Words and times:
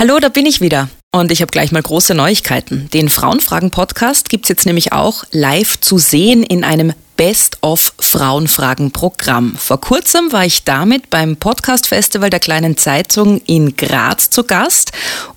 Hallo, 0.00 0.18
da 0.18 0.30
bin 0.30 0.46
ich 0.46 0.62
wieder. 0.62 0.88
Und 1.12 1.30
ich 1.30 1.42
habe 1.42 1.50
gleich 1.50 1.72
mal 1.72 1.82
große 1.82 2.14
Neuigkeiten. 2.14 2.88
Den 2.94 3.10
Frauenfragen-Podcast 3.10 4.30
gibt's 4.30 4.48
jetzt 4.48 4.64
nämlich 4.64 4.94
auch 4.94 5.24
live 5.30 5.78
zu 5.78 5.98
sehen 5.98 6.42
in 6.42 6.64
einem 6.64 6.94
Best-of 7.18 7.92
Frauenfragen-Programm. 7.98 9.56
Vor 9.56 9.78
kurzem 9.78 10.32
war 10.32 10.46
ich 10.46 10.64
damit 10.64 11.10
beim 11.10 11.36
Podcast-Festival 11.36 12.30
der 12.30 12.40
Kleinen 12.40 12.78
Zeitung 12.78 13.42
in 13.44 13.76
Graz 13.76 14.30
zu 14.30 14.44
Gast 14.44 14.92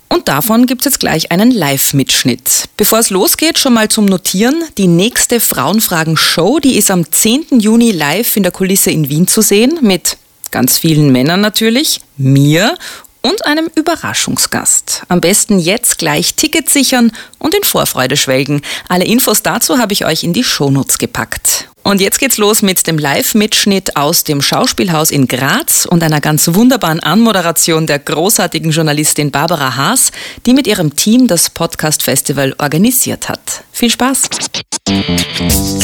und 0.08 0.28
davon 0.28 0.64
gibt's 0.64 0.86
jetzt 0.86 1.00
gleich 1.00 1.30
einen 1.30 1.50
Live-Mitschnitt. 1.50 2.70
Bevor 2.78 3.00
es 3.00 3.10
losgeht, 3.10 3.58
schon 3.58 3.74
mal 3.74 3.90
zum 3.90 4.06
Notieren. 4.06 4.64
Die 4.78 4.86
nächste 4.86 5.40
Frauenfragen-Show, 5.40 6.60
die 6.60 6.78
ist 6.78 6.90
am 6.90 7.12
10. 7.12 7.60
Juni 7.60 7.90
live 7.90 8.34
in 8.38 8.44
der 8.44 8.52
Kulisse 8.52 8.90
in 8.90 9.10
Wien 9.10 9.28
zu 9.28 9.42
sehen 9.42 9.80
mit 9.82 10.16
ganz 10.50 10.78
vielen 10.78 11.12
Männern 11.12 11.42
natürlich, 11.42 12.00
mir 12.16 12.78
und 13.24 13.46
einem 13.46 13.68
Überraschungsgast. 13.74 15.02
Am 15.08 15.20
besten 15.20 15.58
jetzt 15.58 15.98
gleich 15.98 16.34
Tickets 16.34 16.74
sichern 16.74 17.10
und 17.38 17.54
in 17.54 17.64
Vorfreude 17.64 18.16
schwelgen. 18.16 18.60
Alle 18.88 19.06
Infos 19.06 19.42
dazu 19.42 19.78
habe 19.78 19.94
ich 19.94 20.04
euch 20.04 20.24
in 20.24 20.34
die 20.34 20.44
Shownotes 20.44 20.98
gepackt. 20.98 21.68
Und 21.82 22.00
jetzt 22.00 22.18
geht's 22.18 22.38
los 22.38 22.62
mit 22.62 22.86
dem 22.86 22.98
Live-Mitschnitt 22.98 23.96
aus 23.96 24.24
dem 24.24 24.40
Schauspielhaus 24.40 25.10
in 25.10 25.26
Graz 25.26 25.86
und 25.86 26.02
einer 26.02 26.20
ganz 26.20 26.48
wunderbaren 26.54 27.00
Anmoderation 27.00 27.86
der 27.86 27.98
großartigen 27.98 28.70
Journalistin 28.70 29.30
Barbara 29.30 29.76
Haas, 29.76 30.10
die 30.46 30.54
mit 30.54 30.66
ihrem 30.66 30.94
Team 30.96 31.26
das 31.26 31.50
Podcast 31.50 32.02
Festival 32.02 32.54
organisiert 32.58 33.28
hat. 33.28 33.64
Viel 33.72 33.90
Spaß! 33.90 34.22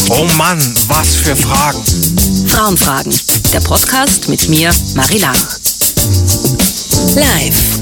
Oh 0.08 0.26
Mann, 0.36 0.74
was 0.88 1.16
für 1.16 1.36
Fragen! 1.36 1.82
Frauenfragen, 2.48 3.18
der 3.52 3.60
Podcast 3.60 4.28
mit 4.28 4.48
mir, 4.48 4.74
Marie 4.94 5.18
Lach. 5.18 5.58
Live. 7.14 7.80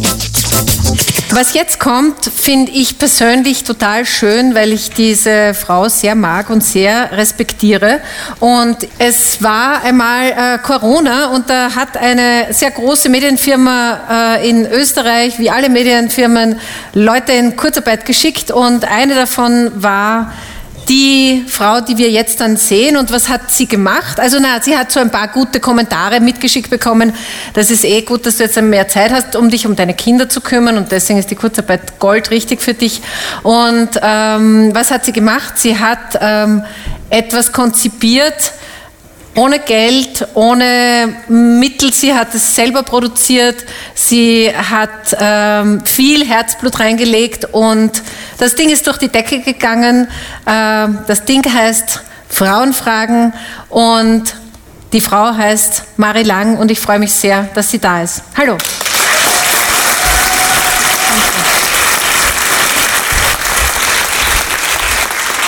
Was 1.32 1.52
jetzt 1.52 1.78
kommt, 1.78 2.24
finde 2.24 2.72
ich 2.72 2.98
persönlich 2.98 3.62
total 3.64 4.06
schön, 4.06 4.54
weil 4.54 4.72
ich 4.72 4.90
diese 4.90 5.52
Frau 5.52 5.88
sehr 5.88 6.14
mag 6.14 6.48
und 6.48 6.64
sehr 6.64 7.12
respektiere. 7.12 8.00
Und 8.40 8.76
es 8.98 9.42
war 9.42 9.82
einmal 9.82 10.30
äh, 10.30 10.58
Corona 10.58 11.34
und 11.34 11.50
da 11.50 11.74
hat 11.74 11.96
eine 11.96 12.52
sehr 12.52 12.70
große 12.70 13.10
Medienfirma 13.10 14.36
äh, 14.38 14.48
in 14.48 14.66
Österreich, 14.66 15.38
wie 15.38 15.50
alle 15.50 15.68
Medienfirmen, 15.68 16.58
Leute 16.94 17.32
in 17.32 17.56
Kurzarbeit 17.56 18.06
geschickt 18.06 18.50
und 18.50 18.84
eine 18.84 19.14
davon 19.14 19.70
war 19.74 20.32
die 20.88 21.44
Frau, 21.46 21.80
die 21.80 21.98
wir 21.98 22.10
jetzt 22.10 22.40
dann 22.40 22.56
sehen. 22.56 22.96
Und 22.96 23.12
was 23.12 23.28
hat 23.28 23.50
sie 23.50 23.66
gemacht? 23.66 24.18
Also 24.18 24.38
na, 24.40 24.60
sie 24.62 24.76
hat 24.76 24.90
so 24.90 25.00
ein 25.00 25.10
paar 25.10 25.28
gute 25.28 25.60
Kommentare 25.60 26.20
mitgeschickt 26.20 26.70
bekommen. 26.70 27.12
Das 27.54 27.70
ist 27.70 27.84
eh 27.84 28.02
gut, 28.02 28.26
dass 28.26 28.38
du 28.38 28.44
jetzt 28.44 28.60
mehr 28.60 28.88
Zeit 28.88 29.12
hast, 29.12 29.36
um 29.36 29.50
dich 29.50 29.66
um 29.66 29.76
deine 29.76 29.94
Kinder 29.94 30.28
zu 30.28 30.40
kümmern. 30.40 30.78
Und 30.78 30.90
deswegen 30.92 31.18
ist 31.18 31.30
die 31.30 31.34
Kurzarbeit 31.34 31.98
Gold 31.98 32.30
richtig 32.30 32.62
für 32.62 32.74
dich. 32.74 33.02
Und 33.42 33.90
ähm, 34.02 34.70
was 34.74 34.90
hat 34.90 35.04
sie 35.04 35.12
gemacht? 35.12 35.58
Sie 35.58 35.78
hat 35.78 36.18
ähm, 36.20 36.64
etwas 37.10 37.52
konzipiert, 37.52 38.52
ohne 39.38 39.60
Geld, 39.60 40.26
ohne 40.34 41.14
Mittel. 41.28 41.92
Sie 41.92 42.12
hat 42.12 42.34
es 42.34 42.56
selber 42.56 42.82
produziert. 42.82 43.64
Sie 43.94 44.52
hat 44.52 45.16
ähm, 45.18 45.84
viel 45.84 46.26
Herzblut 46.26 46.80
reingelegt 46.80 47.46
und 47.52 48.02
das 48.38 48.56
Ding 48.56 48.68
ist 48.68 48.86
durch 48.88 48.98
die 48.98 49.08
Decke 49.08 49.40
gegangen. 49.40 50.08
Ähm, 50.44 50.98
das 51.06 51.24
Ding 51.24 51.44
heißt 51.44 52.02
Frauenfragen 52.28 53.32
und 53.68 54.34
die 54.92 55.00
Frau 55.00 55.32
heißt 55.32 55.84
Marie 55.98 56.24
Lang 56.24 56.58
und 56.58 56.72
ich 56.72 56.80
freue 56.80 56.98
mich 56.98 57.12
sehr, 57.12 57.48
dass 57.54 57.70
sie 57.70 57.78
da 57.78 58.02
ist. 58.02 58.22
Hallo. 58.36 58.58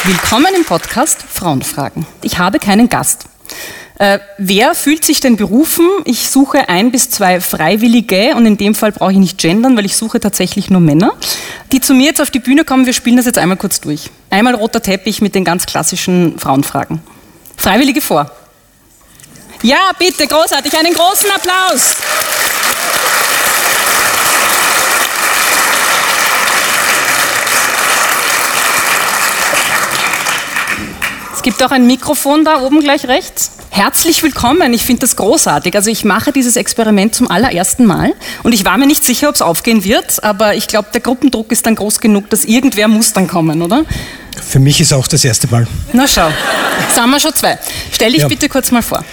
Willkommen 0.05 0.55
im 0.56 0.64
Podcast 0.64 1.18
Frauenfragen. 1.28 2.06
Ich 2.22 2.38
habe 2.38 2.58
keinen 2.61 2.88
Gast. 2.88 3.24
Äh, 4.00 4.18
wer 4.38 4.74
fühlt 4.74 5.05
sich 5.05 5.20
denn 5.20 5.36
berufen? 5.36 5.86
Ich 6.06 6.30
suche 6.30 6.70
ein 6.70 6.90
bis 6.90 7.11
zwei 7.11 7.38
Freiwillige 7.38 8.34
und 8.34 8.46
in 8.46 8.56
dem 8.56 8.74
Fall 8.74 8.92
brauche 8.92 9.12
ich 9.12 9.18
nicht 9.18 9.36
gendern, 9.36 9.77
weil 9.77 9.84
ich 9.84 9.94
suche 9.94 10.18
tatsächlich 10.20 10.70
nur 10.70 10.80
Männer, 10.80 11.12
die 11.70 11.83
zu 11.83 11.92
mir 11.92 12.06
jetzt 12.06 12.22
auf 12.22 12.30
die 12.30 12.39
Bühne 12.39 12.64
kommen. 12.64 12.86
Wir 12.86 12.94
spielen 12.94 13.18
das 13.18 13.27
jetzt 13.27 13.36
einmal 13.36 13.58
kurz 13.58 13.78
durch. 13.83 14.08
Einmal 14.30 14.55
roter 14.55 14.80
Teppich 14.80 15.20
mit 15.20 15.34
den 15.34 15.44
ganz 15.44 15.66
klassischen 15.66 16.39
Frauenfragen. 16.39 17.02
Freiwillige 17.58 18.00
vor. 18.00 18.30
Ja, 19.60 19.90
bitte, 19.98 20.27
großartig. 20.27 20.74
Einen 20.78 20.94
großen 20.94 21.30
Applaus. 21.33 21.96
Es 31.34 31.42
gibt 31.42 31.62
auch 31.62 31.70
ein 31.70 31.86
Mikrofon 31.86 32.46
da 32.46 32.62
oben 32.62 32.80
gleich 32.80 33.06
rechts. 33.06 33.59
Herzlich 33.73 34.25
willkommen, 34.25 34.75
ich 34.75 34.85
finde 34.85 35.01
das 35.01 35.14
großartig. 35.14 35.77
Also 35.77 35.91
ich 35.91 36.05
mache 36.05 36.33
dieses 36.33 36.57
Experiment 36.57 37.14
zum 37.14 37.31
allerersten 37.31 37.86
Mal 37.86 38.13
und 38.42 38.53
ich 38.53 38.64
war 38.64 38.77
mir 38.77 38.89
nicht 38.89 39.05
sicher, 39.05 39.29
ob 39.29 39.36
es 39.36 39.42
aufgehen 39.42 39.85
wird, 39.85 40.23
aber 40.25 40.57
ich 40.57 40.67
glaube, 40.67 40.89
der 40.92 41.01
Gruppendruck 41.01 41.53
ist 41.53 41.67
dann 41.67 41.77
groß 41.77 42.01
genug, 42.01 42.29
dass 42.31 42.45
irgendwer 42.45 42.89
muss 42.89 43.13
dann 43.13 43.29
kommen, 43.29 43.63
oder? 43.63 43.85
Für 44.42 44.58
mich 44.58 44.81
ist 44.81 44.92
auch 44.92 45.07
das 45.07 45.25
erste 45.25 45.47
Mal. 45.48 45.69
Na 45.92 46.08
schau, 46.08 46.29
sind 46.92 47.11
wir 47.11 47.20
schon 47.20 47.35
zwei. 47.35 47.58
Stell 47.92 48.11
dich 48.13 48.23
ja. 48.23 48.29
bitte 48.29 48.48
kurz 48.48 48.73
mal 48.73 48.83
vor. 48.83 49.05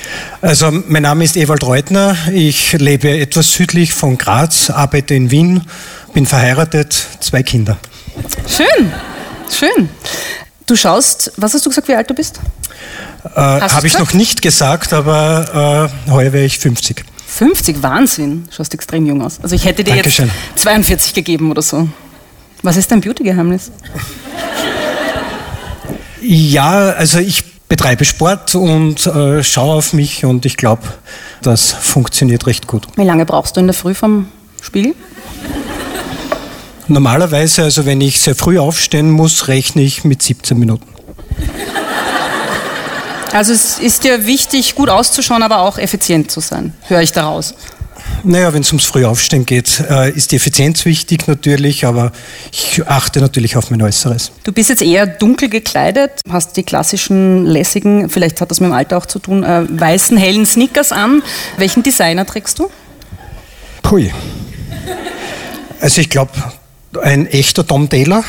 Also 0.41 0.71
mein 0.71 1.03
Name 1.03 1.23
ist 1.23 1.37
Ewald 1.37 1.63
Reutner, 1.63 2.17
ich 2.33 2.73
lebe 2.73 3.09
etwas 3.09 3.53
südlich 3.53 3.93
von 3.93 4.17
Graz, 4.17 4.71
arbeite 4.71 5.13
in 5.13 5.29
Wien, 5.29 5.61
bin 6.13 6.25
verheiratet, 6.25 7.05
zwei 7.19 7.43
Kinder. 7.43 7.77
Schön, 8.47 8.91
schön. 9.51 9.89
Du 10.67 10.75
schaust, 10.75 11.31
was 11.37 11.53
hast 11.53 11.65
du 11.65 11.69
gesagt, 11.69 11.87
wie 11.87 11.95
alt 11.95 12.09
du 12.09 12.13
bist? 12.13 12.39
Äh, 13.23 13.39
Habe 13.39 13.87
ich 13.87 13.97
noch 13.97 14.13
nicht 14.13 14.41
gesagt, 14.41 14.91
aber 14.91 15.89
äh, 16.07 16.11
heuer 16.11 16.33
wäre 16.33 16.45
ich 16.45 16.59
50. 16.59 17.05
50, 17.25 17.81
Wahnsinn. 17.81 18.47
Schaust 18.51 18.73
extrem 18.73 19.05
jung 19.05 19.21
aus. 19.21 19.39
Also 19.41 19.55
ich 19.55 19.63
hätte 19.65 19.83
dir 19.85 19.93
Dankeschön. 19.95 20.29
jetzt 20.53 20.63
42 20.63 21.13
gegeben 21.13 21.51
oder 21.51 21.61
so. 21.61 21.87
Was 22.63 22.75
ist 22.75 22.91
dein 22.91 22.99
Beauty-Geheimnis? 22.99 23.71
Ja, 26.21 26.89
also 26.89 27.19
ich 27.19 27.43
betreibe 27.69 28.03
Sport 28.03 28.55
und 28.55 29.05
äh, 29.07 29.43
schaue 29.43 29.75
auf 29.75 29.93
mich 29.93 30.25
und 30.25 30.45
ich 30.45 30.57
glaube, 30.57 30.83
das 31.41 31.71
funktioniert 31.71 32.45
recht 32.45 32.67
gut. 32.67 32.87
Wie 32.97 33.03
lange 33.03 33.25
brauchst 33.25 33.55
du 33.55 33.61
in 33.61 33.67
der 33.67 33.73
Früh 33.73 33.93
vom 33.93 34.27
Spiegel? 34.61 34.95
Normalerweise, 36.87 37.63
also 37.63 37.85
wenn 37.85 37.99
ich 38.01 38.19
sehr 38.19 38.35
früh 38.35 38.59
aufstehen 38.59 39.11
muss, 39.11 39.47
rechne 39.47 39.81
ich 39.81 40.03
mit 40.03 40.21
17 40.21 40.57
Minuten. 40.57 40.87
Also 43.33 43.53
es 43.53 43.77
ist 43.77 44.03
dir 44.03 44.25
wichtig, 44.25 44.75
gut 44.75 44.89
auszuschauen, 44.89 45.43
aber 45.43 45.59
auch 45.59 45.77
effizient 45.77 46.31
zu 46.31 46.39
sein, 46.39 46.73
höre 46.87 47.01
ich 47.01 47.11
daraus. 47.11 47.55
Naja, 48.23 48.53
wenn 48.53 48.61
es 48.61 48.69
ums 48.69 48.85
Frühaufstehen 48.85 49.45
geht, 49.45 49.83
äh, 49.89 50.11
ist 50.11 50.31
die 50.31 50.37
Effizienz 50.37 50.85
wichtig 50.85 51.27
natürlich, 51.27 51.85
aber 51.85 52.11
ich 52.51 52.81
achte 52.87 53.19
natürlich 53.19 53.57
auf 53.57 53.69
mein 53.69 53.81
Äußeres. 53.81 54.31
Du 54.43 54.51
bist 54.51 54.69
jetzt 54.69 54.81
eher 54.81 55.05
dunkel 55.05 55.49
gekleidet, 55.49 56.21
hast 56.29 56.57
die 56.57 56.63
klassischen 56.63 57.45
lässigen, 57.45 58.09
vielleicht 58.09 58.41
hat 58.41 58.49
das 58.49 58.59
mit 58.59 58.69
dem 58.69 58.73
Alter 58.73 58.97
auch 58.97 59.05
zu 59.05 59.19
tun, 59.19 59.43
äh, 59.43 59.65
weißen, 59.69 60.17
hellen 60.17 60.45
Sneakers 60.45 60.91
an. 60.91 61.21
Welchen 61.57 61.83
Designer 61.83 62.25
trägst 62.25 62.59
du? 62.59 62.69
Pui. 63.83 64.11
Also 65.79 66.01
ich 66.01 66.09
glaube, 66.09 66.31
ein 67.01 67.27
echter 67.27 67.65
Tom 67.65 67.89
Taylor. 67.89 68.23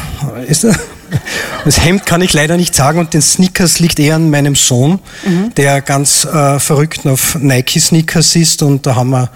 Das 1.64 1.84
Hemd 1.84 2.04
kann 2.06 2.20
ich 2.20 2.32
leider 2.32 2.56
nicht 2.56 2.74
sagen 2.74 2.98
und 2.98 3.14
den 3.14 3.22
Sneakers 3.22 3.78
liegt 3.78 3.98
eher 3.98 4.16
an 4.16 4.30
meinem 4.30 4.54
Sohn, 4.54 4.98
mhm. 5.24 5.54
der 5.56 5.80
ganz 5.80 6.24
äh, 6.24 6.58
verrückt 6.58 7.06
auf 7.06 7.36
Nike-Sneakers 7.41 8.36
ist 8.36 8.62
und 8.62 8.86
da 8.86 8.94
haben 8.94 9.10
wir 9.10 9.30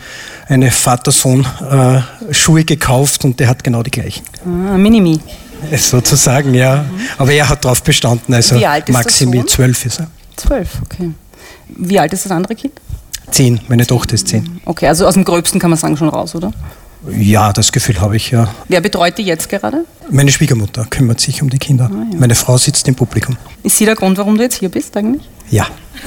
eine 0.49 0.71
Vater-Sohn-Schuhe 0.71 2.61
äh, 2.61 2.65
gekauft 2.65 3.25
und 3.25 3.41
der 3.41 3.49
hat 3.49 3.65
genau 3.65 3.82
die 3.82 3.91
gleichen. 3.91 4.22
Ah, 4.44 4.76
Minimi. 4.76 5.19
Sozusagen, 5.76 6.55
ja. 6.55 6.82
Mhm. 6.82 7.00
Aber 7.19 7.32
er 7.32 7.49
hat 7.49 7.64
darauf 7.64 7.82
bestanden, 7.82 8.35
also 8.35 8.58
Wie 8.58 8.67
alt 8.67 8.88
ist 8.88 8.93
Maximi, 8.93 9.47
zwölf 9.47 9.87
ist 9.87 10.00
er. 10.00 10.08
Zwölf, 10.37 10.69
okay. 10.82 11.11
Wie 11.69 11.99
alt 11.99 12.12
ist 12.12 12.25
das 12.25 12.32
andere 12.32 12.55
Kind? 12.55 12.75
Zehn, 13.31 13.61
meine 13.69 13.87
Tochter 13.87 14.14
ist 14.14 14.29
zehn. 14.29 14.61
Okay, 14.67 14.88
also 14.88 15.06
aus 15.06 15.14
dem 15.14 15.25
Gröbsten 15.25 15.58
kann 15.58 15.70
man 15.70 15.79
sagen 15.79 15.97
schon 15.97 16.08
raus, 16.08 16.35
oder? 16.35 16.52
Ja, 17.10 17.52
das 17.52 17.72
Gefühl 17.72 18.00
habe 18.00 18.16
ich, 18.16 18.31
ja. 18.31 18.54
Wer 18.69 18.81
betreut 18.81 19.19
die 19.19 19.22
jetzt 19.22 19.49
gerade? 19.49 19.84
Meine 20.10 20.31
Schwiegermutter 20.31 20.87
kümmert 20.88 21.20
sich 21.20 21.43
um 21.43 21.50
die 21.50 21.58
Kinder. 21.58 21.90
Ah, 21.93 22.06
ja. 22.12 22.19
Meine 22.19 22.34
Frau 22.37 22.56
sitzt 22.56 22.87
im 22.87 22.94
Publikum. 22.94 23.37
Ist 23.62 23.78
sie 23.78 23.84
der 23.84 23.96
Grund, 23.96 24.19
warum 24.19 24.37
du 24.37 24.43
jetzt 24.44 24.58
hier 24.58 24.69
bist 24.69 24.96
eigentlich? 24.96 25.28
Ja. 25.50 25.66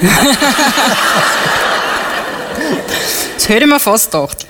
das 3.34 3.48
hätte 3.48 3.64
ich 3.64 3.70
mir 3.70 3.78
fast 3.78 4.10
gedacht. 4.10 4.46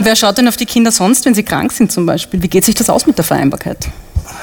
Wer 0.00 0.14
schaut 0.14 0.38
denn 0.38 0.46
auf 0.46 0.56
die 0.56 0.66
Kinder 0.66 0.92
sonst, 0.92 1.24
wenn 1.24 1.34
sie 1.34 1.42
krank 1.42 1.72
sind 1.72 1.90
zum 1.90 2.06
Beispiel? 2.06 2.40
Wie 2.40 2.48
geht 2.48 2.64
sich 2.64 2.76
das 2.76 2.88
aus 2.88 3.06
mit 3.06 3.18
der 3.18 3.24
Vereinbarkeit? 3.24 3.88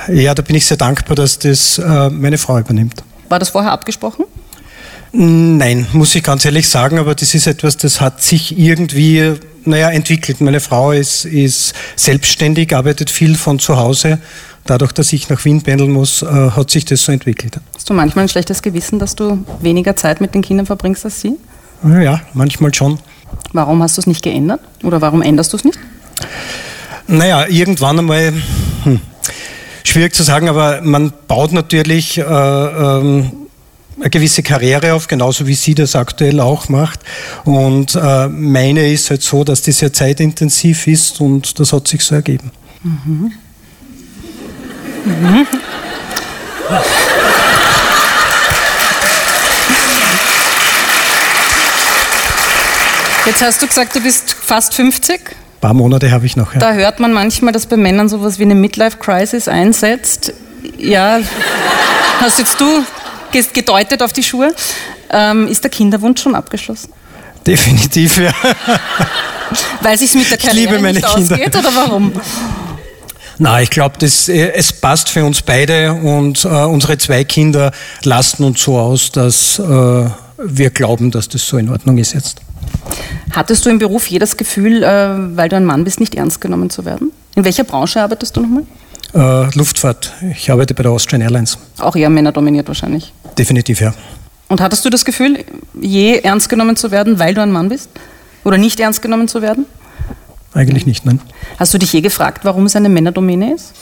Ja, 0.10 0.34
da 0.34 0.42
bin 0.42 0.56
ich 0.56 0.66
sehr 0.66 0.78
dankbar, 0.78 1.16
dass 1.16 1.40
das 1.40 1.78
äh, 1.78 2.10
meine 2.10 2.38
Frau 2.38 2.60
übernimmt. 2.60 3.04
War 3.30 3.40
das 3.40 3.50
vorher 3.50 3.72
abgesprochen? 3.72 4.26
Nein, 5.14 5.88
muss 5.94 6.14
ich 6.14 6.24
ganz 6.24 6.44
ehrlich 6.44 6.68
sagen, 6.68 7.00
aber 7.00 7.16
das 7.16 7.34
ist 7.34 7.48
etwas, 7.48 7.78
das 7.78 8.02
hat 8.02 8.22
sich 8.22 8.60
irgendwie 8.60 9.36
naja, 9.68 9.90
entwickelt. 9.90 10.42
Meine 10.42 10.60
Frau 10.60 10.92
ist, 10.92 11.26
ist 11.26 11.74
selbstständig, 11.96 12.76
arbeitet 12.76 13.10
viel 13.10 13.36
von 13.36 13.60
zu 13.60 13.78
Hause. 13.78 14.20
Dadurch, 14.66 14.92
dass 14.92 15.14
ich 15.14 15.30
nach 15.30 15.44
Wien 15.46 15.62
pendeln 15.62 15.92
muss, 15.92 16.24
äh, 16.24 16.26
hat 16.26 16.72
sich 16.72 16.86
das 16.86 17.04
so 17.04 17.12
entwickelt. 17.12 17.60
Hast 17.76 17.90
du 17.90 17.94
manchmal 17.94 18.26
ein 18.26 18.30
schlechtes 18.30 18.62
Gewissen, 18.62 18.98
dass 18.98 19.16
du 19.16 19.44
weniger 19.62 19.96
Zeit 19.96 20.22
mit 20.22 20.34
den 20.34 20.42
Kindern 20.42 20.66
verbringst 20.66 21.06
als 21.06 21.22
sie? 21.22 21.38
Ja, 21.84 22.22
manchmal 22.34 22.74
schon. 22.74 23.00
Warum 23.54 23.84
hast 23.84 23.98
du 23.98 24.02
es 24.02 24.08
nicht 24.08 24.24
geändert? 24.24 24.62
Oder 24.84 25.02
warum 25.02 25.22
änderst 25.22 25.54
du 25.54 25.58
es 25.58 25.64
nicht? 25.64 25.78
Naja, 27.08 27.46
irgendwann 27.48 28.00
einmal, 28.00 28.34
hm, 28.84 29.00
schwierig 29.84 30.14
zu 30.16 30.24
sagen, 30.24 30.50
aber 30.50 30.82
man 30.82 31.14
baut 31.28 31.52
natürlich 31.52 32.18
äh, 32.18 32.24
ähm, 32.24 33.32
eine 34.00 34.10
gewisse 34.10 34.44
Karriere 34.44 34.94
auf, 34.94 35.08
genauso 35.08 35.48
wie 35.48 35.56
sie 35.56 35.74
das 35.74 35.96
aktuell 35.96 36.40
auch 36.40 36.70
macht. 36.70 37.00
Und 37.44 37.96
äh, 37.96 38.28
meine 38.28 38.92
ist 38.92 39.10
halt 39.10 39.22
so, 39.22 39.44
dass 39.44 39.62
die 39.62 39.72
sehr 39.72 39.94
zeitintensiv 39.94 40.88
ist 40.88 41.22
und 41.22 41.60
das 41.60 41.72
hat 41.72 41.88
sich 41.88 42.04
so 42.04 42.16
ergeben. 42.16 42.52
Mhm. 42.84 43.32
Mhm. 45.06 45.48
Jetzt 53.26 53.42
hast 53.42 53.62
du 53.62 53.68
gesagt, 53.68 53.96
du 53.96 54.02
bist 54.02 54.34
fast 54.34 54.76
50. 54.76 55.20
Ein 55.20 55.36
paar 55.62 55.74
Monate 55.74 56.12
habe 56.12 56.26
ich 56.26 56.36
noch. 56.36 56.54
Ja. 56.54 56.60
Da 56.60 56.74
hört 56.74 57.00
man 57.00 57.12
manchmal, 57.12 57.54
dass 57.54 57.66
bei 57.66 57.78
Männern 57.78 58.08
sowas 58.08 58.38
wie 58.38 58.44
eine 58.44 58.54
Midlife-Crisis 58.54 59.48
einsetzt. 59.48 60.34
Ja, 60.78 61.20
hast 62.20 62.38
jetzt 62.40 62.60
du 62.62 62.84
gedeutet 63.54 64.02
auf 64.02 64.14
die 64.14 64.24
Schuhe. 64.24 64.54
Ähm, 65.10 65.48
ist 65.48 65.64
der 65.64 65.72
Kinderwunsch 65.72 66.22
schon 66.22 66.36
abgeschlossen? 66.36 66.92
Definitiv, 67.46 68.18
ja. 68.18 68.32
Weil 69.82 69.98
sich 69.98 70.14
mit 70.16 70.30
der 70.30 70.38
Karriere 70.38 70.58
ich 70.58 70.72
liebe 70.72 70.82
meine 70.82 71.00
nicht 71.00 71.14
Kinder. 71.14 71.36
ausgeht 71.36 71.56
oder 71.56 71.76
warum? 71.76 72.12
Na, 73.38 73.62
ich 73.62 73.70
glaube, 73.70 73.98
äh, 74.02 74.52
es 74.54 74.74
passt 74.74 75.10
für 75.10 75.26
uns 75.26 75.42
beide 75.42 75.94
und 75.94 76.46
äh, 76.46 76.48
unsere 76.48 76.98
zwei 76.98 77.24
Kinder 77.24 77.72
lasten 78.04 78.44
uns 78.44 78.64
so 78.64 78.78
aus, 78.80 79.12
dass 79.12 79.60
äh, 79.60 79.64
wir 79.64 80.70
glauben, 80.70 81.12
dass 81.12 81.28
das 81.30 81.46
so 81.48 81.58
in 81.58 81.70
Ordnung 81.70 81.98
ist 81.98 82.14
jetzt. 82.14 82.42
Hattest 83.32 83.66
du 83.66 83.70
im 83.70 83.80
Beruf 83.80 84.08
jedes 84.08 84.38
Gefühl, 84.38 84.84
äh, 84.84 85.38
weil 85.38 85.50
du 85.50 85.58
ein 85.58 85.66
Mann 85.66 85.84
bist, 85.84 86.00
nicht 86.00 86.16
ernst 86.16 86.40
genommen 86.42 86.70
zu 86.70 86.86
werden? 86.86 87.12
In 87.36 87.44
welcher 87.44 87.66
Branche 87.66 88.02
arbeitest 88.02 88.36
du 88.38 88.42
nochmal? 88.42 88.64
Äh, 89.16 89.50
Luftfahrt. 89.56 90.14
Ich 90.36 90.52
arbeite 90.52 90.74
bei 90.74 90.84
der 90.84 90.92
Austrian 90.92 91.22
Airlines. 91.22 91.58
Auch 91.80 91.96
eher 91.96 92.10
männerdominiert 92.10 92.68
wahrscheinlich. 92.68 93.14
Definitiv, 93.38 93.80
ja. 93.80 93.94
Und 94.50 94.60
hattest 94.60 94.84
du 94.84 94.90
das 94.90 95.06
Gefühl, 95.06 95.46
je 95.80 96.20
ernst 96.20 96.50
genommen 96.50 96.76
zu 96.76 96.92
werden, 96.92 97.18
weil 97.18 97.34
du 97.34 97.42
ein 97.42 97.52
Mann 97.52 97.70
bist? 97.70 97.90
Oder 98.44 98.58
nicht 98.58 98.80
ernst 98.80 99.02
genommen 99.02 99.28
zu 99.28 99.42
werden? 99.42 99.66
Eigentlich 100.54 100.86
nicht, 100.86 101.06
nein. 101.06 101.22
Hast 101.58 101.74
du 101.74 101.78
dich 101.78 101.94
je 101.94 102.02
gefragt, 102.02 102.44
warum 102.44 102.66
es 102.66 102.76
eine 102.76 102.90
Männerdomäne 102.90 103.54
ist? 103.54 103.74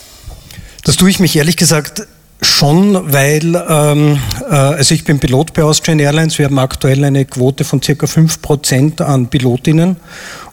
Das 0.83 0.97
tue 0.97 1.09
ich 1.09 1.19
mich 1.19 1.35
ehrlich 1.35 1.57
gesagt 1.57 2.07
schon, 2.41 3.11
weil 3.11 3.55
ähm, 3.69 4.19
äh, 4.49 4.53
also 4.53 4.93
ich 4.93 5.03
bin 5.03 5.19
Pilot 5.19 5.53
bei 5.53 5.63
Austrian 5.63 5.99
Airlines. 5.99 6.37
Wir 6.37 6.45
haben 6.45 6.59
aktuell 6.59 7.03
eine 7.03 7.25
Quote 7.25 7.63
von 7.63 7.81
circa 7.81 8.05
5% 8.05 9.01
an 9.01 9.27
Pilotinnen 9.27 9.97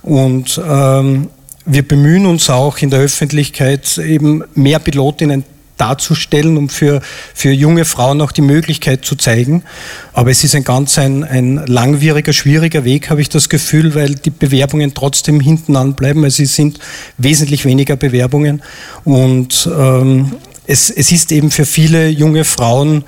und 0.02 0.60
ähm, 0.66 1.28
wir 1.72 1.86
bemühen 1.86 2.26
uns 2.26 2.50
auch 2.50 2.78
in 2.78 2.90
der 2.90 3.00
Öffentlichkeit 3.00 3.98
eben 3.98 4.42
mehr 4.54 4.78
Pilotinnen 4.78 5.44
darzustellen, 5.76 6.58
um 6.58 6.68
für, 6.68 7.00
für 7.34 7.50
junge 7.52 7.84
Frauen 7.84 8.20
auch 8.20 8.32
die 8.32 8.42
Möglichkeit 8.42 9.04
zu 9.04 9.16
zeigen. 9.16 9.62
Aber 10.12 10.30
es 10.30 10.44
ist 10.44 10.54
ein 10.54 10.64
ganz 10.64 10.98
ein, 10.98 11.24
ein 11.24 11.64
langwieriger, 11.66 12.32
schwieriger 12.32 12.84
Weg, 12.84 13.08
habe 13.08 13.22
ich 13.22 13.30
das 13.30 13.48
Gefühl, 13.48 13.94
weil 13.94 14.14
die 14.14 14.30
Bewerbungen 14.30 14.92
trotzdem 14.92 15.40
hinten 15.40 15.76
anbleiben. 15.76 16.22
Also 16.24 16.42
es 16.42 16.54
sind 16.54 16.78
wesentlich 17.16 17.64
weniger 17.64 17.96
Bewerbungen. 17.96 18.62
Und 19.04 19.68
ähm, 19.74 20.32
es, 20.66 20.90
es 20.90 21.12
ist 21.12 21.32
eben 21.32 21.50
für 21.50 21.64
viele 21.64 22.08
junge 22.08 22.44
Frauen 22.44 23.04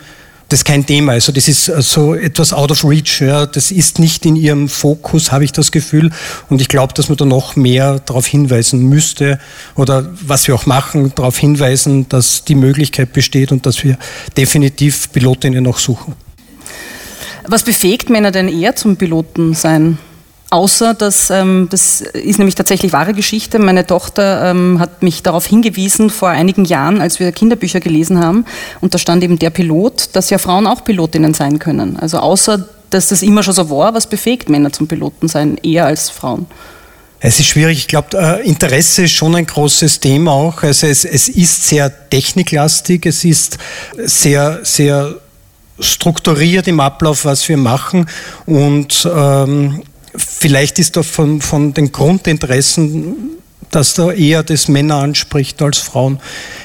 das 0.52 0.60
ist 0.60 0.64
kein 0.66 0.84
Thema. 0.84 1.12
Also 1.12 1.32
das 1.32 1.48
ist 1.48 1.64
so 1.64 2.14
etwas 2.14 2.52
out 2.52 2.70
of 2.70 2.84
reach. 2.84 3.22
Ja. 3.22 3.46
Das 3.46 3.70
ist 3.70 3.98
nicht 3.98 4.26
in 4.26 4.36
ihrem 4.36 4.68
Fokus, 4.68 5.32
habe 5.32 5.44
ich 5.44 5.52
das 5.52 5.72
Gefühl. 5.72 6.10
Und 6.50 6.60
ich 6.60 6.68
glaube, 6.68 6.92
dass 6.92 7.08
man 7.08 7.16
da 7.16 7.24
noch 7.24 7.56
mehr 7.56 8.00
darauf 8.00 8.26
hinweisen 8.26 8.86
müsste 8.86 9.38
oder 9.76 10.10
was 10.20 10.46
wir 10.46 10.54
auch 10.54 10.66
machen, 10.66 11.10
darauf 11.14 11.38
hinweisen, 11.38 12.06
dass 12.10 12.44
die 12.44 12.54
Möglichkeit 12.54 13.14
besteht 13.14 13.50
und 13.50 13.64
dass 13.64 13.82
wir 13.82 13.96
definitiv 14.36 15.10
Pilotinnen 15.10 15.64
noch 15.64 15.78
suchen. 15.78 16.14
Was 17.48 17.62
befähigt 17.62 18.10
Männer 18.10 18.30
denn 18.30 18.48
eher 18.48 18.76
zum 18.76 18.96
Piloten 18.96 19.54
sein? 19.54 19.96
Außer 20.52 20.92
dass, 20.92 21.30
ähm, 21.30 21.68
das 21.70 22.02
ist 22.02 22.36
nämlich 22.36 22.56
tatsächlich 22.56 22.92
wahre 22.92 23.14
Geschichte. 23.14 23.58
Meine 23.58 23.86
Tochter 23.86 24.50
ähm, 24.50 24.80
hat 24.80 25.02
mich 25.02 25.22
darauf 25.22 25.46
hingewiesen 25.46 26.10
vor 26.10 26.28
einigen 26.28 26.66
Jahren, 26.66 27.00
als 27.00 27.18
wir 27.18 27.32
Kinderbücher 27.32 27.80
gelesen 27.80 28.22
haben. 28.22 28.44
Und 28.82 28.92
da 28.92 28.98
stand 28.98 29.24
eben 29.24 29.38
der 29.38 29.48
Pilot, 29.48 30.10
dass 30.12 30.28
ja 30.28 30.36
Frauen 30.36 30.66
auch 30.66 30.84
Pilotinnen 30.84 31.32
sein 31.32 31.58
können. 31.58 31.96
Also 31.98 32.18
außer, 32.18 32.68
dass 32.90 33.08
das 33.08 33.22
immer 33.22 33.42
schon 33.42 33.54
so 33.54 33.70
war, 33.70 33.94
was 33.94 34.06
befähigt 34.06 34.50
Männer 34.50 34.70
zum 34.70 34.88
Piloten 34.88 35.26
sein, 35.26 35.56
eher 35.62 35.86
als 35.86 36.10
Frauen. 36.10 36.44
Es 37.18 37.40
ist 37.40 37.46
schwierig. 37.46 37.78
Ich 37.78 37.88
glaube, 37.88 38.08
äh, 38.18 38.46
Interesse 38.46 39.04
ist 39.04 39.12
schon 39.12 39.34
ein 39.34 39.46
großes 39.46 40.00
Thema 40.00 40.32
auch. 40.32 40.62
Also 40.62 40.86
es, 40.86 41.06
es 41.06 41.30
ist 41.30 41.66
sehr 41.66 42.10
techniklastig. 42.10 43.06
Es 43.06 43.24
ist 43.24 43.56
sehr, 43.96 44.60
sehr 44.64 45.14
strukturiert 45.80 46.68
im 46.68 46.78
Ablauf, 46.80 47.24
was 47.24 47.48
wir 47.48 47.56
machen. 47.56 48.06
Und 48.44 49.08
ähm, 49.10 49.82
Vielleicht 50.14 50.78
ist 50.78 50.96
da 50.96 51.02
von, 51.02 51.40
von 51.40 51.72
den 51.72 51.90
Grundinteressen, 51.92 53.38
dass 53.70 53.94
da 53.94 54.12
eher 54.12 54.42
das 54.42 54.68
Männer 54.68 54.96
anspricht 54.96 55.62
als 55.62 55.78
Frauen. 55.78 56.20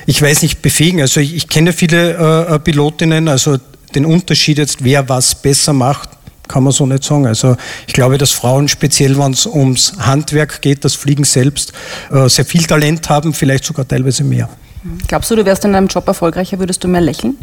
Ich 0.05 0.21
weiß 0.21 0.41
nicht, 0.41 0.61
befähigen. 0.61 0.99
Also 1.01 1.21
ich, 1.21 1.35
ich 1.35 1.47
kenne 1.47 1.73
viele 1.73 2.17
äh, 2.17 2.55
äh, 2.55 2.59
Pilotinnen, 2.59 3.29
also 3.29 3.57
den 3.95 4.05
Unterschied 4.05 4.57
jetzt, 4.57 4.83
wer 4.83 5.07
was 5.07 5.35
besser 5.35 5.71
macht, 5.71 6.09
kann 6.49 6.63
man 6.63 6.73
so 6.73 6.85
nicht 6.85 7.03
sagen. 7.03 7.25
Also 7.25 7.55
ich 7.87 7.93
glaube, 7.93 8.17
dass 8.17 8.31
Frauen 8.31 8.67
speziell, 8.67 9.17
wenn 9.17 9.31
es 9.31 9.45
ums 9.45 9.93
Handwerk 9.97 10.61
geht, 10.61 10.83
das 10.83 10.95
Fliegen 10.95 11.23
selbst, 11.23 11.71
äh, 12.11 12.27
sehr 12.27 12.43
viel 12.45 12.63
Talent 12.63 13.09
haben, 13.09 13.33
vielleicht 13.33 13.63
sogar 13.63 13.87
teilweise 13.87 14.25
mehr. 14.25 14.49
Glaubst 15.07 15.31
du, 15.31 15.37
du 15.37 15.45
wärst 15.45 15.63
in 15.65 15.73
deinem 15.73 15.87
Job 15.87 16.07
erfolgreicher, 16.07 16.59
würdest 16.59 16.83
du 16.83 16.89
mehr 16.89 17.01
lächeln? 17.01 17.37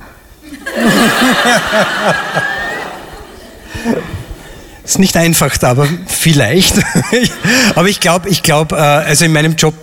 Ist 4.84 4.98
nicht 4.98 5.16
einfach, 5.16 5.56
aber 5.62 5.88
vielleicht. 6.06 6.74
aber 7.74 7.88
ich 7.88 8.00
glaube, 8.00 8.28
ich 8.28 8.42
glaube, 8.42 8.76
äh, 8.76 8.78
also 8.78 9.24
in 9.24 9.32
meinem 9.32 9.56
Job, 9.56 9.74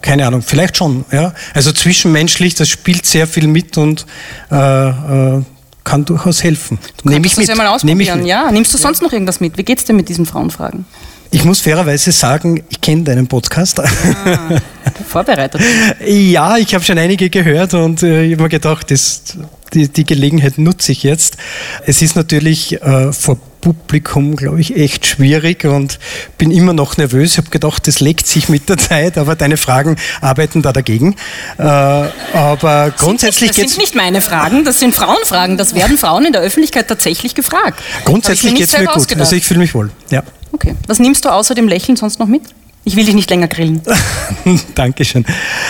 keine 0.00 0.26
Ahnung, 0.26 0.42
vielleicht 0.42 0.76
schon. 0.76 1.04
Ja? 1.10 1.34
Also 1.52 1.72
zwischenmenschlich, 1.72 2.54
das 2.54 2.68
spielt 2.68 3.06
sehr 3.06 3.26
viel 3.26 3.48
mit 3.48 3.76
und 3.76 4.06
äh, 4.52 4.88
äh, 4.88 5.42
kann 5.82 6.04
durchaus 6.04 6.44
helfen. 6.44 6.78
Nehme 7.02 7.26
ich 7.26 7.36
mit. 7.36 7.48
Ja 7.48 7.56
mal 7.56 7.66
ausprobieren. 7.66 7.98
Nehm 7.98 8.08
ich 8.08 8.14
mit. 8.14 8.26
Ja, 8.26 8.52
nimmst 8.52 8.72
du 8.72 8.78
sonst 8.78 9.00
ja. 9.00 9.06
noch 9.06 9.12
irgendwas 9.12 9.40
mit? 9.40 9.58
Wie 9.58 9.64
geht 9.64 9.78
es 9.78 9.84
dir 9.84 9.94
mit 9.94 10.08
diesen 10.08 10.26
Frauenfragen? 10.26 10.84
Ich 11.34 11.44
muss 11.44 11.60
fairerweise 11.60 12.12
sagen, 12.12 12.62
ich 12.68 12.80
kenne 12.80 13.04
deinen 13.04 13.26
Podcast. 13.26 13.80
Ah, 13.80 14.60
vorbereitet? 15.08 15.62
ja, 16.06 16.58
ich 16.58 16.74
habe 16.74 16.84
schon 16.84 16.98
einige 16.98 17.30
gehört 17.30 17.72
und 17.72 18.02
äh, 18.02 18.24
ich 18.24 18.32
habe 18.32 18.42
mir 18.42 18.48
gedacht, 18.50 18.90
das, 18.90 19.22
die, 19.72 19.88
die, 19.88 20.04
Gelegenheit 20.04 20.58
nutze 20.58 20.92
ich 20.92 21.02
jetzt. 21.02 21.38
Es 21.86 22.02
ist 22.02 22.16
natürlich 22.16 22.80
äh, 22.82 23.12
vor 23.12 23.38
Publikum, 23.62 24.36
glaube 24.36 24.60
ich, 24.60 24.76
echt 24.76 25.06
schwierig 25.06 25.64
und 25.64 25.98
bin 26.36 26.50
immer 26.50 26.74
noch 26.74 26.98
nervös. 26.98 27.32
Ich 27.32 27.38
habe 27.38 27.48
gedacht, 27.48 27.86
das 27.86 28.00
legt 28.00 28.26
sich 28.26 28.48
mit 28.50 28.68
der 28.68 28.76
Zeit, 28.76 29.16
aber 29.16 29.36
deine 29.36 29.56
Fragen 29.56 29.96
arbeiten 30.20 30.60
da 30.60 30.72
dagegen. 30.72 31.16
Äh, 31.56 31.62
aber 31.62 32.92
grundsätzlich 32.98 33.52
geht 33.52 33.64
Das 33.64 33.72
sind 33.72 33.80
nicht 33.80 33.94
meine 33.94 34.20
Fragen, 34.20 34.64
das 34.64 34.80
sind 34.80 34.94
Frauenfragen. 34.94 35.56
Das 35.56 35.74
werden 35.74 35.96
Frauen 35.96 36.26
in 36.26 36.32
der 36.32 36.42
Öffentlichkeit 36.42 36.88
tatsächlich 36.88 37.34
gefragt. 37.34 37.80
Grundsätzlich 38.04 38.54
geht 38.54 38.66
es 38.66 38.76
mir 38.76 38.86
gut. 38.86 39.16
Also 39.16 39.36
ich 39.36 39.46
fühle 39.46 39.60
mich 39.60 39.74
wohl. 39.74 39.90
Ja. 40.10 40.24
Okay. 40.50 40.74
Was 40.88 40.98
nimmst 40.98 41.24
du 41.24 41.30
außer 41.30 41.54
dem 41.54 41.68
Lächeln 41.68 41.96
sonst 41.96 42.18
noch 42.18 42.26
mit? 42.26 42.42
Ich 42.84 42.96
will 42.96 43.04
dich 43.04 43.14
nicht 43.14 43.30
länger 43.30 43.46
grillen. 43.46 43.80
Dankeschön. 44.74 45.24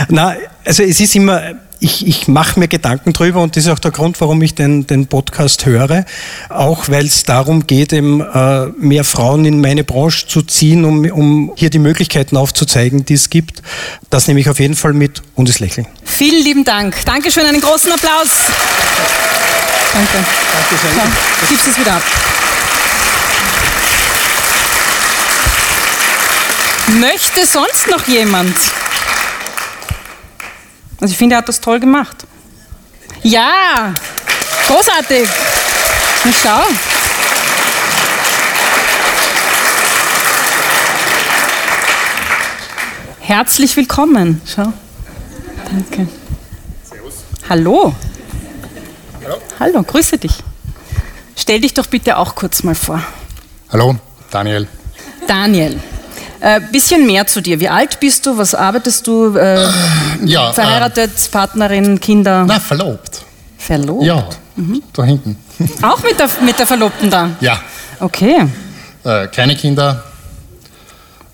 Na, 0.08 0.34
also 0.64 0.82
es 0.82 0.98
ist 0.98 1.14
immer 1.14 1.42
ich, 1.82 2.06
ich 2.06 2.28
mache 2.28 2.58
mir 2.60 2.68
Gedanken 2.68 3.12
drüber 3.12 3.40
und 3.42 3.56
das 3.56 3.64
ist 3.64 3.70
auch 3.70 3.78
der 3.78 3.90
Grund, 3.90 4.20
warum 4.20 4.40
ich 4.42 4.54
den, 4.54 4.86
den 4.86 5.08
Podcast 5.08 5.66
höre. 5.66 6.04
Auch 6.48 6.88
weil 6.88 7.06
es 7.06 7.24
darum 7.24 7.66
geht, 7.66 7.92
eben, 7.92 8.20
äh, 8.20 8.66
mehr 8.78 9.04
Frauen 9.04 9.44
in 9.44 9.60
meine 9.60 9.82
Branche 9.82 10.26
zu 10.26 10.42
ziehen, 10.42 10.84
um, 10.84 11.04
um 11.10 11.52
hier 11.56 11.70
die 11.70 11.80
Möglichkeiten 11.80 12.36
aufzuzeigen, 12.36 13.04
die 13.04 13.14
es 13.14 13.30
gibt. 13.30 13.62
Das 14.10 14.28
nehme 14.28 14.40
ich 14.40 14.48
auf 14.48 14.60
jeden 14.60 14.76
Fall 14.76 14.92
mit 14.92 15.22
und 15.34 15.48
das 15.48 15.58
Lächeln. 15.58 15.86
Vielen 16.04 16.44
lieben 16.44 16.64
Dank. 16.64 16.94
Dankeschön, 17.04 17.44
einen 17.44 17.60
großen 17.60 17.90
Applaus. 17.90 18.28
Danke. 19.92 20.24
Dankeschön. 20.52 20.96
Ja, 20.96 21.04
gibst 21.48 21.66
es 21.66 21.78
wieder 21.78 21.94
ab. 21.94 22.02
Möchte 27.00 27.46
sonst 27.46 27.88
noch 27.90 28.06
jemand? 28.06 28.54
Also 31.02 31.14
ich 31.14 31.18
finde, 31.18 31.34
er 31.34 31.38
hat 31.38 31.48
das 31.48 31.60
toll 31.60 31.80
gemacht. 31.80 32.16
Ja, 33.24 33.92
großartig. 34.68 35.28
Na 36.22 36.32
schau. 36.32 36.62
Herzlich 43.18 43.76
willkommen. 43.76 44.40
Schau. 44.46 44.72
Danke. 45.64 46.06
Servus. 46.88 47.14
Hallo. 47.48 47.92
Hallo. 49.24 49.36
Hallo, 49.58 49.82
grüße 49.82 50.18
dich. 50.18 50.34
Stell 51.34 51.60
dich 51.62 51.74
doch 51.74 51.88
bitte 51.88 52.16
auch 52.16 52.36
kurz 52.36 52.62
mal 52.62 52.76
vor. 52.76 53.02
Hallo, 53.72 53.96
Daniel. 54.30 54.68
Daniel. 55.26 55.80
Äh, 56.42 56.60
bisschen 56.72 57.06
mehr 57.06 57.24
zu 57.24 57.40
dir. 57.40 57.60
Wie 57.60 57.68
alt 57.68 58.00
bist 58.00 58.26
du? 58.26 58.36
Was 58.36 58.52
arbeitest 58.52 59.06
du? 59.06 59.36
Äh, 59.36 59.64
ja, 60.24 60.52
verheiratet, 60.52 61.12
äh, 61.12 61.30
Partnerin, 61.30 62.00
Kinder? 62.00 62.44
Na, 62.44 62.58
verlobt. 62.58 63.22
Verlobt? 63.56 64.04
Ja, 64.04 64.28
mhm. 64.56 64.82
da 64.92 65.04
hinten. 65.04 65.36
Auch 65.82 66.02
mit 66.02 66.18
der, 66.18 66.28
mit 66.44 66.58
der 66.58 66.66
Verlobten 66.66 67.08
da? 67.10 67.30
Ja. 67.40 67.60
Okay. 68.00 68.48
Äh, 69.04 69.28
keine 69.28 69.54
Kinder, 69.54 70.02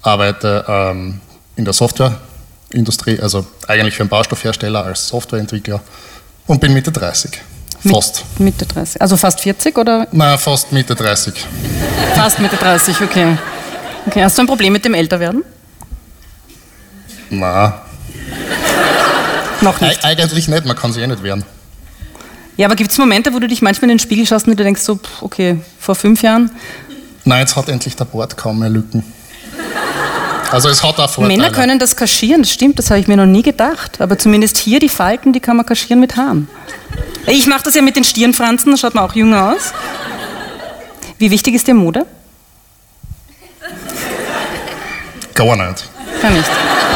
arbeite 0.03 0.67
ähm, 0.69 1.21
in 1.57 1.65
der 1.65 1.73
Softwareindustrie, 1.73 3.19
also 3.19 3.47
eigentlich 3.67 3.95
für 3.95 4.03
einen 4.03 4.11
Baustoffhersteller 4.11 4.85
als 4.85 5.09
Softwareentwickler 5.09 5.81
und 6.47 6.61
bin 6.61 6.75
Mitte 6.75 6.93
30. 6.93 7.31
Fast. 7.91 8.25
Mitte 8.39 8.67
30. 8.67 9.01
Also 9.01 9.17
fast 9.17 9.41
40 9.41 9.79
oder? 9.79 10.07
Na, 10.13 10.37
fast 10.37 10.71
Mitte 10.71 10.95
30. 10.95 11.47
Fast 12.15 12.41
Mitte 12.41 12.57
30, 12.57 13.01
okay. 13.01 13.39
Okay, 14.09 14.25
hast 14.25 14.39
du 14.39 14.43
ein 14.43 14.47
Problem 14.47 14.73
mit 14.73 14.87
dem 14.87 14.95
Älterwerden? 14.95 15.45
Na. 17.29 17.83
Noch 19.61 19.83
nicht. 19.83 20.03
E 20.03 20.07
eigentlich 20.07 20.49
nicht, 20.49 20.65
man 20.65 20.75
kann 20.75 20.95
sich 20.95 21.03
eh 21.03 21.07
nicht 21.07 21.23
wehren. 21.23 21.45
Ja, 22.57 22.69
aber 22.69 22.75
gibt 22.75 22.91
es 22.91 22.97
Momente, 22.97 23.35
wo 23.35 23.39
du 23.39 23.47
dich 23.47 23.61
manchmal 23.61 23.91
in 23.91 23.99
den 23.99 24.03
Spiegel 24.03 24.27
schaust 24.27 24.49
und 24.49 24.59
du 24.59 24.65
denkst 24.65 24.81
so, 24.81 24.99
okay, 25.21 25.59
vor 25.79 25.95
fünf 25.95 26.23
Jahren? 26.23 26.51
Nein, 27.25 27.41
jetzt 27.41 27.55
hat 27.55 27.69
endlich 27.69 27.97
der 27.97 28.07
Bart 28.07 28.35
kaum 28.35 28.61
mehr 28.61 28.71
Lücken. 28.71 29.05
Also 30.51 30.71
es 30.71 30.83
hat 30.83 30.99
auch 30.99 31.11
Vorteile. 31.11 31.37
Männer 31.37 31.53
können 31.53 31.79
das 31.79 31.95
kaschieren, 31.95 32.41
das 32.41 32.51
stimmt, 32.51 32.79
das 32.79 32.89
habe 32.89 33.01
ich 33.01 33.09
mir 33.09 33.17
noch 33.19 33.27
nie 33.27 33.43
gedacht. 33.43 34.01
Aber 34.01 34.19
zumindest 34.19 34.57
hier 34.57 34.81
die 34.81 34.89
Falten, 34.89 35.35
die 35.35 35.41
kann 35.41 35.59
man 35.59 35.67
kaschieren 35.67 36.01
mit 36.01 36.17
Haaren. 36.17 36.49
Ich 37.27 37.47
mache 37.47 37.65
das 37.65 37.75
ja 37.75 37.83
mit 37.83 37.95
den 37.95 38.05
Stirnfransen, 38.05 38.73
da 38.73 38.79
schaut 38.79 38.95
man 38.95 39.05
auch 39.05 39.15
jünger 39.15 39.53
aus. 39.53 39.75
Wie 41.19 41.31
wichtig 41.31 41.55
ist 41.55 41.67
dir 41.67 41.75
Mode? 41.75 42.07
Gar 45.39 45.55
nicht. 45.55 45.85
Gar 46.21 46.33
nicht. 46.33 46.51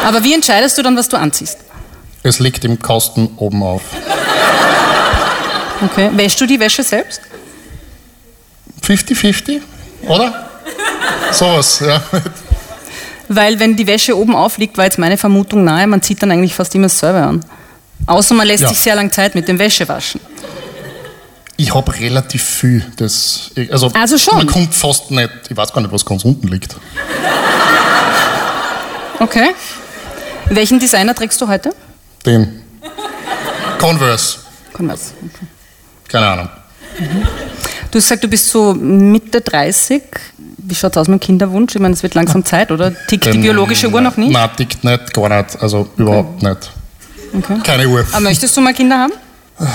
Aber 0.04 0.24
wie 0.24 0.34
entscheidest 0.34 0.76
du 0.76 0.82
dann, 0.82 0.96
was 0.96 1.08
du 1.08 1.16
anziehst? 1.16 1.58
Es 2.24 2.40
liegt 2.40 2.64
im 2.64 2.76
Kasten 2.76 3.30
oben 3.36 3.62
auf. 3.62 3.82
Okay. 5.80 6.10
Wäschst 6.12 6.40
du 6.40 6.46
die 6.46 6.58
Wäsche 6.58 6.82
selbst? 6.82 7.20
50-50, 8.84 9.60
oder? 10.08 10.48
Sowas, 11.30 11.80
ja. 11.86 12.02
Weil 13.28 13.60
wenn 13.60 13.76
die 13.76 13.86
Wäsche 13.86 14.18
oben 14.18 14.34
aufliegt, 14.34 14.76
war 14.76 14.86
jetzt 14.86 14.98
meine 14.98 15.16
Vermutung 15.16 15.62
nahe, 15.62 15.86
man 15.86 16.02
zieht 16.02 16.20
dann 16.20 16.32
eigentlich 16.32 16.54
fast 16.54 16.74
immer 16.74 16.86
dasselbe 16.86 17.20
an. 17.22 17.44
Außer 18.06 18.34
man 18.34 18.48
lässt 18.48 18.64
ja. 18.64 18.68
sich 18.68 18.78
sehr 18.78 18.96
lange 18.96 19.10
Zeit 19.10 19.36
mit 19.36 19.46
dem 19.46 19.60
Wäschewaschen. 19.60 20.20
Ich 21.56 21.72
habe 21.72 21.94
relativ 21.94 22.42
viel. 22.42 22.84
Das, 22.96 23.52
also, 23.70 23.92
also 23.94 24.18
schon. 24.18 24.38
Man 24.38 24.46
kommt 24.48 24.74
fast 24.74 25.12
nicht, 25.12 25.30
ich 25.48 25.56
weiß 25.56 25.72
gar 25.72 25.80
nicht, 25.80 25.92
was 25.92 26.04
ganz 26.04 26.24
unten 26.24 26.48
liegt. 26.48 26.74
Okay. 29.22 29.54
Welchen 30.50 30.80
Designer 30.80 31.14
trägst 31.14 31.40
du 31.40 31.46
heute? 31.46 31.72
Den. 32.26 32.60
Converse. 33.78 34.38
Converse. 34.72 35.12
Okay. 35.20 35.46
Keine 36.08 36.26
Ahnung. 36.26 36.48
Mhm. 36.98 37.22
Du 37.90 37.98
hast 37.98 38.04
gesagt, 38.08 38.24
du 38.24 38.28
bist 38.28 38.48
so 38.48 38.74
Mitte 38.74 39.40
30. 39.40 40.02
Wie 40.58 40.74
schaut 40.74 40.92
es 40.92 40.96
aus 40.96 41.08
mit 41.08 41.22
dem 41.22 41.26
Kinderwunsch? 41.26 41.74
Ich 41.74 41.80
meine, 41.80 41.94
es 41.94 42.02
wird 42.02 42.14
langsam 42.14 42.44
Zeit, 42.44 42.72
oder? 42.72 42.92
Tickt 43.06 43.26
die 43.26 43.38
biologische 43.38 43.88
Uhr 43.90 44.00
noch 44.00 44.16
nicht? 44.16 44.32
Nein, 44.32 44.50
tickt 44.56 44.82
nicht, 44.82 45.14
gar 45.14 45.28
nicht. 45.28 45.62
Also 45.62 45.88
überhaupt 45.96 46.42
nicht. 46.42 46.70
Okay. 47.36 47.58
Keine 47.62 47.88
Uhr. 47.88 48.04
Aber 48.10 48.20
möchtest 48.20 48.56
du 48.56 48.60
mal 48.60 48.74
Kinder 48.74 48.98
haben? 48.98 49.12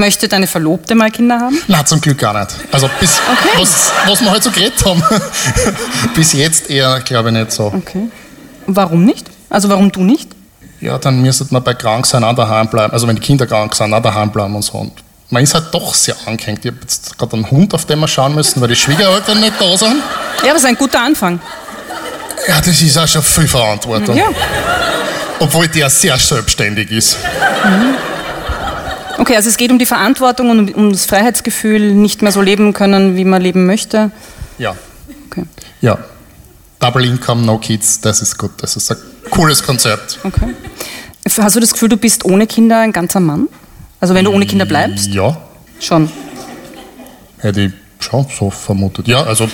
Möchte 0.00 0.28
deine 0.28 0.46
Verlobte 0.46 0.94
mal 0.94 1.10
Kinder 1.10 1.38
haben? 1.38 1.60
Nein, 1.68 1.84
zum 1.84 2.00
Glück 2.00 2.16
gar 2.16 2.32
nicht. 2.32 2.56
Also 2.72 2.88
bis, 2.98 3.20
okay. 3.30 3.60
was, 3.60 3.92
was 4.06 4.22
wir 4.22 4.30
heute 4.30 4.44
so 4.44 4.50
geredet 4.50 4.82
haben, 4.82 5.02
bis 6.14 6.32
jetzt 6.32 6.70
eher, 6.70 7.00
glaube 7.00 7.28
ich, 7.28 7.34
nicht 7.34 7.52
so. 7.52 7.66
Okay. 7.66 8.08
Warum 8.66 9.04
nicht? 9.04 9.26
Also 9.50 9.68
warum 9.68 9.92
du 9.92 10.00
nicht? 10.02 10.30
Ja, 10.80 10.96
dann 10.96 11.20
müsste 11.20 11.46
man 11.50 11.62
bei 11.62 11.74
krank 11.74 12.06
sein 12.06 12.24
auch 12.24 12.34
daheim 12.34 12.68
bleiben. 12.68 12.94
Also 12.94 13.06
wenn 13.06 13.16
die 13.16 13.20
Kinder 13.20 13.46
krank 13.46 13.74
sind, 13.74 13.92
auch 13.92 14.00
daheim 14.00 14.30
bleiben 14.30 14.56
und 14.56 14.62
so. 14.62 14.78
Und 14.78 14.92
man 15.28 15.42
ist 15.42 15.52
halt 15.52 15.66
doch 15.70 15.92
sehr 15.92 16.16
angehängt. 16.24 16.64
Ich 16.64 16.70
habe 16.70 16.80
jetzt 16.80 17.18
gerade 17.18 17.34
einen 17.34 17.50
Hund, 17.50 17.74
auf 17.74 17.84
den 17.84 17.98
wir 17.98 18.08
schauen 18.08 18.34
müssen, 18.34 18.58
weil 18.62 18.68
die 18.68 18.76
Schwiegereltern 18.76 19.38
nicht 19.38 19.60
da 19.60 19.76
sind. 19.76 19.96
Ja, 20.42 20.44
aber 20.44 20.56
es 20.56 20.62
ist 20.62 20.64
ein 20.64 20.76
guter 20.76 21.02
Anfang. 21.02 21.38
Ja, 22.48 22.58
das 22.58 22.80
ist 22.80 22.96
auch 22.96 23.06
schon 23.06 23.22
viel 23.22 23.48
Verantwortung. 23.48 24.16
Ja. 24.16 24.28
Obwohl 25.40 25.68
der 25.68 25.90
sehr 25.90 26.18
selbstständig 26.18 26.90
ist. 26.90 27.18
Mhm. 27.64 27.96
Okay, 29.20 29.36
also 29.36 29.50
es 29.50 29.58
geht 29.58 29.70
um 29.70 29.78
die 29.78 29.84
Verantwortung 29.84 30.48
und 30.48 30.74
um 30.74 30.92
das 30.92 31.04
Freiheitsgefühl, 31.04 31.92
nicht 31.92 32.22
mehr 32.22 32.32
so 32.32 32.40
leben 32.40 32.72
können, 32.72 33.16
wie 33.16 33.26
man 33.26 33.42
leben 33.42 33.66
möchte. 33.66 34.10
Ja. 34.56 34.74
Okay. 35.26 35.44
Ja. 35.82 35.98
Double 36.78 37.04
Income, 37.04 37.42
No 37.42 37.58
Kids, 37.58 38.00
das 38.00 38.22
ist 38.22 38.38
gut. 38.38 38.52
Das 38.56 38.76
ist 38.76 38.90
ein 38.90 38.96
cooles 39.30 39.62
Konzept. 39.62 40.18
Okay. 40.24 40.54
Hast 41.38 41.54
du 41.54 41.60
das 41.60 41.74
Gefühl, 41.74 41.90
du 41.90 41.98
bist 41.98 42.24
ohne 42.24 42.46
Kinder 42.46 42.80
ein 42.80 42.92
ganzer 42.92 43.20
Mann? 43.20 43.48
Also 44.00 44.14
wenn 44.14 44.24
du 44.24 44.32
ohne 44.32 44.46
Kinder 44.46 44.64
bleibst? 44.64 45.08
Ja. 45.08 45.36
Schon. 45.78 46.10
Hätte 47.40 47.60
ich 47.60 47.72
schon 47.98 48.26
so 48.38 48.48
vermutet. 48.48 49.06
Ja, 49.06 49.22
also 49.24 49.46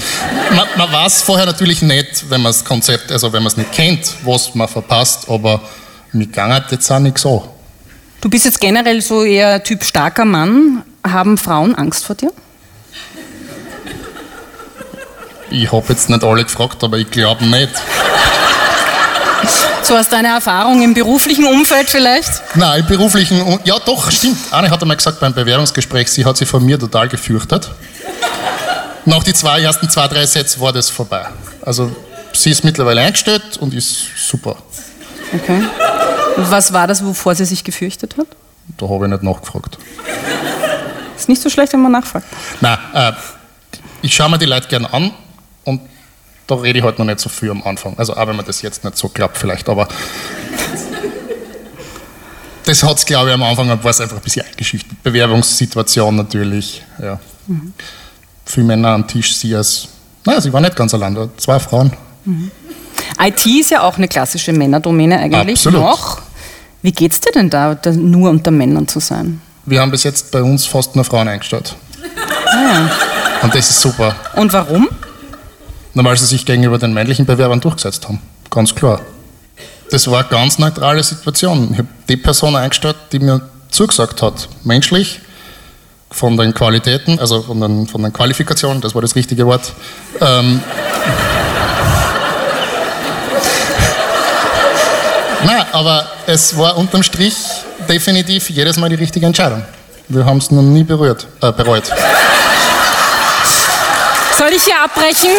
man, 0.55 0.69
man 0.79 0.93
weiß 0.93 1.23
vorher 1.23 1.45
natürlich 1.45 1.83
nicht, 1.83 2.31
wenn 2.31 2.41
man 2.41 2.53
das 2.53 2.65
Konzept, 2.65 3.11
also 3.11 3.33
wenn 3.33 3.43
man 3.43 3.51
es 3.51 3.57
nicht 3.57 3.73
kennt, 3.73 4.15
was 4.25 4.55
man 4.55 4.69
verpasst, 4.69 5.29
aber 5.29 5.61
mir 6.13 6.27
ging 6.29 6.53
jetzt 6.71 6.89
auch 6.89 7.01
nicht 7.01 7.19
so. 7.19 7.56
Du 8.27 8.31
bist 8.31 8.45
jetzt 8.45 8.61
generell 8.61 9.01
so 9.03 9.23
eher 9.23 9.63
Typ 9.63 9.85
starker 9.85 10.25
Mann. 10.25 10.83
Haben 11.07 11.39
Frauen 11.39 11.77
Angst 11.77 12.05
vor 12.05 12.17
dir? 12.17 12.33
Ich 15.49 15.71
habe 15.71 15.87
jetzt 15.91 16.11
nicht 16.11 16.25
alle 16.25 16.43
gefragt, 16.43 16.83
aber 16.83 16.99
ich 16.99 17.09
glaube 17.09 17.47
nicht. 17.47 17.71
So 19.85 19.97
hast 19.97 20.11
du 20.11 20.17
eine 20.17 20.27
Erfahrung 20.27 20.83
im 20.83 20.93
beruflichen 20.93 21.47
Umfeld 21.47 21.89
vielleicht? 21.89 22.43
Nein, 22.57 22.81
im 22.81 22.87
beruflichen, 22.87 23.61
ja 23.63 23.79
doch, 23.79 24.11
stimmt. 24.11 24.39
Anne 24.51 24.71
hat 24.71 24.83
einmal 24.83 24.97
gesagt 24.97 25.21
beim 25.21 25.33
Bewerbungsgespräch, 25.33 26.09
sie 26.09 26.25
hat 26.25 26.37
sich 26.37 26.49
von 26.49 26.67
mir 26.67 26.81
total 26.81 27.07
gefürchtet. 27.07 27.71
Nach 29.05 29.23
den 29.23 29.37
zwei, 29.37 29.61
ersten 29.61 29.89
zwei, 29.89 30.09
drei 30.09 30.27
Sätzen 30.27 30.61
war 30.61 30.73
das 30.73 30.91
vorbei. 30.91 31.27
Also 31.63 31.95
sie 32.33 32.51
ist 32.51 32.65
mittlerweile 32.65 33.03
eingestellt 33.03 33.57
und 33.61 33.73
ist 33.73 33.99
super. 34.17 34.57
Okay. 35.33 35.63
Was 36.37 36.73
war 36.73 36.87
das, 36.87 37.05
wovor 37.05 37.35
sie 37.35 37.45
sich 37.45 37.65
gefürchtet 37.65 38.17
hat? 38.17 38.27
Da 38.77 38.89
habe 38.89 39.07
ich 39.07 39.11
nicht 39.11 39.23
nachgefragt. 39.23 39.79
Ist 41.17 41.29
nicht 41.29 41.41
so 41.41 41.49
schlecht, 41.49 41.73
wenn 41.73 41.83
man 41.83 41.93
nachfragt. 41.93 42.27
Nein, 42.61 42.79
äh, 42.93 43.13
ich 44.03 44.15
schaue 44.15 44.31
mir 44.31 44.39
die 44.39 44.47
Leute 44.47 44.69
gerne 44.69 44.93
an 44.93 45.13
und 45.65 45.81
da 46.47 46.57
rede 46.57 46.79
ich 46.79 46.85
halt 46.85 46.99
noch 46.99 47.07
nicht 47.07 47.21
so 47.21 47.29
viel 47.29 47.51
am 47.51 47.63
Anfang. 47.63 47.99
Also 47.99 48.15
auch 48.15 48.27
wenn 48.27 48.37
man 48.37 48.45
das 48.45 48.63
jetzt 48.63 48.85
nicht 48.85 48.97
so 48.97 49.09
klappt 49.09 49.39
vielleicht, 49.39 49.69
aber 49.69 49.89
das 52.65 52.83
hat 52.83 52.99
es, 52.99 53.07
glaube 53.07 53.29
ich, 53.29 53.35
am 53.35 53.43
Anfang 53.43 53.69
war 53.69 53.91
es 53.91 54.01
einfach 54.01 54.17
ein 54.17 54.23
bisschen 54.23 54.45
eingeschüchtert. 54.45 55.03
Bewerbungssituation 55.03 56.17
natürlich, 56.17 56.85
ja. 57.01 57.19
Mhm. 57.47 57.73
Viele 58.45 58.67
Männer 58.67 58.89
am 58.91 59.07
Tisch, 59.09 59.37
sie 59.37 59.55
als, 59.55 59.89
naja, 60.25 60.41
sie 60.41 60.53
war 60.53 60.61
nicht 60.61 60.77
ganz 60.77 60.93
allein, 60.93 61.17
zwei 61.37 61.59
Frauen. 61.59 61.93
Mhm. 62.25 62.51
IT 63.21 63.47
ist 63.47 63.71
ja 63.71 63.83
auch 63.83 63.97
eine 63.97 64.09
klassische 64.09 64.53
Männerdomäne 64.53 65.19
eigentlich 65.19 65.59
Absolut. 65.67 65.81
noch. 65.81 66.23
Wie 66.83 66.93
geht 66.93 67.13
es 67.13 67.21
dir 67.21 67.33
denn 67.33 67.51
da, 67.51 67.75
da, 67.75 67.91
nur 67.93 68.31
unter 68.31 68.51
Männern 68.51 68.87
zu 68.87 69.01
sein? 69.01 69.41
Wir 69.65 69.81
haben 69.81 69.91
bis 69.91 70.05
jetzt 70.05 70.31
bei 70.31 70.43
uns 70.43 70.67
fast 70.67 70.95
nur 70.95 71.05
Frauen 71.05 71.29
eingestellt. 71.29 71.75
Ah, 72.47 72.75
ja. 72.75 72.91
Und 73.43 73.55
das 73.55 73.71
ist 73.71 73.81
super. 73.81 74.15
Und 74.37 74.53
warum? 74.53 74.89
Na, 75.95 76.05
weil 76.05 76.17
sie 76.17 76.27
sich 76.27 76.45
gegenüber 76.45 76.79
den 76.79 76.93
männlichen 76.93 77.27
Bewerbern 77.27 77.61
durchgesetzt 77.61 78.07
haben. 78.07 78.21
Ganz 78.51 78.75
klar. 78.75 79.01
Das 79.91 80.09
war 80.11 80.21
eine 80.21 80.29
ganz 80.29 80.59
neutrale 80.59 81.03
Situation. 81.03 81.71
Ich 81.73 81.79
habe 81.79 81.89
die 82.09 82.17
Person 82.17 82.55
eingestellt, 82.55 82.97
die 83.13 83.19
mir 83.19 83.41
zugesagt 83.71 84.23
hat. 84.23 84.49
Menschlich, 84.65 85.21
von 86.11 86.37
den 86.37 86.55
Qualitäten, 86.55 87.19
also 87.19 87.43
von 87.43 87.61
den, 87.61 87.87
von 87.87 88.03
den 88.03 88.13
Qualifikationen, 88.13 88.81
das 88.81 88.95
war 88.95 89.03
das 89.03 89.15
richtige 89.17 89.47
Wort. 89.47 89.73
Ähm, 90.21 90.63
Nein, 95.47 95.65
aber 95.71 96.05
es 96.27 96.59
war 96.59 96.77
unterm 96.77 97.05
Strich 97.05 97.37
definitiv 97.89 98.51
jedes 98.51 98.77
Mal 98.79 98.89
die 98.89 98.97
richtige 98.97 99.27
Entscheidung. 99.27 99.63
Wir 100.09 100.25
haben 100.25 100.39
es 100.39 100.51
noch 100.51 100.63
nie 100.63 100.83
berührt, 100.83 101.29
äh, 101.41 101.53
bereut. 101.53 101.85
Soll 104.37 104.49
ich 104.53 104.65
hier 104.65 104.83
abbrechen? 104.83 105.31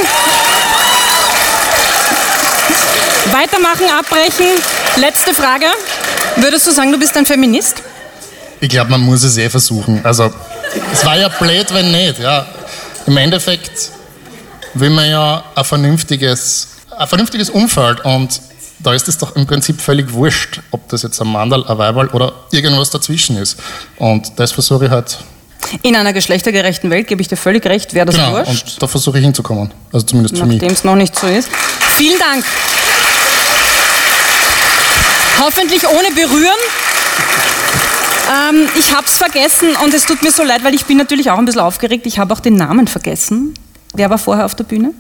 Weitermachen, 3.32 3.86
abbrechen. 4.00 4.48
Letzte 4.96 5.34
Frage. 5.34 5.66
Würdest 6.38 6.66
du 6.68 6.72
sagen, 6.72 6.94
du 6.94 6.98
bist 6.98 7.16
ein 7.18 7.26
Feminist? 7.26 7.84
Ich 8.62 8.70
glaube, 8.70 8.92
man 8.92 9.02
muss 9.02 9.24
es 9.24 9.38
eh 9.38 9.50
versuchen. 9.50 10.00
Also, 10.06 10.34
es 10.94 11.06
war 11.06 11.18
ja 11.18 11.28
blöd, 11.28 11.74
wenn 11.74 11.92
nicht. 11.92 12.20
Ja. 12.20 12.46
Im 13.08 13.18
Endeffekt 13.18 13.92
will 14.74 14.90
man 14.90 15.10
ja 15.10 15.44
ein 15.54 15.66
vernünftiges, 15.66 16.70
ein 16.98 17.08
vernünftiges 17.08 17.50
Umfeld 17.50 18.06
und 18.06 18.40
da 18.88 18.94
ist 18.94 19.10
es 19.10 19.18
doch 19.18 19.36
im 19.36 19.46
Prinzip 19.46 19.82
völlig 19.82 20.14
wurscht, 20.14 20.62
ob 20.72 20.88
das 20.88 21.04
jetzt 21.04 21.20
ein 21.20 21.28
Mandal, 21.28 21.66
ein 21.68 21.78
Weiberl 21.78 22.08
oder 22.08 22.32
irgendwas 22.52 22.90
dazwischen 22.90 23.36
ist. 23.36 23.58
Und 23.98 24.40
das 24.40 24.54
versuche 24.54 24.86
ich 24.86 24.92
halt. 24.92 25.18
In 25.82 25.98
einer 25.98 26.14
geschlechtergerechten 26.14 26.90
Welt 26.90 27.08
gebe 27.08 27.22
ich 27.22 27.28
dir 27.28 27.36
völlig 27.36 27.66
recht, 27.66 27.94
wäre 27.94 28.06
das 28.06 28.16
genau, 28.16 28.32
wurscht. 28.32 28.48
Und 28.48 28.82
da 28.82 28.88
versuche 28.88 29.18
ich 29.18 29.26
hinzukommen. 29.26 29.74
Also 29.92 30.06
zumindest 30.06 30.38
für 30.38 30.46
mich. 30.46 30.62
Nachdem 30.62 30.74
es 30.74 30.86
noch 30.86 30.96
nicht 30.96 31.14
so 31.20 31.28
ist. 31.28 31.50
Vielen 31.98 32.18
Dank. 32.18 32.46
Hoffentlich 35.42 35.86
ohne 35.86 36.10
Berühren. 36.16 36.58
Ähm, 38.32 38.70
ich 38.80 38.96
habe 38.96 39.06
es 39.06 39.18
vergessen 39.18 39.76
und 39.84 39.94
es 39.94 40.06
tut 40.06 40.22
mir 40.24 40.32
so 40.32 40.44
leid, 40.44 40.64
weil 40.64 40.76
ich 40.76 40.86
bin 40.86 40.96
natürlich 40.96 41.30
auch 41.30 41.38
ein 41.38 41.44
bisschen 41.44 41.60
aufgeregt. 41.60 42.06
Ich 42.06 42.20
habe 42.20 42.34
auch 42.34 42.40
den 42.40 42.56
Namen 42.56 42.88
vergessen. 42.88 43.54
Wer 43.94 44.10
war 44.10 44.18
vorher 44.18 44.46
auf 44.46 44.56
der 44.56 44.64
Bühne? 44.64 44.94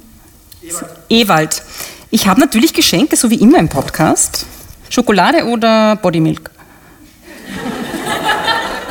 Ewald. 0.61 0.91
Ewald. 1.07 1.63
Ich 2.09 2.25
habe 2.27 2.39
natürlich 2.39 2.73
Geschenke, 2.73 3.17
so 3.17 3.29
wie 3.29 3.35
immer 3.35 3.57
im 3.59 3.67
Podcast. 3.67 4.45
Schokolade 4.89 5.43
oder 5.45 5.97
Bodymilk? 5.97 6.49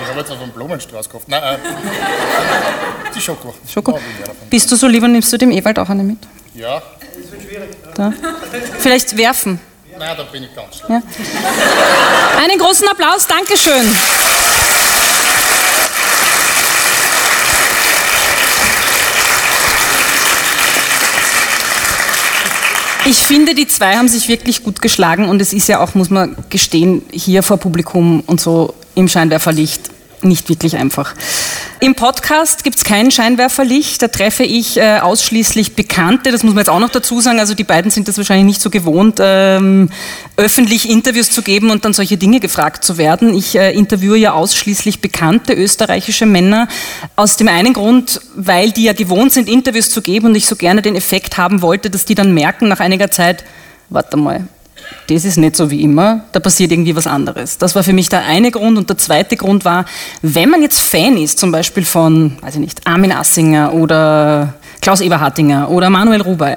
Ich 0.03 0.09
habe 0.09 0.21
jetzt 0.21 0.31
auf 0.31 0.43
einen 0.43 0.53
Blumenstrauß 0.53 1.07
gekauft. 1.09 1.29
Nein, 1.29 1.43
äh, 1.43 1.57
die 3.15 3.21
Schoko. 3.21 3.55
Schoko. 3.73 3.99
Bist 4.51 4.71
du 4.71 4.77
so 4.77 4.87
lieber, 4.87 5.09
nimmst 5.09 5.33
du 5.33 5.39
dem 5.39 5.51
Ewald 5.51 5.79
auch 5.79 5.89
eine 5.89 6.03
mit? 6.03 6.19
Ja. 6.55 6.83
Da. 7.95 8.13
Vielleicht 8.79 9.17
werfen. 9.17 9.61
Nein, 9.99 10.15
da 10.17 10.23
bin 10.25 10.43
ich 10.43 10.55
ganz 10.55 10.77
schlecht. 10.77 10.91
Ja. 10.91 11.03
Einen 12.43 12.59
großen 12.59 12.87
Applaus, 12.89 13.27
Dankeschön. 13.27 13.97
Ich 23.09 23.19
finde, 23.19 23.55
die 23.55 23.69
zwei 23.69 23.97
haben 23.97 24.09
sich 24.09 24.29
wirklich 24.29 24.65
gut 24.65 24.83
geschlagen 24.83 25.29
und 25.29 25.41
es 25.41 25.53
ist 25.53 25.69
ja 25.69 25.79
auch, 25.79 25.95
muss 25.95 26.11
man 26.11 26.35
gestehen, 26.51 27.03
hier 27.13 27.45
vor 27.45 27.57
Publikum 27.57 28.25
und 28.27 28.41
so 28.41 28.75
im 28.97 29.07
Scheinwerferlicht 29.07 29.91
nicht 30.23 30.49
wirklich 30.49 30.77
einfach. 30.77 31.15
Im 31.79 31.95
Podcast 31.95 32.65
gibt 32.65 32.77
es 32.77 32.85
kein 32.85 33.11
Scheinwerferlicht, 33.11 34.01
da 34.01 34.09
treffe 34.09 34.45
ich 34.45 34.79
äh, 34.79 34.99
ausschließlich 34.99 35.75
Bekannte, 35.75 36.33
das 36.33 36.43
muss 36.43 36.55
man 36.55 36.63
jetzt 36.63 36.71
auch 36.71 36.81
noch 36.81 36.89
dazu 36.89 37.21
sagen, 37.21 37.39
also 37.39 37.53
die 37.55 37.65
beiden 37.65 37.91
sind 37.91 38.09
das 38.09 38.17
wahrscheinlich 38.17 38.47
nicht 38.47 38.63
so 38.63 38.71
gewohnt, 38.71 39.19
ähm, 39.21 39.91
öffentlich 40.39 40.89
Interviews 40.89 41.31
zu 41.31 41.43
geben 41.43 41.71
und 41.71 41.85
dann 41.85 41.93
solche 41.93 42.17
Dinge 42.17 42.41
gefragt 42.41 42.83
zu 42.83 42.97
werden. 42.97 43.35
Ich 43.35 43.57
äh, 43.57 43.73
interviewe 43.73 44.17
ja 44.17 44.33
ausschließlich 44.33 45.03
bekannte 45.03 45.53
österreichische 45.53 46.25
Männer, 46.25 46.67
aus 47.15 47.37
dem 47.37 47.49
einen 47.49 47.75
Grund, 47.75 48.23
weil 48.35 48.71
die 48.71 48.85
ja 48.85 48.95
gewohnt 48.95 49.33
sind, 49.33 49.47
Interviews 49.47 49.91
zu 49.91 50.01
geben 50.01 50.29
und 50.29 50.35
ich 50.35 50.47
so 50.47 50.57
gerne 50.57 50.81
den 50.81 50.97
Effekt 50.97 51.37
haben 51.37 51.61
wollte, 51.61 51.91
dass 51.91 52.07
die 52.07 52.15
dann 52.15 52.33
merken 52.33 52.69
nach 52.69 52.81
einiger 52.81 53.11
Zeit, 53.11 53.45
warte 53.91 54.17
mal, 54.17 54.49
das 55.09 55.25
ist 55.25 55.37
nicht 55.37 55.57
so 55.57 55.71
wie 55.71 55.83
immer, 55.83 56.25
da 56.33 56.41
passiert 56.41 56.73
irgendwie 56.73 56.97
was 56.97 57.07
anderes. 57.07 57.59
Das 57.59 57.75
war 57.75 57.83
für 57.83 57.93
mich 57.93 58.09
der 58.09 58.25
eine 58.25 58.51
Grund. 58.51 58.77
Und 58.77 58.89
der 58.89 58.99
zweite 58.99 59.37
Grund 59.37 59.65
war, 59.65 59.85
wenn 60.23 60.51
man 60.51 60.63
jetzt 60.63 60.81
Fan 60.81 61.17
ist, 61.17 61.39
zum 61.39 61.53
Beispiel 61.53 61.85
von, 61.85 62.37
weiß 62.41 62.55
ich 62.55 62.61
nicht, 62.61 62.87
Armin 62.87 63.13
Assinger 63.13 63.73
oder 63.73 64.55
Klaus 64.81 65.01
Eberhardinger 65.01 65.71
oder 65.71 65.91
Manuel 65.91 66.23
Rubey, 66.23 66.55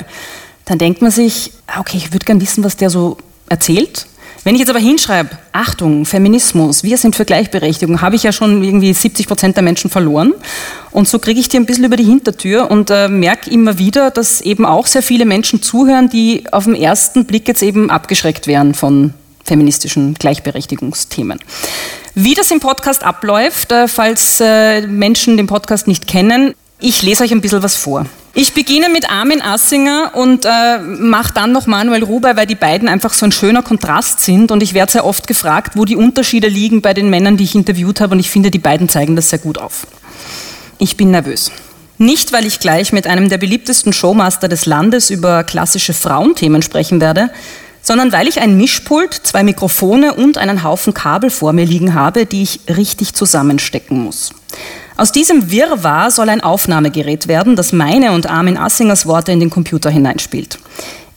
dann 0.65 0.77
denkt 0.77 1.01
man 1.01 1.11
sich, 1.11 1.51
ah, 1.67 1.79
okay, 1.79 1.97
ich 1.97 2.13
würde 2.13 2.25
gern 2.25 2.41
wissen, 2.41 2.63
was 2.63 2.77
der 2.77 2.89
so 2.89 3.17
erzählt. 3.49 4.05
Wenn 4.43 4.55
ich 4.55 4.59
jetzt 4.59 4.69
aber 4.69 4.79
hinschreibe, 4.79 5.29
Achtung, 5.51 6.05
Feminismus, 6.05 6.83
wir 6.83 6.97
sind 6.97 7.15
für 7.15 7.25
Gleichberechtigung, 7.25 8.01
habe 8.01 8.15
ich 8.15 8.23
ja 8.23 8.31
schon 8.31 8.63
irgendwie 8.63 8.93
70 8.93 9.27
Prozent 9.27 9.55
der 9.57 9.63
Menschen 9.63 9.89
verloren. 9.89 10.33
Und 10.91 11.07
so 11.07 11.19
kriege 11.19 11.39
ich 11.39 11.49
die 11.49 11.57
ein 11.57 11.65
bisschen 11.65 11.83
über 11.83 11.97
die 11.97 12.05
Hintertür 12.05 12.71
und 12.71 12.89
äh, 12.89 13.09
merke 13.09 13.49
immer 13.49 13.77
wieder, 13.77 14.11
dass 14.11 14.41
eben 14.41 14.65
auch 14.65 14.87
sehr 14.87 15.03
viele 15.03 15.25
Menschen 15.25 15.61
zuhören, 15.61 16.09
die 16.09 16.43
auf 16.51 16.65
den 16.65 16.75
ersten 16.75 17.25
Blick 17.25 17.47
jetzt 17.47 17.61
eben 17.61 17.89
abgeschreckt 17.89 18.47
wären 18.47 18.73
von 18.73 19.13
feministischen 19.43 20.13
Gleichberechtigungsthemen. 20.13 21.39
Wie 22.15 22.33
das 22.33 22.51
im 22.51 22.59
Podcast 22.59 23.03
abläuft, 23.03 23.71
äh, 23.71 23.87
falls 23.87 24.39
äh, 24.41 24.87
Menschen 24.87 25.37
den 25.37 25.47
Podcast 25.47 25.87
nicht 25.87 26.07
kennen, 26.07 26.53
ich 26.79 27.01
lese 27.01 27.23
euch 27.23 27.31
ein 27.31 27.41
bisschen 27.41 27.61
was 27.63 27.75
vor. 27.75 28.05
Ich 28.33 28.53
beginne 28.53 28.89
mit 28.89 29.09
Armin 29.09 29.41
Assinger 29.41 30.11
und 30.13 30.45
äh, 30.45 30.77
mache 30.77 31.33
dann 31.33 31.51
noch 31.51 31.65
Manuel 31.65 32.03
Ruber, 32.03 32.35
weil 32.35 32.45
die 32.45 32.55
beiden 32.55 32.87
einfach 32.87 33.13
so 33.13 33.25
ein 33.25 33.31
schöner 33.31 33.63
Kontrast 33.63 34.19
sind. 34.19 34.51
Und 34.51 34.61
ich 34.61 34.73
werde 34.73 34.91
sehr 34.91 35.05
oft 35.05 35.25
gefragt, 35.25 35.75
wo 35.75 35.83
die 35.83 35.95
Unterschiede 35.95 36.47
liegen 36.47 36.81
bei 36.81 36.93
den 36.93 37.09
Männern, 37.09 37.37
die 37.37 37.43
ich 37.43 37.55
interviewt 37.55 38.01
habe. 38.01 38.13
Und 38.13 38.19
ich 38.19 38.29
finde, 38.29 38.51
die 38.51 38.59
beiden 38.59 38.87
zeigen 38.87 39.15
das 39.15 39.29
sehr 39.29 39.39
gut 39.39 39.57
auf. 39.57 39.87
Ich 40.77 40.95
bin 40.95 41.11
nervös. 41.11 41.51
Nicht, 41.97 42.31
weil 42.31 42.45
ich 42.45 42.59
gleich 42.59 42.93
mit 42.93 43.07
einem 43.07 43.29
der 43.29 43.39
beliebtesten 43.39 43.91
Showmaster 43.91 44.47
des 44.47 44.65
Landes 44.65 45.09
über 45.09 45.43
klassische 45.43 45.93
Frauenthemen 45.93 46.61
sprechen 46.61 47.01
werde, 47.01 47.31
sondern 47.81 48.13
weil 48.13 48.27
ich 48.27 48.39
ein 48.39 48.55
Mischpult, 48.55 49.13
zwei 49.13 49.43
Mikrofone 49.43 50.13
und 50.13 50.37
einen 50.37 50.63
Haufen 50.63 50.93
Kabel 50.93 51.29
vor 51.29 51.51
mir 51.51 51.65
liegen 51.65 51.95
habe, 51.95 52.25
die 52.25 52.43
ich 52.43 52.61
richtig 52.69 53.15
zusammenstecken 53.15 54.01
muss. 54.01 54.31
Aus 54.99 55.13
diesem 55.13 55.49
Wirrwarr 55.49 56.11
soll 56.11 56.27
ein 56.27 56.41
Aufnahmegerät 56.41 57.29
werden, 57.29 57.55
das 57.55 57.71
meine 57.71 58.11
und 58.11 58.29
Armin 58.29 58.57
Assingers 58.57 59.05
Worte 59.05 59.31
in 59.31 59.39
den 59.39 59.49
Computer 59.49 59.89
hineinspielt. 59.89 60.59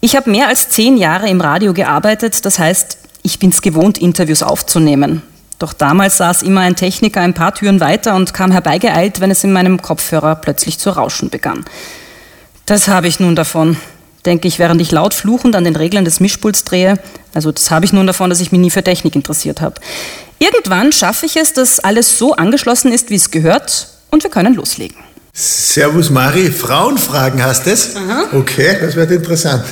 Ich 0.01 0.15
habe 0.15 0.31
mehr 0.31 0.47
als 0.47 0.69
zehn 0.69 0.97
Jahre 0.97 1.29
im 1.29 1.41
Radio 1.41 1.73
gearbeitet, 1.75 2.45
das 2.47 2.61
heißt, 2.61 2.97
ich 3.25 3.41
bin 3.41 3.51
es 3.51 3.61
gewohnt, 3.61 3.99
Interviews 3.99 4.45
aufzunehmen. 4.45 5.23
Doch 5.59 5.73
damals 5.73 6.19
saß 6.19 6.45
immer 6.45 6.61
ein 6.61 6.77
Techniker 6.77 7.23
ein 7.23 7.35
paar 7.35 7.57
Türen 7.57 7.81
weiter 7.81 8.15
und 8.15 8.33
kam 8.33 8.53
herbeigeeilt, 8.53 9.21
wenn 9.21 9.33
es 9.33 9.43
in 9.43 9.53
meinem 9.53 9.83
Kopfhörer 9.83 10.37
plötzlich 10.37 10.79
zu 10.79 10.91
rauschen 10.91 11.29
begann. 11.29 11.65
Das 12.67 12.87
habe 12.87 13.09
ich 13.09 13.19
nun 13.19 13.35
davon, 13.35 13.77
denke 14.25 14.47
ich, 14.47 14.61
während 14.61 14.81
ich 14.81 14.93
laut 14.93 15.13
fluchend 15.13 15.57
an 15.57 15.65
den 15.65 15.75
Reglern 15.75 16.05
des 16.05 16.21
Mischpults 16.21 16.63
drehe. 16.63 17.01
Also 17.35 17.51
das 17.51 17.73
habe 17.73 17.85
ich 17.85 17.93
nun 17.93 18.07
davon, 18.07 18.31
dass 18.31 18.39
ich 18.39 18.53
mich 18.53 18.61
nie 18.61 18.71
für 18.71 18.85
Technik 18.85 19.17
interessiert 19.17 19.61
habe. 19.61 19.81
Irgendwann 20.43 20.91
schaffe 20.91 21.27
ich 21.27 21.37
es, 21.37 21.53
dass 21.53 21.79
alles 21.79 22.19
so 22.19 22.35
angeschlossen 22.35 22.93
ist, 22.93 23.11
wie 23.11 23.15
es 23.15 23.31
gehört, 23.31 23.87
und 24.11 24.25
wir 24.25 24.31
können 24.31 24.55
loslegen. 24.55 24.97
Servus 25.33 26.11
Mari, 26.11 26.51
Frauenfragen 26.51 27.45
hast 27.45 27.69
es? 27.69 27.95
Aha. 27.95 28.25
Okay, 28.33 28.77
das 28.81 28.97
wird 28.97 29.13
interessant. 29.13 29.63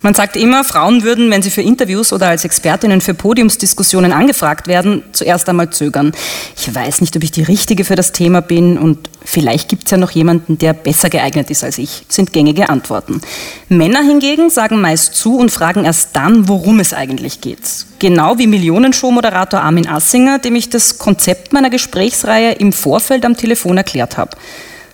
Man 0.00 0.14
sagt 0.14 0.36
immer, 0.36 0.62
Frauen 0.62 1.02
würden, 1.02 1.28
wenn 1.32 1.42
sie 1.42 1.50
für 1.50 1.62
Interviews 1.62 2.12
oder 2.12 2.28
als 2.28 2.44
Expertinnen 2.44 3.00
für 3.00 3.14
Podiumsdiskussionen 3.14 4.12
angefragt 4.12 4.68
werden, 4.68 5.02
zuerst 5.10 5.48
einmal 5.48 5.70
zögern. 5.70 6.12
Ich 6.56 6.72
weiß 6.72 7.00
nicht, 7.00 7.16
ob 7.16 7.24
ich 7.24 7.32
die 7.32 7.42
Richtige 7.42 7.84
für 7.84 7.96
das 7.96 8.12
Thema 8.12 8.42
bin 8.42 8.78
und 8.78 9.10
vielleicht 9.24 9.68
gibt 9.68 9.84
es 9.84 9.90
ja 9.90 9.96
noch 9.96 10.10
jemanden, 10.10 10.58
der 10.58 10.72
besser 10.72 11.10
geeignet 11.10 11.50
ist 11.50 11.64
als 11.64 11.78
ich, 11.78 12.04
sind 12.08 12.32
gängige 12.32 12.68
Antworten. 12.68 13.20
Männer 13.68 14.02
hingegen 14.02 14.50
sagen 14.50 14.80
meist 14.80 15.14
zu 15.14 15.36
und 15.36 15.50
fragen 15.50 15.84
erst 15.84 16.10
dann, 16.14 16.48
worum 16.48 16.80
es 16.80 16.92
eigentlich 16.92 17.40
geht. 17.40 17.60
Genau 17.98 18.38
wie 18.38 18.46
Millionenshow-Moderator 18.46 19.60
Armin 19.60 19.88
Assinger, 19.88 20.38
dem 20.38 20.56
ich 20.56 20.70
das 20.70 20.98
Konzept 20.98 21.52
meiner 21.52 21.70
Gesprächsreihe 21.70 22.52
im 22.52 22.72
Vorfeld 22.72 23.24
am 23.24 23.36
Telefon 23.36 23.76
erklärt 23.76 24.16
habe. 24.16 24.36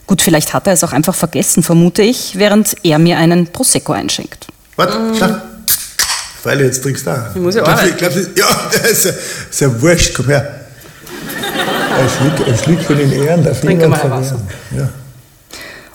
Gut, 0.07 0.23
vielleicht 0.23 0.55
hat 0.55 0.67
er 0.67 0.73
es 0.73 0.83
auch 0.85 0.93
einfach 0.93 1.15
vergessen, 1.15 1.63
vermute 1.63 2.03
ich, 2.03 2.39
während 2.39 2.77
er 2.83 2.99
mir 2.99 3.19
einen 3.19 3.47
Prosecco 3.47 3.93
einschenkt. 3.93 4.47
Warte, 4.77 4.99
schau. 5.19 5.37
Weil 6.45 6.63
jetzt 6.63 6.83
trinkst 6.83 7.05
du 7.05 7.11
da. 7.11 7.31
Ich 7.35 7.41
muss 7.41 7.55
ja 7.55 7.63
auch. 7.63 7.67
Glaubst, 7.67 7.99
glaubst, 7.99 8.39
ja, 8.39 8.47
das 8.73 8.91
ist 8.91 9.05
ja, 9.05 9.11
ist 9.51 9.61
ja 9.61 9.83
wurscht, 9.83 10.15
komm 10.15 10.27
her. 10.27 10.61
Ein 11.97 12.09
Schluck, 12.09 12.49
ein 12.49 12.59
Schluck 12.59 12.81
von 12.81 12.97
den 12.97 13.13
Ehren 13.13 13.45
darf 13.45 13.61
Trinke 13.61 13.89
mal 13.89 14.11
Wasser. 14.11 14.41
Ja. 14.77 14.89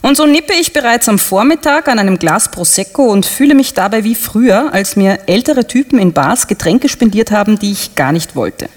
Und 0.01 0.17
so 0.17 0.25
nippe 0.25 0.53
ich 0.53 0.73
bereits 0.73 1.08
am 1.08 1.17
Vormittag 1.17 1.88
an 1.88 1.97
einem 1.97 2.19
Glas 2.19 2.51
Prosecco 2.51 3.03
und 3.03 3.25
fühle 3.25 3.56
mich 3.56 3.73
dabei 3.73 4.03
wie 4.03 4.15
früher, 4.15 4.73
als 4.73 4.97
mir 4.97 5.19
ältere 5.27 5.65
Typen 5.65 5.97
in 5.97 6.12
Bars 6.12 6.47
Getränke 6.47 6.89
spendiert 6.89 7.32
haben, 7.32 7.58
die 7.58 7.71
ich 7.71 7.95
gar 7.95 8.12
nicht 8.12 8.36
wollte. 8.36 8.67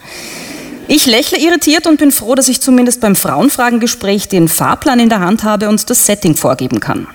Ich 0.87 1.07
lächle 1.07 1.39
irritiert 1.39 1.89
und 1.89 1.99
bin 1.99 2.13
froh, 2.13 2.37
dass 2.37 2.47
ich 2.47 2.61
zumindest 2.61 3.01
beim 3.01 3.17
Frauenfragengespräch 3.17 4.29
den 4.29 4.47
Fahrplan 4.47 5.01
in 5.01 5.09
der 5.09 5.19
Hand 5.19 5.43
habe 5.43 5.69
und 5.69 5.91
das 5.91 6.07
Setting 6.07 6.37
vorgeben 6.37 6.79
kann. 6.79 7.09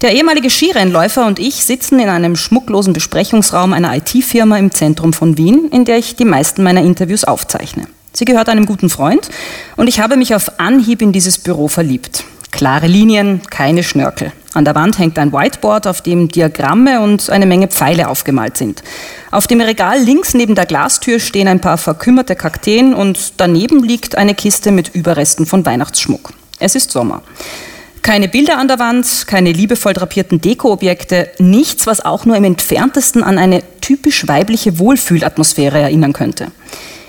Der 0.00 0.12
ehemalige 0.12 0.48
Skirennläufer 0.48 1.26
und 1.26 1.38
ich 1.38 1.62
sitzen 1.62 2.00
in 2.00 2.08
einem 2.08 2.36
schmucklosen 2.36 2.94
Besprechungsraum 2.94 3.74
einer 3.74 3.94
IT-Firma 3.94 4.56
im 4.56 4.70
Zentrum 4.70 5.12
von 5.12 5.36
Wien, 5.36 5.68
in 5.70 5.84
der 5.84 5.98
ich 5.98 6.16
die 6.16 6.24
meisten 6.24 6.62
meiner 6.62 6.80
Interviews 6.80 7.22
aufzeichne. 7.24 7.86
Sie 8.12 8.24
gehört 8.26 8.48
einem 8.48 8.66
guten 8.66 8.90
Freund 8.90 9.30
und 9.76 9.88
ich 9.88 10.00
habe 10.00 10.16
mich 10.16 10.34
auf 10.34 10.60
Anhieb 10.60 11.00
in 11.00 11.12
dieses 11.12 11.38
Büro 11.38 11.68
verliebt. 11.68 12.24
Klare 12.50 12.86
Linien, 12.86 13.40
keine 13.48 13.82
Schnörkel. 13.82 14.32
An 14.52 14.66
der 14.66 14.74
Wand 14.74 14.98
hängt 14.98 15.18
ein 15.18 15.32
Whiteboard, 15.32 15.86
auf 15.86 16.02
dem 16.02 16.28
Diagramme 16.28 17.00
und 17.00 17.30
eine 17.30 17.46
Menge 17.46 17.68
Pfeile 17.68 18.08
aufgemalt 18.08 18.58
sind. 18.58 18.82
Auf 19.30 19.46
dem 19.46 19.62
Regal 19.62 19.98
links 19.98 20.34
neben 20.34 20.54
der 20.54 20.66
Glastür 20.66 21.18
stehen 21.18 21.48
ein 21.48 21.62
paar 21.62 21.78
verkümmerte 21.78 22.36
Kakteen 22.36 22.92
und 22.92 23.32
daneben 23.38 23.82
liegt 23.82 24.18
eine 24.18 24.34
Kiste 24.34 24.70
mit 24.70 24.94
Überresten 24.94 25.46
von 25.46 25.64
Weihnachtsschmuck. 25.64 26.34
Es 26.58 26.74
ist 26.74 26.90
Sommer. 26.90 27.22
Keine 28.02 28.28
Bilder 28.28 28.58
an 28.58 28.68
der 28.68 28.78
Wand, 28.78 29.26
keine 29.26 29.52
liebevoll 29.52 29.94
drapierten 29.94 30.40
Dekoobjekte, 30.42 31.30
nichts, 31.38 31.86
was 31.86 32.04
auch 32.04 32.26
nur 32.26 32.36
im 32.36 32.44
entferntesten 32.44 33.22
an 33.22 33.38
eine 33.38 33.62
typisch 33.80 34.28
weibliche 34.28 34.78
Wohlfühlatmosphäre 34.78 35.78
erinnern 35.78 36.12
könnte. 36.12 36.48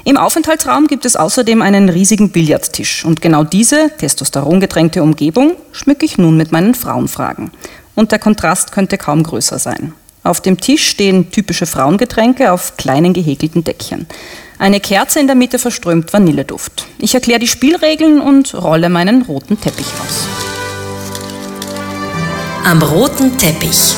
Im 0.05 0.17
Aufenthaltsraum 0.17 0.87
gibt 0.87 1.05
es 1.05 1.15
außerdem 1.15 1.61
einen 1.61 1.87
riesigen 1.87 2.29
Billardtisch 2.29 3.05
und 3.05 3.21
genau 3.21 3.45
diese 3.45 3.89
testosterongetränkte 3.97 5.01
Umgebung 5.01 5.53
schmücke 5.71 6.05
ich 6.05 6.17
nun 6.17 6.35
mit 6.35 6.51
meinen 6.51 6.75
Frauenfragen. 6.75 7.51
und 7.95 8.11
der 8.11 8.19
Kontrast 8.19 8.71
könnte 8.71 8.97
kaum 8.97 9.21
größer 9.21 9.59
sein. 9.59 9.93
Auf 10.23 10.41
dem 10.41 10.59
Tisch 10.59 10.87
stehen 10.87 11.31
typische 11.31 11.65
Frauengetränke 11.65 12.51
auf 12.51 12.75
kleinen 12.75 13.13
gehäkelten 13.13 13.63
Deckchen. 13.63 14.07
Eine 14.57 14.79
Kerze 14.79 15.19
in 15.19 15.27
der 15.27 15.35
Mitte 15.35 15.59
verströmt 15.59 16.11
Vanilleduft. 16.11 16.87
Ich 16.97 17.13
erkläre 17.13 17.39
die 17.39 17.47
Spielregeln 17.47 18.19
und 18.19 18.55
rolle 18.55 18.89
meinen 18.89 19.21
roten 19.23 19.61
Teppich 19.61 19.85
aus. 19.85 20.27
Am 22.65 22.81
roten 22.81 23.37
Teppich. 23.37 23.95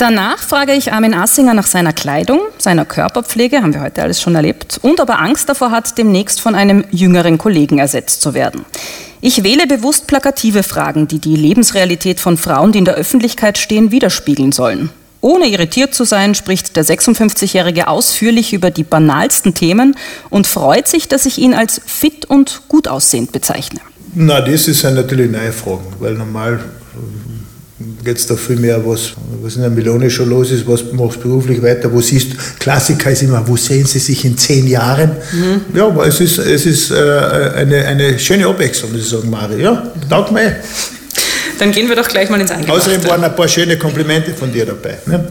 Danach 0.00 0.38
frage 0.38 0.72
ich 0.72 0.94
Armin 0.94 1.12
Assinger 1.12 1.52
nach 1.52 1.66
seiner 1.66 1.92
Kleidung, 1.92 2.40
seiner 2.56 2.86
Körperpflege, 2.86 3.60
haben 3.60 3.74
wir 3.74 3.82
heute 3.82 4.02
alles 4.02 4.18
schon 4.18 4.34
erlebt, 4.34 4.80
und 4.80 4.98
ob 4.98 5.10
er 5.10 5.20
Angst 5.20 5.46
davor 5.50 5.72
hat, 5.72 5.98
demnächst 5.98 6.40
von 6.40 6.54
einem 6.54 6.86
jüngeren 6.90 7.36
Kollegen 7.36 7.78
ersetzt 7.78 8.22
zu 8.22 8.32
werden. 8.32 8.64
Ich 9.20 9.44
wähle 9.44 9.66
bewusst 9.66 10.06
plakative 10.06 10.62
Fragen, 10.62 11.06
die 11.06 11.18
die 11.18 11.36
Lebensrealität 11.36 12.18
von 12.18 12.38
Frauen, 12.38 12.72
die 12.72 12.78
in 12.78 12.86
der 12.86 12.94
Öffentlichkeit 12.94 13.58
stehen, 13.58 13.90
widerspiegeln 13.90 14.52
sollen. 14.52 14.88
Ohne 15.20 15.48
irritiert 15.48 15.92
zu 15.92 16.04
sein, 16.04 16.34
spricht 16.34 16.76
der 16.76 16.86
56-Jährige 16.86 17.86
ausführlich 17.86 18.54
über 18.54 18.70
die 18.70 18.84
banalsten 18.84 19.52
Themen 19.52 19.96
und 20.30 20.46
freut 20.46 20.88
sich, 20.88 21.08
dass 21.08 21.26
ich 21.26 21.36
ihn 21.36 21.52
als 21.52 21.78
fit 21.84 22.24
und 22.24 22.62
gut 22.68 22.88
aussehend 22.88 23.32
bezeichne. 23.32 23.80
Na, 24.14 24.40
das 24.40 24.66
ist 24.66 24.80
ja 24.80 24.92
natürlich 24.92 25.30
neue 25.30 25.52
Fragen, 25.52 25.84
weil 25.98 26.14
normal 26.14 26.60
geht 28.04 28.16
es 28.16 28.26
da 28.26 28.36
viel 28.36 28.56
mehr, 28.56 28.84
was, 28.86 29.12
was 29.42 29.56
in 29.56 29.62
der 29.62 29.70
Melone 29.70 30.10
schon 30.10 30.28
los 30.28 30.50
ist, 30.50 30.66
was 30.66 30.84
machst 30.92 31.18
du 31.18 31.28
beruflich 31.28 31.62
weiter, 31.62 31.92
wo 31.92 32.00
siehst 32.00 32.32
du, 32.32 32.36
Klassiker 32.58 33.10
ist 33.10 33.22
immer, 33.22 33.46
wo 33.46 33.56
sehen 33.56 33.86
Sie 33.86 33.98
sich 33.98 34.24
in 34.24 34.36
zehn 34.36 34.66
Jahren? 34.66 35.12
Mhm. 35.32 35.76
Ja, 35.76 35.86
aber 35.86 36.06
es 36.06 36.20
ist, 36.20 36.38
es 36.38 36.66
ist 36.66 36.90
äh, 36.90 36.94
eine, 36.94 37.84
eine 37.86 38.18
schöne 38.18 38.46
Abwechslung, 38.46 38.92
muss 38.92 39.02
ich 39.02 39.08
sagen, 39.08 39.30
Mari. 39.30 39.62
Ja, 39.62 39.90
danke 40.08 40.32
mir. 40.32 40.56
Dann 41.58 41.72
gehen 41.72 41.88
wir 41.88 41.96
doch 41.96 42.08
gleich 42.08 42.30
mal 42.30 42.40
ins 42.40 42.50
Eingemachte. 42.50 42.80
Außerdem 42.80 43.04
waren 43.08 43.22
ein 43.22 43.36
paar 43.36 43.48
schöne 43.48 43.76
Komplimente 43.76 44.32
von 44.32 44.50
dir 44.50 44.64
dabei. 44.64 44.96
Ne? 45.06 45.30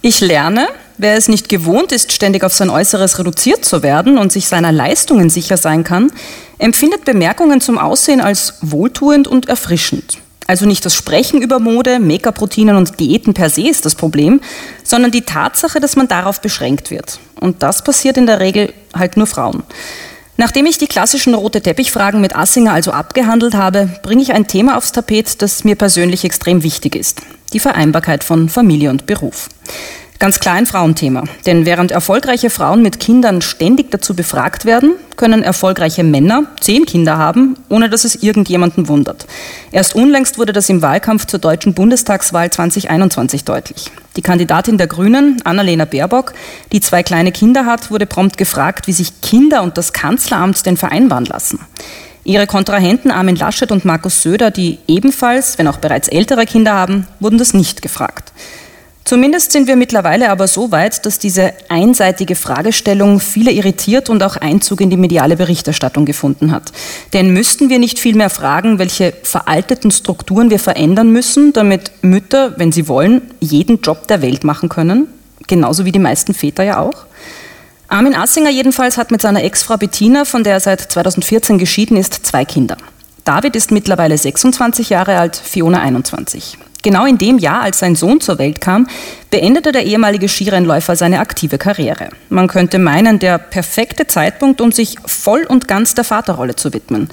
Ich 0.00 0.20
lerne, 0.20 0.68
wer 0.96 1.16
es 1.16 1.28
nicht 1.28 1.48
gewohnt 1.48 1.92
ist, 1.92 2.12
ständig 2.12 2.44
auf 2.44 2.54
sein 2.54 2.70
Äußeres 2.70 3.18
reduziert 3.18 3.64
zu 3.64 3.82
werden 3.82 4.16
und 4.16 4.32
sich 4.32 4.48
seiner 4.48 4.72
Leistungen 4.72 5.28
sicher 5.28 5.56
sein 5.56 5.84
kann, 5.84 6.10
empfindet 6.58 7.04
Bemerkungen 7.04 7.60
zum 7.60 7.78
Aussehen 7.78 8.20
als 8.20 8.54
wohltuend 8.62 9.28
und 9.28 9.48
erfrischend. 9.48 10.18
Also 10.46 10.66
nicht 10.66 10.84
das 10.84 10.94
Sprechen 10.94 11.40
über 11.40 11.58
Mode, 11.58 11.98
Make-up-Routinen 11.98 12.76
und 12.76 13.00
Diäten 13.00 13.34
per 13.34 13.50
se 13.50 13.68
ist 13.68 13.84
das 13.84 13.94
Problem, 13.94 14.40
sondern 14.82 15.10
die 15.10 15.22
Tatsache, 15.22 15.80
dass 15.80 15.96
man 15.96 16.08
darauf 16.08 16.40
beschränkt 16.40 16.90
wird. 16.90 17.18
Und 17.40 17.62
das 17.62 17.82
passiert 17.82 18.16
in 18.16 18.26
der 18.26 18.40
Regel 18.40 18.72
halt 18.94 19.16
nur 19.16 19.26
Frauen. 19.26 19.62
Nachdem 20.36 20.66
ich 20.66 20.78
die 20.78 20.88
klassischen 20.88 21.34
rote 21.34 21.60
Teppichfragen 21.60 22.20
mit 22.20 22.34
Assinger 22.34 22.72
also 22.72 22.90
abgehandelt 22.90 23.54
habe, 23.54 23.88
bringe 24.02 24.22
ich 24.22 24.32
ein 24.32 24.48
Thema 24.48 24.76
aufs 24.76 24.92
Tapet, 24.92 25.40
das 25.42 25.62
mir 25.62 25.76
persönlich 25.76 26.24
extrem 26.24 26.62
wichtig 26.64 26.96
ist. 26.96 27.22
Die 27.52 27.60
Vereinbarkeit 27.60 28.24
von 28.24 28.48
Familie 28.48 28.90
und 28.90 29.06
Beruf. 29.06 29.48
Ganz 30.24 30.40
klar 30.40 30.54
ein 30.54 30.64
Frauenthema. 30.64 31.24
Denn 31.44 31.66
während 31.66 31.90
erfolgreiche 31.90 32.48
Frauen 32.48 32.80
mit 32.80 32.98
Kindern 32.98 33.42
ständig 33.42 33.90
dazu 33.90 34.16
befragt 34.16 34.64
werden, 34.64 34.94
können 35.18 35.42
erfolgreiche 35.42 36.02
Männer 36.02 36.44
zehn 36.62 36.86
Kinder 36.86 37.18
haben, 37.18 37.58
ohne 37.68 37.90
dass 37.90 38.04
es 38.04 38.22
irgendjemanden 38.22 38.88
wundert. 38.88 39.26
Erst 39.70 39.94
unlängst 39.94 40.38
wurde 40.38 40.54
das 40.54 40.70
im 40.70 40.80
Wahlkampf 40.80 41.26
zur 41.26 41.40
deutschen 41.40 41.74
Bundestagswahl 41.74 42.48
2021 42.50 43.44
deutlich. 43.44 43.90
Die 44.16 44.22
Kandidatin 44.22 44.78
der 44.78 44.86
Grünen, 44.86 45.42
Annalena 45.44 45.84
Baerbock, 45.84 46.32
die 46.72 46.80
zwei 46.80 47.02
kleine 47.02 47.30
Kinder 47.30 47.66
hat, 47.66 47.90
wurde 47.90 48.06
prompt 48.06 48.38
gefragt, 48.38 48.86
wie 48.86 48.94
sich 48.94 49.20
Kinder 49.20 49.62
und 49.62 49.76
das 49.76 49.92
Kanzleramt 49.92 50.64
denn 50.64 50.78
vereinbaren 50.78 51.26
lassen. 51.26 51.60
Ihre 52.24 52.46
Kontrahenten 52.46 53.10
Armin 53.10 53.36
Laschet 53.36 53.70
und 53.70 53.84
Markus 53.84 54.22
Söder, 54.22 54.50
die 54.50 54.78
ebenfalls, 54.88 55.58
wenn 55.58 55.68
auch 55.68 55.76
bereits 55.76 56.08
ältere 56.08 56.46
Kinder 56.46 56.72
haben, 56.72 57.06
wurden 57.20 57.36
das 57.36 57.52
nicht 57.52 57.82
gefragt. 57.82 58.32
Zumindest 59.04 59.52
sind 59.52 59.66
wir 59.66 59.76
mittlerweile 59.76 60.30
aber 60.30 60.48
so 60.48 60.72
weit, 60.72 61.04
dass 61.04 61.18
diese 61.18 61.52
einseitige 61.68 62.34
Fragestellung 62.34 63.20
viele 63.20 63.50
irritiert 63.50 64.08
und 64.08 64.22
auch 64.22 64.36
Einzug 64.36 64.80
in 64.80 64.88
die 64.88 64.96
mediale 64.96 65.36
Berichterstattung 65.36 66.06
gefunden 66.06 66.50
hat. 66.52 66.72
Denn 67.12 67.34
müssten 67.34 67.68
wir 67.68 67.78
nicht 67.78 67.98
vielmehr 67.98 68.30
fragen, 68.30 68.78
welche 68.78 69.12
veralteten 69.22 69.90
Strukturen 69.90 70.48
wir 70.48 70.58
verändern 70.58 71.10
müssen, 71.10 71.52
damit 71.52 71.92
Mütter, 72.00 72.58
wenn 72.58 72.72
sie 72.72 72.88
wollen, 72.88 73.20
jeden 73.40 73.82
Job 73.82 74.08
der 74.08 74.22
Welt 74.22 74.42
machen 74.42 74.70
können? 74.70 75.08
Genauso 75.46 75.84
wie 75.84 75.92
die 75.92 75.98
meisten 75.98 76.32
Väter 76.32 76.64
ja 76.64 76.78
auch? 76.78 77.04
Armin 77.88 78.14
Assinger 78.14 78.48
jedenfalls 78.48 78.96
hat 78.96 79.10
mit 79.10 79.20
seiner 79.20 79.44
Ex-Frau 79.44 79.76
Bettina, 79.76 80.24
von 80.24 80.44
der 80.44 80.54
er 80.54 80.60
seit 80.60 80.80
2014 80.80 81.58
geschieden 81.58 81.98
ist, 81.98 82.24
zwei 82.24 82.46
Kinder. 82.46 82.78
David 83.24 83.54
ist 83.54 83.70
mittlerweile 83.70 84.16
26 84.16 84.88
Jahre 84.88 85.18
alt, 85.18 85.36
Fiona 85.36 85.80
21. 85.80 86.56
Genau 86.84 87.06
in 87.06 87.16
dem 87.16 87.38
Jahr, 87.38 87.62
als 87.62 87.78
sein 87.78 87.96
Sohn 87.96 88.20
zur 88.20 88.38
Welt 88.38 88.60
kam, 88.60 88.86
beendete 89.30 89.72
der 89.72 89.86
ehemalige 89.86 90.28
Skirennläufer 90.28 90.94
seine 90.96 91.18
aktive 91.18 91.56
Karriere. 91.56 92.10
Man 92.28 92.46
könnte 92.46 92.78
meinen, 92.78 93.18
der 93.18 93.38
perfekte 93.38 94.06
Zeitpunkt, 94.06 94.60
um 94.60 94.70
sich 94.70 94.96
voll 95.06 95.44
und 95.48 95.66
ganz 95.66 95.94
der 95.94 96.04
Vaterrolle 96.04 96.56
zu 96.56 96.74
widmen. 96.74 97.08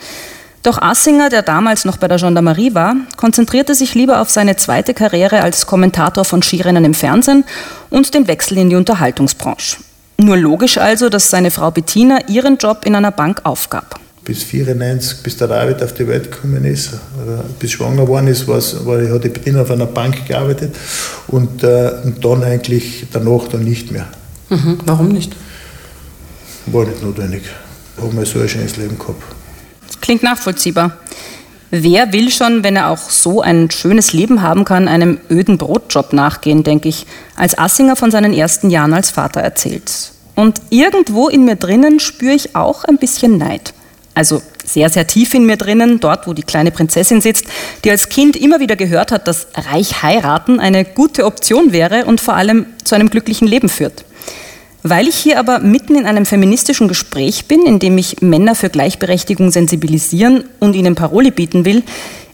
Doch 0.61 0.79
Assinger, 0.79 1.29
der 1.29 1.41
damals 1.41 1.85
noch 1.85 1.95
bei 1.95 2.09
der 2.09 2.17
Gendarmerie 2.17 2.75
war, 2.75 2.95
konzentrierte 3.15 3.73
sich 3.73 3.95
lieber 3.95 4.19
auf 4.19 4.29
seine 4.29 4.57
zweite 4.57 4.93
Karriere 4.93 5.41
als 5.41 5.65
Kommentator 5.65 6.25
von 6.25 6.43
Skirennen 6.43 6.83
im 6.83 6.93
Fernsehen 6.93 7.45
und 7.89 8.13
den 8.13 8.27
Wechsel 8.27 8.57
in 8.57 8.69
die 8.69 8.75
Unterhaltungsbranche. 8.75 9.77
Nur 10.17 10.35
logisch 10.35 10.79
also, 10.79 11.07
dass 11.07 11.29
seine 11.29 11.49
Frau 11.49 11.71
Bettina 11.71 12.19
ihren 12.27 12.57
Job 12.57 12.81
in 12.83 12.93
einer 12.93 13.11
Bank 13.11 13.39
aufgab 13.45 14.01
bis 14.23 14.43
94, 14.43 15.23
bis 15.23 15.37
der 15.37 15.47
David 15.47 15.81
auf 15.81 15.93
die 15.93 16.07
Welt 16.07 16.31
gekommen 16.31 16.63
ist, 16.63 16.91
oder 17.21 17.43
bis 17.59 17.71
schwanger 17.71 18.03
geworden 18.03 18.27
ist, 18.27 18.47
war, 18.47 18.57
hat 18.59 19.23
die 19.23 19.29
Bettina 19.29 19.61
auf 19.61 19.71
einer 19.71 19.87
Bank 19.87 20.27
gearbeitet 20.27 20.75
und, 21.27 21.63
äh, 21.63 21.91
und 22.03 22.23
dann 22.23 22.43
eigentlich 22.43 23.07
danach 23.11 23.47
dann 23.47 23.63
nicht 23.63 23.91
mehr. 23.91 24.07
Mhm. 24.49 24.77
Warum 24.85 25.07
nicht? 25.09 25.35
War 26.67 26.85
nicht 26.85 27.01
notwendig. 27.01 27.43
Haben 27.99 28.17
wir 28.17 28.25
so 28.25 28.39
ein 28.39 28.49
schönes 28.49 28.77
Leben 28.77 28.97
gehabt. 28.97 29.23
Klingt 30.01 30.23
nachvollziehbar. 30.23 30.97
Wer 31.71 32.11
will 32.11 32.29
schon, 32.31 32.63
wenn 32.63 32.75
er 32.75 32.89
auch 32.89 33.09
so 33.09 33.41
ein 33.41 33.71
schönes 33.71 34.11
Leben 34.11 34.41
haben 34.41 34.65
kann, 34.65 34.87
einem 34.87 35.19
öden 35.29 35.57
Brotjob 35.57 36.11
nachgehen, 36.11 36.63
denke 36.63 36.89
ich, 36.89 37.05
als 37.35 37.57
Assinger 37.57 37.95
von 37.95 38.11
seinen 38.11 38.33
ersten 38.33 38.69
Jahren 38.69 38.93
als 38.93 39.09
Vater 39.09 39.39
erzählt. 39.39 40.11
Und 40.35 40.61
irgendwo 40.69 41.29
in 41.29 41.45
mir 41.45 41.55
drinnen 41.55 41.99
spüre 41.99 42.33
ich 42.33 42.55
auch 42.55 42.83
ein 42.83 42.97
bisschen 42.97 43.37
Neid 43.37 43.73
also 44.13 44.41
sehr, 44.65 44.89
sehr 44.89 45.07
tief 45.07 45.33
in 45.33 45.45
mir 45.45 45.57
drinnen, 45.57 45.99
dort, 45.99 46.27
wo 46.27 46.33
die 46.33 46.43
kleine 46.43 46.71
Prinzessin 46.71 47.21
sitzt, 47.21 47.45
die 47.83 47.91
als 47.91 48.09
Kind 48.09 48.35
immer 48.35 48.59
wieder 48.59 48.75
gehört 48.75 49.11
hat, 49.11 49.27
dass 49.27 49.47
reich 49.55 50.03
heiraten 50.03 50.59
eine 50.59 50.85
gute 50.85 51.25
Option 51.25 51.71
wäre 51.71 52.05
und 52.05 52.21
vor 52.21 52.35
allem 52.35 52.65
zu 52.83 52.95
einem 52.95 53.09
glücklichen 53.09 53.47
Leben 53.47 53.69
führt. 53.69 54.05
Weil 54.83 55.07
ich 55.07 55.15
hier 55.15 55.37
aber 55.37 55.59
mitten 55.59 55.95
in 55.95 56.05
einem 56.05 56.25
feministischen 56.25 56.87
Gespräch 56.87 57.45
bin, 57.45 57.65
in 57.65 57.79
dem 57.79 57.97
ich 57.97 58.21
Männer 58.21 58.55
für 58.55 58.69
Gleichberechtigung 58.69 59.51
sensibilisieren 59.51 60.43
und 60.59 60.75
ihnen 60.75 60.95
Paroli 60.95 61.29
bieten 61.31 61.65
will, 61.65 61.83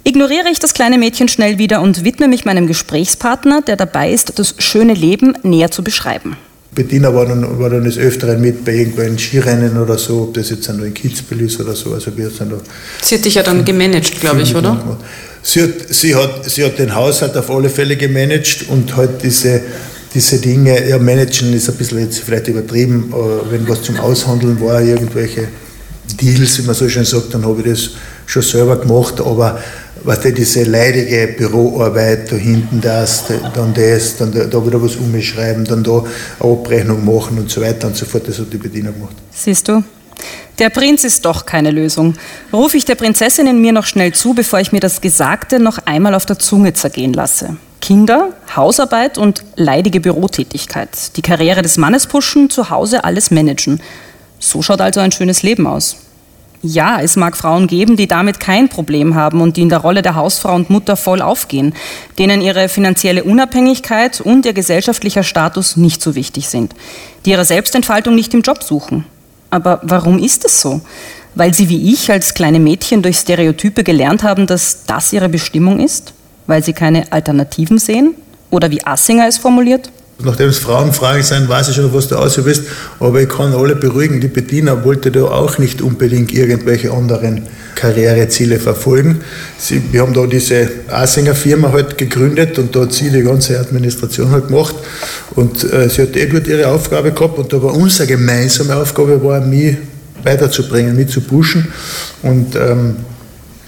ignoriere 0.06 0.50
ich 0.50 0.60
das 0.60 0.74
kleine 0.74 0.98
Mädchen 0.98 1.28
schnell 1.28 1.58
wieder 1.58 1.82
und 1.82 2.06
widme 2.06 2.30
mich 2.30 2.46
meinem 2.46 2.66
Gesprächspartner, 2.66 3.62
der 3.62 3.76
dabei 3.76 4.12
ist, 4.12 4.40
das 4.40 4.56
schöne 4.60 4.94
Leben 4.94 5.38
näher 5.44 5.72
zu 5.72 5.84
beschreiben. 5.84 6.38
Bettina 6.78 7.12
war 7.12 7.26
dann, 7.26 7.60
war 7.60 7.72
dann 7.72 7.86
des 7.86 7.98
Öfteren 7.98 8.40
mit 8.40 8.64
bei 8.64 8.76
irgendwelchen 8.76 9.18
Skirennen 9.18 9.82
oder 9.82 9.98
so, 9.98 10.22
ob 10.22 10.36
das 10.36 10.52
jetzt 10.52 10.72
nur 10.72 10.86
in 10.86 10.94
Kitzbühel 10.94 11.48
ist 11.48 11.60
oder 11.60 11.74
so. 11.74 11.92
Also 11.92 12.16
wir 12.16 12.30
sind 12.30 12.52
da 12.52 12.58
sie 13.02 13.16
hat 13.16 13.26
dich 13.26 13.34
ja 13.34 13.42
dann 13.42 13.66
gemanagt, 13.66 14.22
glaube 14.22 14.44
ich, 14.44 14.56
oder? 14.56 15.00
Sie 15.42 15.64
hat, 15.64 15.72
sie, 15.90 16.14
hat, 16.14 16.46
sie 16.46 16.64
hat 16.64 16.78
den 16.78 16.94
Haushalt 16.94 17.36
auf 17.36 17.50
alle 17.50 17.70
Fälle 17.72 17.98
gemanagt 17.98 18.66
und 18.70 18.96
halt 18.96 19.24
diese, 19.24 19.62
diese 20.14 20.38
Dinge, 20.38 20.88
ja, 20.88 21.00
managen 21.00 21.52
ist 21.52 21.68
ein 21.68 21.76
bisschen 21.78 21.98
jetzt 21.98 22.20
vielleicht 22.20 22.48
übertrieben, 22.48 23.12
wenn 23.50 23.68
was 23.68 23.82
zum 23.82 24.00
Aushandeln 24.00 24.62
war, 24.62 24.80
irgendwelche 24.80 25.48
Deals, 26.22 26.60
wie 26.60 26.68
man 26.68 26.76
so 26.76 26.88
schön 26.88 27.06
sagt, 27.06 27.34
dann 27.34 27.44
habe 27.44 27.60
ich 27.62 27.72
das 27.72 27.90
schon 28.28 28.44
selber 28.44 28.76
gemacht, 28.76 29.20
aber 29.20 29.60
was 30.08 30.24
weißt 30.24 30.38
diese 30.38 30.64
leidige 30.64 31.28
Büroarbeit, 31.38 32.32
da 32.32 32.38
hinten 32.38 32.80
das, 32.80 33.26
dann 33.54 33.74
das, 33.74 34.16
dann 34.16 34.32
da, 34.32 34.66
wieder 34.66 34.82
was 34.82 34.96
umschreiben, 34.96 35.66
dann 35.66 35.84
da 35.84 36.02
eine 36.40 36.52
Abrechnung 36.52 37.04
machen 37.04 37.38
und 37.38 37.52
so 37.52 37.60
weiter 37.60 37.88
und 37.88 37.98
so 37.98 38.06
fort, 38.06 38.26
das 38.26 38.40
hat 38.40 38.54
die 38.54 38.58
Bediener 38.58 38.94
gemacht. 38.94 39.16
Siehst 39.32 39.68
du? 39.68 39.84
Der 40.60 40.70
Prinz 40.70 41.04
ist 41.04 41.26
doch 41.26 41.46
keine 41.46 41.72
Lösung. 41.72 42.16
Rufe 42.54 42.78
ich 42.78 42.86
der 42.86 42.96
Prinzessin 42.96 43.48
in 43.48 43.60
mir 43.60 43.74
noch 43.74 43.86
schnell 43.86 44.14
zu, 44.14 44.34
bevor 44.34 44.62
ich 44.62 44.72
mir 44.72 44.80
das 44.80 45.02
Gesagte 45.02 45.60
noch 45.60 45.78
einmal 45.86 46.16
auf 46.16 46.26
der 46.26 46.40
Zunge 46.40 46.72
zergehen 46.72 47.12
lasse. 47.12 47.58
Kinder, 47.82 48.30
Hausarbeit 48.56 49.18
und 49.18 49.44
leidige 49.58 50.00
Bürotätigkeit. 50.00 51.18
Die 51.18 51.22
Karriere 51.22 51.62
des 51.62 51.78
Mannes 51.78 52.08
pushen, 52.08 52.50
zu 52.50 52.70
Hause 52.70 53.04
alles 53.04 53.30
managen. 53.30 53.82
So 54.40 54.62
schaut 54.62 54.80
also 54.80 55.02
ein 55.02 55.12
schönes 55.12 55.44
Leben 55.44 55.68
aus. 55.68 55.98
Ja, 56.64 57.00
es 57.02 57.16
mag 57.16 57.38
Frauen 57.38 57.68
geben, 57.68 57.98
die 57.98 58.08
damit 58.08 58.40
kein 58.40 58.68
Problem 58.68 59.14
haben 59.14 59.42
und 59.42 59.58
die 59.58 59.62
in 59.62 59.70
der 59.70 59.78
Rolle 59.80 60.02
der 60.02 60.16
Hausfrau 60.16 60.56
und 60.56 60.70
Mutter 60.70 60.96
voll 60.96 61.22
aufgehen, 61.22 61.74
denen 62.18 62.42
ihre 62.42 62.68
finanzielle 62.68 63.24
Unabhängigkeit 63.24 64.22
und 64.22 64.46
ihr 64.46 64.54
gesellschaftlicher 64.54 65.24
Status 65.24 65.78
nicht 65.78 66.02
so 66.02 66.16
wichtig 66.16 66.50
sind, 66.50 66.74
die 67.26 67.32
ihre 67.32 67.46
Selbstentfaltung 67.46 68.16
nicht 68.16 68.34
im 68.34 68.42
Job 68.42 68.64
suchen. 68.64 69.06
Aber 69.52 69.80
warum 69.84 70.18
ist 70.18 70.46
es 70.46 70.62
so? 70.62 70.82
Weil 71.36 71.54
sie 71.54 71.70
wie 71.70 71.94
ich 71.94 72.12
als 72.12 72.34
kleine 72.34 72.60
Mädchen 72.60 73.04
durch 73.04 73.18
Stereotype 73.18 73.84
gelernt 73.84 74.24
haben, 74.24 74.48
dass 74.48 74.86
das 74.86 75.14
ihre 75.14 75.30
Bestimmung 75.30 75.80
ist? 75.80 76.14
Weil 76.48 76.64
sie 76.64 76.74
keine 76.74 77.12
Alternativen 77.12 77.78
sehen? 77.78 78.16
Oder 78.50 78.72
wie 78.72 78.84
Assinger 78.84 79.28
es 79.28 79.38
formuliert? 79.38 79.92
Nachdem 80.24 80.50
es 80.50 80.58
Frauenfragen 80.58 81.22
sind, 81.22 81.48
weiß 81.48 81.70
ich 81.70 81.76
schon, 81.76 81.94
was 81.94 82.08
du 82.08 82.16
auswählst, 82.16 82.64
aber 83.00 83.22
ich 83.22 83.30
kann 83.30 83.54
alle 83.54 83.76
beruhigen, 83.76 84.20
die 84.20 84.28
Bettina 84.28 84.84
wollte 84.84 85.12
da 85.12 85.26
auch 85.26 85.60
nicht 85.60 85.80
unbedingt 85.82 86.34
irgendwelche 86.34 86.92
anderen 86.92 87.44
Karriereziele 87.76 88.60
verfolgen. 88.60 89.22
Sie, 89.60 89.80
wir 89.92 90.02
haben 90.02 90.14
da 90.14 90.26
diese 90.26 90.72
Asinger 90.88 91.36
Firma 91.36 91.72
halt 91.72 92.00
gegründet 92.00 92.58
und 92.58 92.76
da 92.76 92.82
hat 92.82 92.94
sie 92.94 93.12
die 93.12 93.22
ganze 93.22 93.60
Administration 93.60 94.32
halt 94.32 94.48
gemacht 94.48 94.76
und 95.36 95.64
äh, 95.72 95.88
sie 95.88 96.02
hat 96.02 96.16
eh 96.16 96.26
dort 96.26 96.48
ihre 96.48 96.68
Aufgabe 96.70 97.12
gehabt 97.12 97.38
und 97.38 97.54
da 97.54 97.62
war 97.62 97.76
unsere 97.76 98.08
gemeinsame 98.08 98.76
Aufgabe, 98.76 99.24
war 99.24 99.40
mich 99.42 99.78
weiterzubringen, 100.24 100.96
mich 100.96 101.10
zu 101.10 101.22
pushen 101.22 101.68
und 102.24 102.56
ähm, 102.56 102.96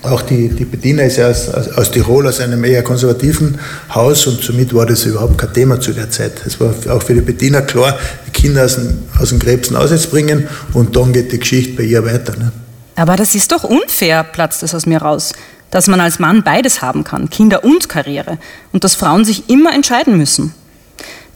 auch 0.04 0.22
die, 0.22 0.50
die 0.50 0.66
Bettina 0.66 1.04
ist 1.04 1.18
ja 1.18 1.28
aus, 1.28 1.50
aus, 1.50 1.92
Tirol, 1.92 2.28
aus 2.28 2.40
einem 2.40 2.64
eher 2.64 2.84
konservativen 2.84 3.60
Haus 3.94 4.26
und 4.28 4.42
somit 4.42 4.74
war 4.74 4.86
das 4.86 5.06
überhaupt 5.06 5.38
kein 5.38 5.54
Thema 5.54 5.80
zu 5.80 5.92
der 5.92 6.10
Zeit. 6.10 6.42
Es 6.46 6.60
war 6.60 6.74
auch 6.90 7.04
für 7.04 7.14
die 7.14 7.22
Bettina 7.22 7.62
klar, 7.62 7.98
die 8.26 8.32
Kinder 8.32 8.64
aus 8.66 8.76
dem, 8.76 9.04
aus 9.20 9.30
dem 9.30 9.40
Krebsen 9.40 9.76
ausbringen 9.76 10.48
und 10.74 10.96
dann 10.96 11.12
geht 11.12 11.32
die 11.32 11.40
Geschichte 11.40 11.74
bei 11.74 11.84
ihr 11.84 12.06
weiter. 12.06 12.38
Ne? 12.38 12.52
Aber 12.96 13.16
das 13.16 13.36
ist 13.36 13.52
doch 13.52 13.64
unfair, 13.64 14.24
platzt 14.24 14.64
es 14.64 14.74
aus 14.74 14.86
mir 14.86 15.02
raus, 15.02 15.34
dass 15.70 15.88
man 15.88 16.00
als 16.00 16.20
Mann 16.20 16.44
beides 16.44 16.82
haben 16.82 17.04
kann, 17.04 17.30
Kinder 17.30 17.64
und 17.64 17.90
Karriere, 17.90 18.38
und 18.72 18.84
dass 18.84 18.96
Frauen 18.96 19.26
sich 19.26 19.50
immer 19.50 19.74
entscheiden 19.74 20.18
müssen. 20.18 20.54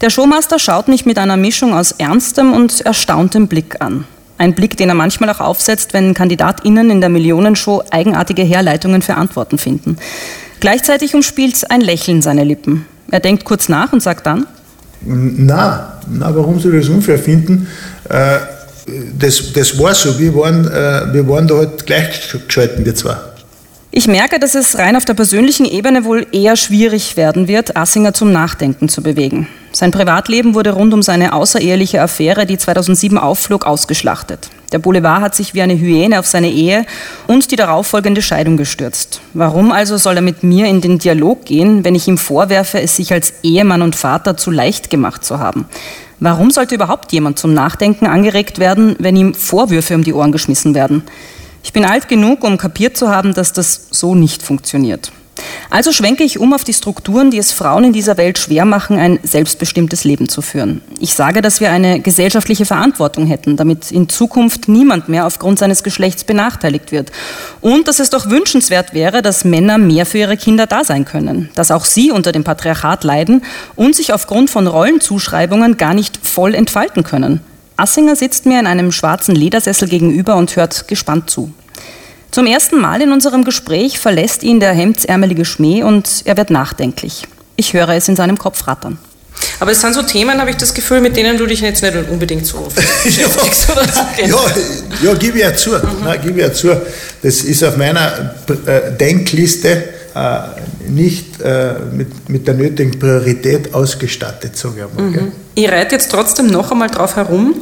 Der 0.00 0.10
Showmaster 0.10 0.58
schaut 0.58 0.88
mich 0.88 1.06
mit 1.06 1.18
einer 1.18 1.36
Mischung 1.36 1.72
aus 1.72 1.92
ernstem 1.92 2.52
und 2.52 2.80
erstauntem 2.80 3.48
Blick 3.48 3.80
an. 3.80 4.06
Ein 4.36 4.54
Blick, 4.54 4.76
den 4.76 4.88
er 4.88 4.94
manchmal 4.94 5.30
auch 5.30 5.40
aufsetzt, 5.40 5.94
wenn 5.94 6.14
KandidatInnen 6.14 6.90
in 6.90 7.00
der 7.00 7.08
Millionenshow 7.08 7.82
eigenartige 7.90 8.42
Herleitungen 8.42 9.00
für 9.02 9.14
Antworten 9.14 9.58
finden. 9.58 9.96
Gleichzeitig 10.60 11.14
umspielt 11.14 11.70
ein 11.70 11.80
Lächeln 11.80 12.22
seine 12.22 12.44
Lippen. 12.44 12.86
Er 13.10 13.20
denkt 13.20 13.44
kurz 13.44 13.68
nach 13.68 13.92
und 13.92 14.02
sagt 14.02 14.26
dann: 14.26 14.46
Na, 15.02 16.00
na, 16.08 16.34
warum 16.34 16.58
soll 16.58 16.74
ich 16.74 16.86
das 16.86 16.94
unfair 16.94 17.18
finden? 17.18 17.68
Äh, 18.08 18.38
das, 19.18 19.52
das 19.52 19.78
war 19.78 19.94
so. 19.94 20.18
Wir 20.18 20.34
waren, 20.34 20.66
äh, 20.66 21.12
wir 21.12 21.28
waren 21.28 21.46
da 21.46 21.56
halt 21.56 21.86
gleichgeschalten, 21.86 22.84
wir 22.84 22.94
zwei. 22.94 23.16
Ich 23.96 24.08
merke, 24.08 24.40
dass 24.40 24.56
es 24.56 24.76
rein 24.76 24.96
auf 24.96 25.04
der 25.04 25.14
persönlichen 25.14 25.64
Ebene 25.64 26.04
wohl 26.04 26.26
eher 26.32 26.56
schwierig 26.56 27.16
werden 27.16 27.46
wird, 27.46 27.76
Assinger 27.76 28.12
zum 28.12 28.32
Nachdenken 28.32 28.88
zu 28.88 29.04
bewegen. 29.04 29.46
Sein 29.70 29.92
Privatleben 29.92 30.56
wurde 30.56 30.72
rund 30.72 30.92
um 30.92 31.00
seine 31.00 31.32
außereheliche 31.32 32.02
Affäre, 32.02 32.44
die 32.44 32.58
2007 32.58 33.18
aufflog, 33.18 33.64
ausgeschlachtet. 33.64 34.50
Der 34.72 34.80
Boulevard 34.80 35.22
hat 35.22 35.36
sich 35.36 35.54
wie 35.54 35.62
eine 35.62 35.78
Hyäne 35.78 36.18
auf 36.18 36.26
seine 36.26 36.50
Ehe 36.50 36.86
und 37.28 37.52
die 37.52 37.56
darauffolgende 37.56 38.20
Scheidung 38.20 38.56
gestürzt. 38.56 39.20
Warum 39.32 39.70
also 39.70 39.96
soll 39.96 40.16
er 40.16 40.22
mit 40.22 40.42
mir 40.42 40.66
in 40.66 40.80
den 40.80 40.98
Dialog 40.98 41.44
gehen, 41.44 41.84
wenn 41.84 41.94
ich 41.94 42.08
ihm 42.08 42.18
vorwerfe, 42.18 42.80
es 42.80 42.96
sich 42.96 43.12
als 43.12 43.32
Ehemann 43.44 43.80
und 43.80 43.94
Vater 43.94 44.36
zu 44.36 44.50
leicht 44.50 44.90
gemacht 44.90 45.24
zu 45.24 45.38
haben? 45.38 45.66
Warum 46.18 46.50
sollte 46.50 46.74
überhaupt 46.74 47.12
jemand 47.12 47.38
zum 47.38 47.54
Nachdenken 47.54 48.06
angeregt 48.06 48.58
werden, 48.58 48.96
wenn 48.98 49.14
ihm 49.14 49.34
Vorwürfe 49.34 49.94
um 49.94 50.02
die 50.02 50.14
Ohren 50.14 50.32
geschmissen 50.32 50.74
werden? 50.74 51.04
Ich 51.64 51.72
bin 51.72 51.84
alt 51.84 52.08
genug, 52.08 52.44
um 52.44 52.58
kapiert 52.58 52.96
zu 52.96 53.08
haben, 53.08 53.34
dass 53.34 53.52
das 53.52 53.88
so 53.90 54.14
nicht 54.14 54.42
funktioniert. 54.42 55.10
Also 55.70 55.92
schwenke 55.92 56.22
ich 56.22 56.38
um 56.38 56.52
auf 56.52 56.62
die 56.62 56.74
Strukturen, 56.74 57.30
die 57.30 57.38
es 57.38 57.52
Frauen 57.52 57.84
in 57.84 57.92
dieser 57.92 58.16
Welt 58.16 58.38
schwer 58.38 58.64
machen, 58.64 58.98
ein 58.98 59.18
selbstbestimmtes 59.22 60.04
Leben 60.04 60.28
zu 60.28 60.42
führen. 60.42 60.82
Ich 61.00 61.14
sage, 61.14 61.42
dass 61.42 61.60
wir 61.60 61.70
eine 61.70 62.00
gesellschaftliche 62.00 62.66
Verantwortung 62.66 63.26
hätten, 63.26 63.56
damit 63.56 63.90
in 63.90 64.08
Zukunft 64.08 64.68
niemand 64.68 65.08
mehr 65.08 65.26
aufgrund 65.26 65.58
seines 65.58 65.82
Geschlechts 65.82 66.22
benachteiligt 66.22 66.92
wird. 66.92 67.10
Und 67.60 67.88
dass 67.88 67.98
es 67.98 68.10
doch 68.10 68.30
wünschenswert 68.30 68.94
wäre, 68.94 69.22
dass 69.22 69.44
Männer 69.44 69.78
mehr 69.78 70.06
für 70.06 70.18
ihre 70.18 70.36
Kinder 70.36 70.66
da 70.66 70.84
sein 70.84 71.04
können, 71.04 71.48
dass 71.54 71.70
auch 71.70 71.86
sie 71.86 72.12
unter 72.12 72.30
dem 72.30 72.44
Patriarchat 72.44 73.02
leiden 73.04 73.42
und 73.74 73.96
sich 73.96 74.12
aufgrund 74.12 74.50
von 74.50 74.66
Rollenzuschreibungen 74.66 75.76
gar 75.76 75.94
nicht 75.94 76.18
voll 76.24 76.54
entfalten 76.54 77.02
können. 77.02 77.40
Assinger 77.76 78.16
sitzt 78.16 78.46
mir 78.46 78.60
in 78.60 78.66
einem 78.66 78.92
schwarzen 78.92 79.34
Ledersessel 79.34 79.88
gegenüber 79.88 80.36
und 80.36 80.54
hört 80.56 80.86
gespannt 80.88 81.30
zu. 81.30 81.52
Zum 82.30 82.46
ersten 82.46 82.80
Mal 82.80 83.00
in 83.00 83.12
unserem 83.12 83.44
Gespräch 83.44 83.98
verlässt 83.98 84.42
ihn 84.42 84.60
der 84.60 84.72
hemdsärmelige 84.72 85.44
Schmäh 85.44 85.82
und 85.82 86.22
er 86.24 86.36
wird 86.36 86.50
nachdenklich. 86.50 87.28
Ich 87.56 87.74
höre 87.74 87.90
es 87.90 88.08
in 88.08 88.16
seinem 88.16 88.38
Kopf 88.38 88.66
rattern. 88.66 88.98
Aber 89.60 89.70
es 89.70 89.80
sind 89.80 89.94
so 89.94 90.02
Themen, 90.02 90.40
habe 90.40 90.50
ich 90.50 90.56
das 90.56 90.74
Gefühl, 90.74 91.00
mit 91.00 91.16
denen 91.16 91.38
du 91.38 91.46
dich 91.46 91.60
jetzt 91.60 91.82
nicht 91.82 91.94
unbedingt 92.10 92.46
so 92.46 92.68
beschäftigst. 93.04 93.68
ja, 94.18 94.26
ja, 94.26 94.38
ja, 95.02 95.14
gebe 95.14 95.38
ich 95.38 95.44
ja 95.44 95.54
zu. 95.54 95.70
Mhm. 95.70 96.04
Nein, 96.04 96.20
gebe 96.22 96.40
ich 96.40 96.46
ja 96.46 96.52
zu. 96.52 96.68
Das 97.22 97.42
ist 97.42 97.62
auf 97.62 97.76
meiner 97.76 98.34
äh, 98.66 98.92
Denkliste 98.98 99.84
nicht 100.88 101.40
äh, 101.40 101.74
mit, 101.92 102.28
mit 102.28 102.46
der 102.46 102.54
nötigen 102.54 102.98
Priorität 102.98 103.74
ausgestattet, 103.74 104.56
sage 104.56 104.86
ich 104.88 104.96
mal. 104.96 105.10
Mhm. 105.10 105.32
Ich 105.56 105.68
reite 105.68 105.96
jetzt 105.96 106.10
trotzdem 106.10 106.46
noch 106.46 106.70
einmal 106.70 106.88
drauf 106.88 107.16
herum, 107.16 107.54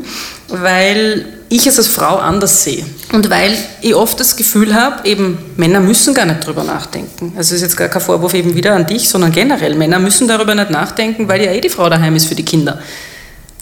weil 0.49 1.25
ich 1.49 1.67
es 1.67 1.79
als 1.79 1.89
Frau 1.89 2.17
anders 2.17 2.65
sehe. 2.65 2.85
Und 3.13 3.31
weil 3.31 3.57
ich 3.81 3.95
oft 3.95 4.19
das 4.21 4.37
Gefühl 4.37 4.75
habe, 4.75 5.07
eben 5.09 5.39
Männer 5.57 5.81
müssen 5.81 6.15
gar 6.15 6.27
nicht 6.27 6.47
drüber 6.47 6.65
nachdenken. 6.65 7.33
Also 7.37 7.55
es 7.55 7.61
ist 7.61 7.63
jetzt 7.63 7.77
gar 7.77 7.89
kein 7.89 8.03
Vorwurf 8.03 8.35
eben 8.35 8.55
wieder 8.55 8.75
an 8.75 8.87
dich, 8.87 9.09
sondern 9.09 9.33
generell. 9.33 9.75
Männer 9.75 9.99
müssen 9.99 10.29
darüber 10.29 10.55
nicht 10.55 10.71
nachdenken, 10.71 11.29
weil 11.29 11.43
ja 11.43 11.53
eh 11.53 11.61
die 11.61 11.69
Frau 11.69 11.89
daheim 11.89 12.17
ist 12.17 12.27
für 12.27 12.35
die 12.35 12.45
Kinder. 12.45 12.81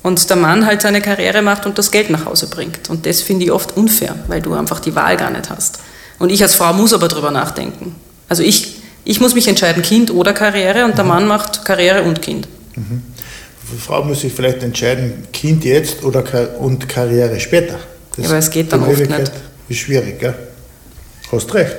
Und 0.03 0.31
der 0.31 0.37
Mann 0.37 0.67
halt 0.67 0.83
seine 0.83 1.01
Karriere 1.01 1.43
macht 1.43 1.67
und 1.67 1.79
das 1.79 1.91
Geld 1.91 2.11
nach 2.11 2.25
Hause 2.25 2.49
bringt. 2.49 2.89
Und 2.89 3.07
das 3.07 3.23
finde 3.23 3.45
ich 3.45 3.53
oft 3.53 3.77
unfair, 3.77 4.15
weil 4.29 4.41
du 4.41 4.55
einfach 4.55 4.81
die 4.81 4.95
Wahl 4.95 5.17
gar 5.17 5.31
nicht 5.31 5.51
hast. 5.51 5.81
Und 6.19 6.31
ich 6.31 6.43
als 6.43 6.55
Frau 6.55 6.73
muss 6.73 6.93
aber 6.93 7.09
drüber 7.09 7.31
nachdenken. 7.31 7.95
Also 8.29 8.43
ich, 8.43 8.80
ich 9.05 9.21
muss 9.21 9.35
mich 9.35 9.49
entscheiden, 9.49 9.83
Kind 9.83 10.11
oder 10.11 10.33
Karriere, 10.33 10.85
und 10.85 10.97
der 10.97 11.05
Mann 11.05 11.27
macht 11.27 11.65
Karriere 11.65 12.03
und 12.03 12.21
Kind. 12.23 12.49
Mhm. 12.77 13.03
Die 13.73 13.79
Frau 13.79 14.03
muss 14.03 14.21
sich 14.21 14.33
vielleicht 14.33 14.63
entscheiden, 14.63 15.29
Kind 15.33 15.65
jetzt 15.65 16.03
oder 16.03 16.25
und 16.59 16.89
Karriere 16.89 17.39
später. 17.39 17.79
Das 18.17 18.25
ja, 18.25 18.31
aber 18.31 18.39
es 18.39 18.51
geht 18.51 18.73
dann 18.73 18.83
oft 18.83 18.99
nicht. 18.99 19.33
Ist 19.69 19.79
schwierig, 19.79 20.19
gell? 20.19 20.35
Hast 21.31 21.55
recht. 21.55 21.77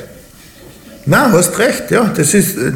Nein, 1.06 1.32
hast 1.34 1.58
recht, 1.60 1.92
ja. 1.92 2.12
Das 2.16 2.34
ist, 2.34 2.58
äh, 2.58 2.72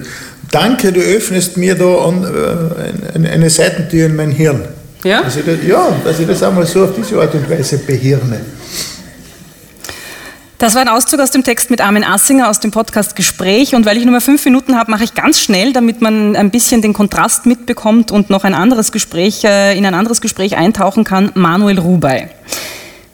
danke, 0.52 0.92
du 0.92 1.00
öffnest 1.00 1.56
mir 1.58 1.76
da 1.76 1.86
äh, 1.86 3.28
eine, 3.28 3.50
Seitentür 3.50 4.08
in 4.08 4.16
mein 4.16 4.32
Hirn. 4.32 4.68
Ja? 5.04 5.24
Dass 5.24 5.36
das, 5.36 5.58
ja, 5.66 5.96
dass 6.04 6.20
ich 6.20 6.28
das 6.28 6.44
einmal 6.44 6.66
so 6.66 6.84
auf 6.84 6.96
diese 6.96 7.20
Art 7.22 7.34
und 7.34 7.50
Weise 7.50 7.78
behirne. 7.78 8.42
Das 10.58 10.74
war 10.74 10.82
ein 10.82 10.88
Auszug 10.88 11.20
aus 11.20 11.32
dem 11.32 11.44
Text 11.44 11.70
mit 11.70 11.82
Armin 11.82 12.06
Assinger 12.06 12.50
aus 12.50 12.62
dem 12.62 12.72
Podcast 12.72 13.18
Gespräch. 13.18 13.76
Und 13.76 13.86
weil 13.86 13.98
ich 13.98 14.04
nur 14.04 14.14
mehr 14.14 14.22
fünf 14.22 14.46
Minuten 14.46 14.78
habe, 14.78 14.90
mache 14.90 15.04
ich 15.04 15.14
ganz 15.14 15.42
schnell, 15.42 15.74
damit 15.74 16.02
man 16.02 16.36
ein 16.38 16.50
bisschen 16.50 16.82
den 16.82 16.94
Kontrast 16.94 17.46
mitbekommt 17.46 18.10
und 18.12 18.30
noch 18.30 18.46
ein 18.46 18.54
anderes 18.54 18.94
Gespräch, 18.94 19.44
äh, 19.44 19.78
in 19.78 19.86
ein 19.86 19.94
anderes 19.94 20.22
Gespräch 20.22 20.56
eintauchen 20.56 21.04
kann, 21.04 21.32
Manuel 21.34 21.78
Rubey. 21.80 22.30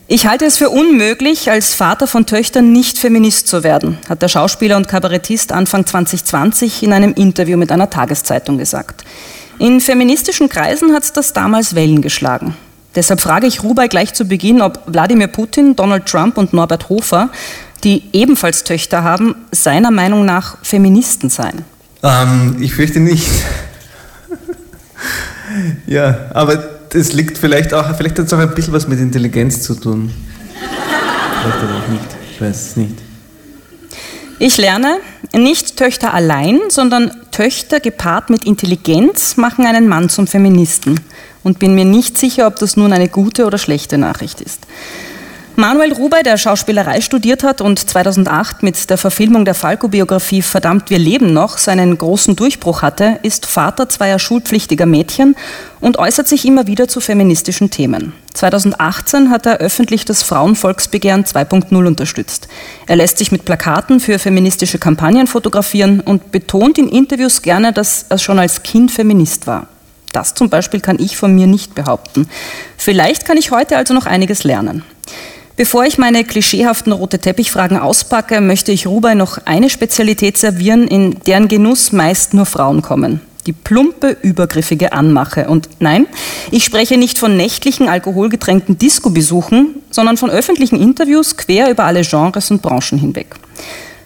Ich 0.07 0.27
halte 0.27 0.45
es 0.45 0.57
für 0.57 0.69
unmöglich, 0.69 1.49
als 1.49 1.73
Vater 1.73 2.05
von 2.05 2.27
Töchtern 2.27 2.71
nicht 2.71 2.99
Feminist 2.99 3.47
zu 3.47 3.63
werden, 3.63 3.97
hat 4.07 4.21
der 4.21 4.27
Schauspieler 4.27 4.77
und 4.77 4.87
Kabarettist 4.87 5.51
Anfang 5.51 5.85
2020 5.85 6.83
in 6.83 6.93
einem 6.93 7.13
Interview 7.13 7.57
mit 7.57 7.71
einer 7.71 7.89
Tageszeitung 7.89 8.57
gesagt. 8.59 9.03
In 9.57 9.79
feministischen 9.79 10.49
Kreisen 10.49 10.93
hat 10.93 11.15
das 11.15 11.33
damals 11.33 11.75
Wellen 11.75 12.01
geschlagen. 12.01 12.55
Deshalb 12.95 13.21
frage 13.21 13.47
ich 13.47 13.63
Rubai 13.63 13.87
gleich 13.87 14.13
zu 14.13 14.25
Beginn, 14.25 14.61
ob 14.61 14.81
Wladimir 14.85 15.27
Putin, 15.27 15.75
Donald 15.75 16.05
Trump 16.05 16.37
und 16.37 16.53
Norbert 16.53 16.89
Hofer, 16.89 17.29
die 17.83 18.03
ebenfalls 18.13 18.63
Töchter 18.63 19.03
haben, 19.03 19.35
seiner 19.51 19.91
Meinung 19.91 20.25
nach 20.25 20.57
Feministen 20.61 21.29
seien. 21.29 21.63
Ähm, 22.03 22.57
ich 22.59 22.73
fürchte 22.73 22.99
nicht. 22.99 23.27
ja, 25.87 26.25
aber 26.33 26.63
es 26.93 27.13
liegt 27.13 27.37
vielleicht 27.37 27.73
auch, 27.73 27.95
vielleicht 27.95 28.19
hat 28.19 28.25
es 28.25 28.33
auch 28.33 28.39
ein 28.39 28.53
bisschen 28.53 28.73
was 28.73 28.87
mit 28.87 28.99
Intelligenz 28.99 29.61
zu 29.61 29.75
tun. 29.75 30.13
Vielleicht 31.41 31.57
aber 31.63 31.77
auch 31.77 31.87
nicht, 31.87 32.05
ich 32.33 32.41
weiß 32.41 32.67
es 32.67 32.75
nicht. 32.75 32.95
Ich 34.37 34.57
lerne, 34.57 34.97
nicht 35.33 35.77
Töchter 35.77 36.13
allein, 36.13 36.59
sondern 36.69 37.11
Töchter 37.29 37.79
gepaart 37.79 38.29
mit 38.29 38.43
Intelligenz 38.43 39.37
machen 39.37 39.65
einen 39.65 39.87
Mann 39.87 40.09
zum 40.09 40.25
Feministen 40.27 40.99
und 41.43 41.59
bin 41.59 41.75
mir 41.75 41.85
nicht 41.85 42.17
sicher, 42.17 42.47
ob 42.47 42.57
das 42.57 42.77
nun 42.77 42.93
eine 42.93 43.07
gute 43.07 43.45
oder 43.45 43.57
schlechte 43.57 43.97
Nachricht 43.97 44.41
ist. 44.41 44.67
Manuel 45.57 45.91
Rubey, 45.91 46.23
der 46.23 46.37
Schauspielerei 46.37 47.01
studiert 47.01 47.43
hat 47.43 47.59
und 47.59 47.77
2008 47.77 48.63
mit 48.63 48.89
der 48.89 48.97
Verfilmung 48.97 49.43
der 49.43 49.53
Falco-Biografie 49.53 50.41
Verdammt, 50.41 50.89
wir 50.89 50.97
leben 50.97 51.33
noch 51.33 51.57
seinen 51.57 51.97
großen 51.97 52.37
Durchbruch 52.37 52.81
hatte, 52.81 53.19
ist 53.21 53.45
Vater 53.45 53.89
zweier 53.89 54.17
schulpflichtiger 54.17 54.85
Mädchen 54.85 55.35
und 55.81 55.99
äußert 55.99 56.27
sich 56.27 56.45
immer 56.45 56.67
wieder 56.67 56.87
zu 56.87 57.01
feministischen 57.01 57.69
Themen. 57.69 58.13
2018 58.33 59.29
hat 59.29 59.45
er 59.45 59.57
öffentlich 59.57 60.05
das 60.05 60.23
Frauenvolksbegehren 60.23 61.25
2.0 61.25 61.85
unterstützt. 61.85 62.47
Er 62.87 62.95
lässt 62.95 63.17
sich 63.17 63.33
mit 63.33 63.43
Plakaten 63.43 63.99
für 63.99 64.19
feministische 64.19 64.79
Kampagnen 64.79 65.27
fotografieren 65.27 65.99
und 65.99 66.31
betont 66.31 66.77
in 66.77 66.87
Interviews 66.87 67.41
gerne, 67.41 67.73
dass 67.73 68.05
er 68.07 68.19
schon 68.19 68.39
als 68.39 68.63
Kind 68.63 68.89
Feminist 68.89 69.47
war. 69.47 69.67
Das 70.13 70.33
zum 70.33 70.49
Beispiel 70.49 70.79
kann 70.79 70.99
ich 70.99 71.17
von 71.17 71.33
mir 71.33 71.47
nicht 71.47 71.75
behaupten. 71.75 72.27
Vielleicht 72.77 73.25
kann 73.25 73.37
ich 73.37 73.51
heute 73.51 73.77
also 73.77 73.93
noch 73.93 74.05
einiges 74.05 74.43
lernen. 74.43 74.83
Bevor 75.57 75.85
ich 75.85 75.97
meine 75.97 76.23
klischeehaften 76.23 76.91
rote 76.91 77.19
Teppichfragen 77.19 77.77
auspacke, 77.77 78.41
möchte 78.41 78.71
ich 78.71 78.87
Rubai 78.87 79.13
noch 79.13 79.37
eine 79.45 79.69
Spezialität 79.69 80.37
servieren, 80.37 80.87
in 80.87 81.19
deren 81.27 81.47
Genuss 81.47 81.91
meist 81.91 82.33
nur 82.33 82.45
Frauen 82.45 82.81
kommen. 82.81 83.21
Die 83.45 83.53
plumpe, 83.53 84.17
übergriffige 84.21 84.93
Anmache. 84.93 85.47
Und 85.47 85.69
nein, 85.79 86.07
ich 86.51 86.63
spreche 86.63 86.97
nicht 86.97 87.17
von 87.17 87.37
nächtlichen, 87.37 87.89
alkoholgetränkten 87.89 88.77
Disco-Besuchen, 88.77 89.75
sondern 89.89 90.17
von 90.17 90.29
öffentlichen 90.29 90.79
Interviews 90.79 91.37
quer 91.37 91.69
über 91.69 91.85
alle 91.85 92.01
Genres 92.01 92.51
und 92.51 92.61
Branchen 92.61 92.99
hinweg. 92.99 93.35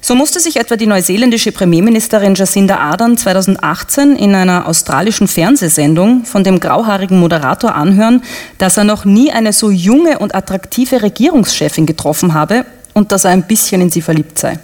So 0.06 0.14
musste 0.14 0.40
sich 0.40 0.58
etwa 0.58 0.76
die 0.76 0.86
neuseeländische 0.86 1.52
Premierministerin 1.52 2.36
Jacinda 2.36 2.78
Ardern 2.78 3.18
2018 3.18 4.16
in 4.16 4.36
einer 4.36 4.68
australischen 4.68 5.28
Fernsehsendung 5.28 6.26
von 6.26 6.44
dem 6.44 6.60
grauhaarigen 6.60 7.20
Moderator 7.20 7.74
anhören, 7.74 8.22
dass 8.60 8.78
er 8.78 8.84
noch 8.84 9.06
nie 9.06 9.32
eine 9.32 9.52
so 9.52 9.72
junge 9.72 10.20
und 10.20 10.36
attraktive 10.36 11.02
Regierungschefin 11.02 11.88
getroffen 11.88 12.36
habe 12.36 12.68
und 12.94 13.12
dass 13.12 13.24
er 13.24 13.32
ein 13.32 13.48
bisschen 13.48 13.82
in 13.82 13.90
sie 13.90 14.04
verliebt 14.04 14.38
sei. 14.38 14.60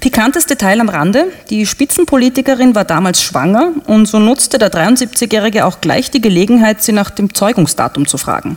Pikantes 0.00 0.46
Detail 0.46 0.80
am 0.80 0.88
Rande, 0.88 1.26
die 1.50 1.64
Spitzenpolitikerin 1.64 2.74
war 2.74 2.84
damals 2.84 3.22
schwanger 3.22 3.70
und 3.86 4.06
so 4.06 4.18
nutzte 4.18 4.58
der 4.58 4.72
73-Jährige 4.72 5.66
auch 5.66 5.80
gleich 5.80 6.10
die 6.10 6.20
Gelegenheit, 6.20 6.82
sie 6.82 6.90
nach 6.90 7.10
dem 7.10 7.32
Zeugungsdatum 7.32 8.08
zu 8.08 8.18
fragen. 8.18 8.56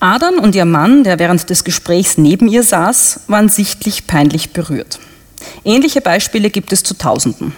Adern 0.00 0.38
und 0.38 0.54
ihr 0.54 0.66
Mann, 0.66 1.02
der 1.02 1.18
während 1.18 1.48
des 1.48 1.64
Gesprächs 1.64 2.18
neben 2.18 2.46
ihr 2.46 2.62
saß, 2.62 3.20
waren 3.28 3.48
sichtlich 3.48 4.06
peinlich 4.06 4.50
berührt. 4.52 4.98
Ähnliche 5.64 6.00
Beispiele 6.00 6.50
gibt 6.50 6.72
es 6.72 6.82
zu 6.82 6.94
Tausenden. 6.94 7.54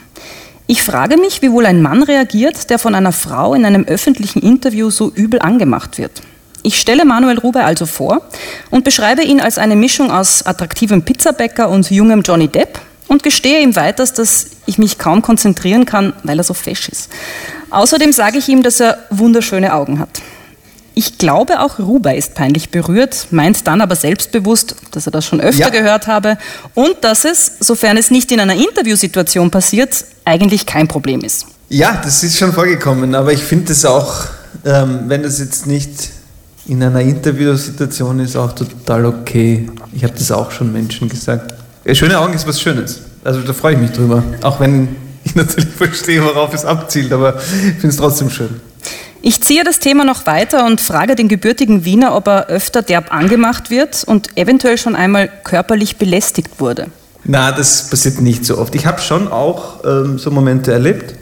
Ich 0.67 0.83
frage 0.83 1.17
mich, 1.17 1.43
wie 1.43 1.53
wohl 1.53 1.67
ein 1.67 1.81
Mann 1.81 2.03
reagiert, 2.03 2.71
der 2.71 2.79
von 2.79 2.95
einer 2.95 3.13
Frau 3.13 3.55
in 3.55 3.65
einem 3.65 3.85
öffentlichen 3.85 4.43
Interview 4.43 4.91
so 4.91 5.11
übel 5.11 5.41
angemacht 5.41 5.99
wird. 5.99 6.23
Ich 6.63 6.81
stelle 6.81 7.05
Manuel 7.05 7.39
Rube 7.39 7.63
also 7.63 7.87
vor 7.87 8.23
und 8.71 8.83
beschreibe 8.83 9.23
ihn 9.23 9.41
als 9.41 9.59
eine 9.59 9.77
Mischung 9.77 10.11
aus 10.11 10.45
attraktivem 10.45 11.03
Pizzabäcker 11.03 11.69
und 11.69 11.89
jungem 11.91 12.23
Johnny 12.23 12.49
Depp 12.49 12.81
und 13.07 13.23
gestehe 13.23 13.61
ihm 13.61 13.77
weiters, 13.77 14.13
dass 14.13 14.47
ich 14.67 14.77
mich 14.77 14.99
kaum 14.99 15.23
konzentrieren 15.23 15.87
kann, 15.87 16.13
weil 16.25 16.39
er 16.39 16.45
so 16.45 16.55
fesch 16.55 16.89
ist. 16.89 17.11
Außerdem 17.71 18.13
sage 18.13 18.39
ich 18.39 18.49
ihm, 18.49 18.65
dass 18.65 18.81
er 18.81 18.99
wunderschöne 19.11 19.75
Augen 19.75 20.01
hat. 20.01 20.21
Ich 20.99 21.19
glaube, 21.19 21.61
auch 21.61 21.79
Ruba 21.79 22.13
ist 22.13 22.35
peinlich 22.35 22.71
berührt, 22.71 23.27
meint 23.31 23.67
dann 23.67 23.83
aber 23.83 23.97
selbstbewusst, 23.97 24.77
dass 24.93 25.07
er 25.07 25.11
das 25.13 25.27
schon 25.27 25.43
öfter 25.43 25.65
ja. 25.65 25.69
gehört 25.69 26.07
habe 26.07 26.39
und 26.73 26.97
dass 27.03 27.27
es, 27.27 27.53
sofern 27.61 27.99
es 27.99 28.11
nicht 28.11 28.33
in 28.33 28.41
einer 28.41 28.55
Interviewsituation 28.55 29.51
passiert, 29.51 30.07
eigentlich 30.25 30.65
kein 30.65 30.89
Problem 30.89 31.21
ist. 31.21 31.45
Ja, 31.69 32.01
das 32.03 32.23
ist 32.23 32.39
schon 32.39 32.51
vorgekommen, 32.51 33.15
aber 33.15 33.35
ich 33.35 33.43
finde 33.43 33.73
es 33.73 33.85
auch, 33.85 34.25
ähm, 34.65 35.01
wenn 35.09 35.23
das 35.23 35.39
jetzt 35.39 35.67
nicht 35.67 35.91
in 36.67 36.83
einer 36.83 37.03
Interviewsituation 37.03 38.21
ist, 38.21 38.35
auch 38.35 38.53
total 38.53 39.05
okay. 39.05 39.69
Ich 39.93 40.03
habe 40.03 40.15
das 40.17 40.33
auch 40.33 40.51
schon 40.51 40.73
Menschen 40.73 41.11
gesagt. 41.11 41.53
Schöne 41.93 42.19
Augen 42.19 42.33
ist 42.33 42.49
was 42.49 42.59
Schönes. 42.59 43.03
Also 43.23 43.43
da 43.43 43.53
freue 43.53 43.75
ich 43.75 43.81
mich 43.81 43.91
drüber. 43.91 44.25
Auch 44.41 44.61
wenn 44.61 44.97
ich 45.25 45.35
natürlich 45.35 45.75
verstehe, 45.75 46.25
worauf 46.25 46.55
es 46.55 46.65
abzielt, 46.65 47.13
aber 47.13 47.37
ich 47.37 47.75
finde 47.75 47.89
es 47.89 47.97
trotzdem 47.99 48.31
schön. 48.31 48.61
Ich 49.29 49.41
ziehe 49.41 49.65
das 49.65 49.81
Thema 49.81 50.05
noch 50.05 50.27
weiter 50.27 50.65
und 50.67 50.81
frage 50.81 51.17
den 51.17 51.27
gebürtigen 51.27 51.85
Wiener, 51.85 52.15
ob 52.15 52.29
er 52.29 52.47
öfter 52.47 52.81
derb 52.81 53.13
angemacht 53.13 53.71
wird 53.71 54.05
und 54.05 54.29
eventuell 54.39 54.79
schon 54.79 54.95
einmal 54.95 55.29
körperlich 55.43 55.97
belästigt 55.97 56.61
wurde. 56.61 56.87
Na, 57.25 57.51
das 57.51 57.91
passiert 57.91 58.21
nicht 58.21 58.45
so 58.45 58.57
oft. 58.57 58.77
Ich 58.77 58.87
habe 58.87 59.01
schon 59.01 59.27
auch 59.27 59.85
ähm, 59.85 60.17
so 60.21 60.31
Momente 60.31 60.71
erlebt. 60.71 61.17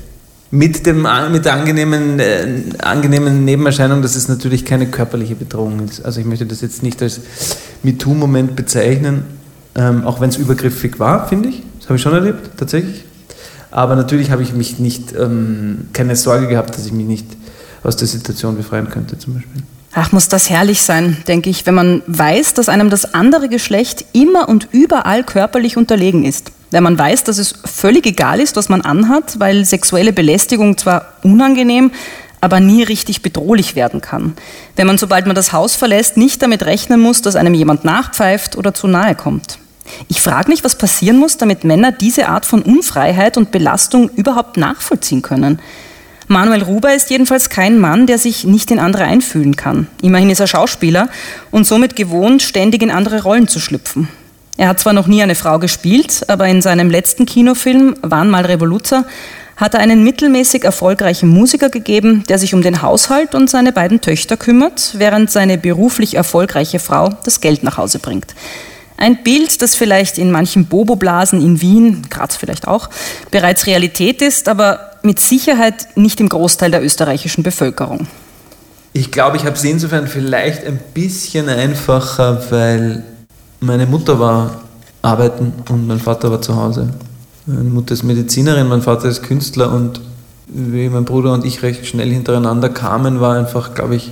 Mit, 0.50 0.84
dem, 0.84 1.08
mit 1.32 1.46
der 1.46 1.54
angenehmen, 1.54 2.20
äh, 2.20 2.46
angenehmen 2.82 3.46
Nebenerscheinung, 3.46 4.02
dass 4.02 4.16
es 4.16 4.28
natürlich 4.28 4.66
keine 4.66 4.86
körperliche 4.86 5.34
Bedrohung 5.34 5.80
ist. 5.80 6.04
Also 6.04 6.20
ich 6.20 6.26
möchte 6.26 6.44
das 6.44 6.60
jetzt 6.60 6.82
nicht 6.82 7.00
als 7.00 7.22
MeToo-Moment 7.84 8.54
bezeichnen, 8.54 9.24
ähm, 9.76 10.04
auch 10.04 10.20
wenn 10.20 10.28
es 10.28 10.36
übergriffig 10.36 11.00
war, 11.00 11.26
finde 11.26 11.48
ich. 11.48 11.62
Das 11.78 11.88
habe 11.88 11.96
ich 11.96 12.02
schon 12.02 12.12
erlebt, 12.12 12.50
tatsächlich. 12.58 13.06
Aber 13.70 13.96
natürlich 13.96 14.30
habe 14.30 14.42
ich 14.42 14.52
mich 14.52 14.78
nicht, 14.78 15.14
ähm, 15.18 15.88
keine 15.94 16.16
Sorge 16.16 16.48
gehabt, 16.48 16.76
dass 16.76 16.84
ich 16.84 16.92
mich 16.92 17.06
nicht 17.06 17.26
aus 17.84 17.96
der 17.96 18.08
Situation 18.08 18.56
befreien 18.56 18.88
könnte 18.88 19.18
zum 19.18 19.34
Beispiel. 19.34 19.62
Ach, 19.96 20.10
muss 20.10 20.28
das 20.28 20.50
herrlich 20.50 20.82
sein, 20.82 21.18
denke 21.28 21.50
ich, 21.50 21.66
wenn 21.66 21.74
man 21.74 22.02
weiß, 22.08 22.54
dass 22.54 22.68
einem 22.68 22.90
das 22.90 23.14
andere 23.14 23.48
Geschlecht 23.48 24.04
immer 24.12 24.48
und 24.48 24.68
überall 24.72 25.22
körperlich 25.22 25.76
unterlegen 25.76 26.24
ist. 26.24 26.50
Wenn 26.72 26.82
man 26.82 26.98
weiß, 26.98 27.22
dass 27.22 27.38
es 27.38 27.54
völlig 27.64 28.04
egal 28.04 28.40
ist, 28.40 28.56
was 28.56 28.68
man 28.68 28.80
anhat, 28.80 29.38
weil 29.38 29.64
sexuelle 29.64 30.12
Belästigung 30.12 30.76
zwar 30.76 31.12
unangenehm, 31.22 31.92
aber 32.40 32.58
nie 32.58 32.82
richtig 32.82 33.22
bedrohlich 33.22 33.76
werden 33.76 34.00
kann. 34.00 34.34
Wenn 34.74 34.88
man, 34.88 34.98
sobald 34.98 35.26
man 35.26 35.36
das 35.36 35.52
Haus 35.52 35.76
verlässt, 35.76 36.16
nicht 36.16 36.42
damit 36.42 36.64
rechnen 36.64 37.00
muss, 37.00 37.22
dass 37.22 37.36
einem 37.36 37.54
jemand 37.54 37.84
nachpfeift 37.84 38.56
oder 38.56 38.74
zu 38.74 38.88
nahe 38.88 39.14
kommt. 39.14 39.58
Ich 40.08 40.20
frage 40.20 40.50
mich, 40.50 40.64
was 40.64 40.76
passieren 40.76 41.18
muss, 41.18 41.36
damit 41.36 41.62
Männer 41.62 41.92
diese 41.92 42.28
Art 42.28 42.46
von 42.46 42.62
Unfreiheit 42.62 43.36
und 43.36 43.52
Belastung 43.52 44.10
überhaupt 44.10 44.56
nachvollziehen 44.56 45.22
können. 45.22 45.60
Manuel 46.26 46.62
Ruber 46.62 46.94
ist 46.94 47.10
jedenfalls 47.10 47.50
kein 47.50 47.78
Mann, 47.78 48.06
der 48.06 48.18
sich 48.18 48.44
nicht 48.44 48.70
in 48.70 48.78
andere 48.78 49.04
einfühlen 49.04 49.56
kann. 49.56 49.86
Immerhin 50.00 50.30
ist 50.30 50.40
er 50.40 50.46
Schauspieler 50.46 51.08
und 51.50 51.66
somit 51.66 51.96
gewohnt, 51.96 52.42
ständig 52.42 52.82
in 52.82 52.90
andere 52.90 53.22
Rollen 53.22 53.48
zu 53.48 53.60
schlüpfen. 53.60 54.08
Er 54.56 54.68
hat 54.68 54.80
zwar 54.80 54.92
noch 54.92 55.06
nie 55.06 55.22
eine 55.22 55.34
Frau 55.34 55.58
gespielt, 55.58 56.24
aber 56.28 56.46
in 56.46 56.62
seinem 56.62 56.90
letzten 56.90 57.26
Kinofilm 57.26 57.96
Wann 58.02 58.30
mal 58.30 58.46
Revoluzer 58.46 59.04
hat 59.56 59.74
er 59.74 59.80
einen 59.80 60.02
mittelmäßig 60.02 60.64
erfolgreichen 60.64 61.28
Musiker 61.28 61.68
gegeben, 61.68 62.24
der 62.28 62.38
sich 62.38 62.54
um 62.54 62.62
den 62.62 62.82
Haushalt 62.82 63.34
und 63.34 63.50
seine 63.50 63.72
beiden 63.72 64.00
Töchter 64.00 64.36
kümmert, 64.36 64.94
während 64.98 65.30
seine 65.30 65.58
beruflich 65.58 66.14
erfolgreiche 66.14 66.78
Frau 66.78 67.10
das 67.24 67.40
Geld 67.40 67.62
nach 67.62 67.76
Hause 67.76 67.98
bringt. 67.98 68.34
Ein 68.96 69.22
Bild, 69.22 69.60
das 69.60 69.74
vielleicht 69.74 70.18
in 70.18 70.30
manchen 70.30 70.66
Boboblasen 70.66 71.40
in 71.40 71.60
Wien, 71.60 72.02
Graz 72.10 72.36
vielleicht 72.36 72.68
auch, 72.68 72.90
bereits 73.30 73.66
Realität 73.66 74.22
ist, 74.22 74.48
aber 74.48 74.93
mit 75.04 75.20
Sicherheit 75.20 75.96
nicht 75.96 76.18
im 76.20 76.28
Großteil 76.28 76.70
der 76.70 76.82
österreichischen 76.82 77.42
Bevölkerung. 77.42 78.06
Ich 78.94 79.10
glaube, 79.10 79.36
ich 79.36 79.44
habe 79.44 79.56
es 79.56 79.64
insofern 79.64 80.08
vielleicht 80.08 80.64
ein 80.64 80.78
bisschen 80.94 81.48
einfacher, 81.48 82.42
weil 82.50 83.02
meine 83.60 83.86
Mutter 83.86 84.18
war 84.18 84.62
arbeiten 85.02 85.52
und 85.68 85.86
mein 85.86 86.00
Vater 86.00 86.30
war 86.30 86.40
zu 86.40 86.56
Hause. 86.56 86.88
Meine 87.44 87.68
Mutter 87.68 87.92
ist 87.92 88.02
Medizinerin, 88.02 88.68
mein 88.68 88.80
Vater 88.80 89.08
ist 89.08 89.22
Künstler 89.22 89.70
und 89.72 90.00
wie 90.46 90.88
mein 90.88 91.04
Bruder 91.04 91.32
und 91.32 91.44
ich 91.44 91.62
recht 91.62 91.86
schnell 91.86 92.10
hintereinander 92.10 92.70
kamen, 92.70 93.20
war 93.20 93.36
einfach, 93.36 93.74
glaube 93.74 93.96
ich, 93.96 94.10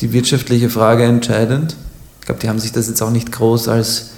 die 0.00 0.12
wirtschaftliche 0.12 0.70
Frage 0.70 1.04
entscheidend. 1.04 1.76
Ich 2.20 2.26
glaube, 2.26 2.40
die 2.40 2.48
haben 2.48 2.58
sich 2.58 2.72
das 2.72 2.88
jetzt 2.88 3.02
auch 3.02 3.10
nicht 3.10 3.30
groß 3.30 3.68
als, 3.68 4.10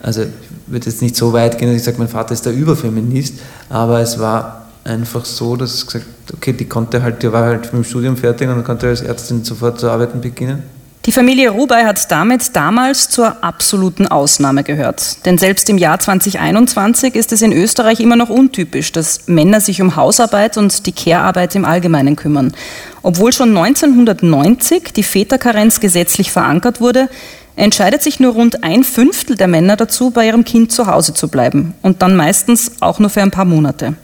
also 0.00 0.22
ich 0.22 0.28
würde 0.66 0.86
jetzt 0.86 1.02
nicht 1.02 1.16
so 1.16 1.32
weit 1.32 1.58
gehen, 1.58 1.68
dass 1.68 1.76
ich 1.78 1.84
sage, 1.84 1.98
mein 1.98 2.08
Vater 2.08 2.32
ist 2.32 2.46
der 2.46 2.52
Überfeminist, 2.52 3.34
aber 3.68 4.00
es 4.00 4.20
war 4.20 4.61
einfach 4.84 5.24
so, 5.24 5.56
dass 5.56 5.74
es 5.74 5.86
gesagt 5.86 6.06
okay, 6.32 6.52
die 6.52 6.66
konnte 6.66 7.02
halt, 7.02 7.22
die 7.22 7.32
war 7.32 7.44
halt 7.44 7.64
mit 7.72 7.72
dem 7.72 7.84
Studium 7.84 8.16
fertig 8.16 8.48
und 8.48 8.64
konnte 8.64 8.88
als 8.88 9.02
Ärztin 9.02 9.44
sofort 9.44 9.80
zu 9.80 9.90
arbeiten 9.90 10.20
beginnen. 10.20 10.62
Die 11.04 11.10
Familie 11.10 11.50
Rubai 11.50 11.82
hat 11.82 12.12
damit 12.12 12.54
damals 12.54 13.08
zur 13.08 13.42
absoluten 13.42 14.06
Ausnahme 14.06 14.62
gehört. 14.62 15.26
Denn 15.26 15.36
selbst 15.36 15.68
im 15.68 15.76
Jahr 15.76 15.98
2021 15.98 17.16
ist 17.16 17.32
es 17.32 17.42
in 17.42 17.52
Österreich 17.52 17.98
immer 17.98 18.14
noch 18.14 18.28
untypisch, 18.28 18.92
dass 18.92 19.26
Männer 19.26 19.60
sich 19.60 19.82
um 19.82 19.96
Hausarbeit 19.96 20.56
und 20.56 20.86
die 20.86 20.92
Care-Arbeit 20.92 21.56
im 21.56 21.64
Allgemeinen 21.64 22.14
kümmern. 22.14 22.54
Obwohl 23.02 23.32
schon 23.32 23.56
1990 23.56 24.92
die 24.92 25.02
Väterkarenz 25.02 25.80
gesetzlich 25.80 26.30
verankert 26.30 26.80
wurde, 26.80 27.08
entscheidet 27.56 28.02
sich 28.04 28.20
nur 28.20 28.34
rund 28.34 28.62
ein 28.62 28.84
Fünftel 28.84 29.36
der 29.36 29.48
Männer 29.48 29.74
dazu, 29.74 30.10
bei 30.10 30.28
ihrem 30.28 30.44
Kind 30.44 30.70
zu 30.70 30.86
Hause 30.86 31.14
zu 31.14 31.26
bleiben 31.26 31.74
und 31.82 32.00
dann 32.00 32.14
meistens 32.14 32.80
auch 32.80 33.00
nur 33.00 33.10
für 33.10 33.22
ein 33.22 33.32
paar 33.32 33.44
Monate. 33.44 33.96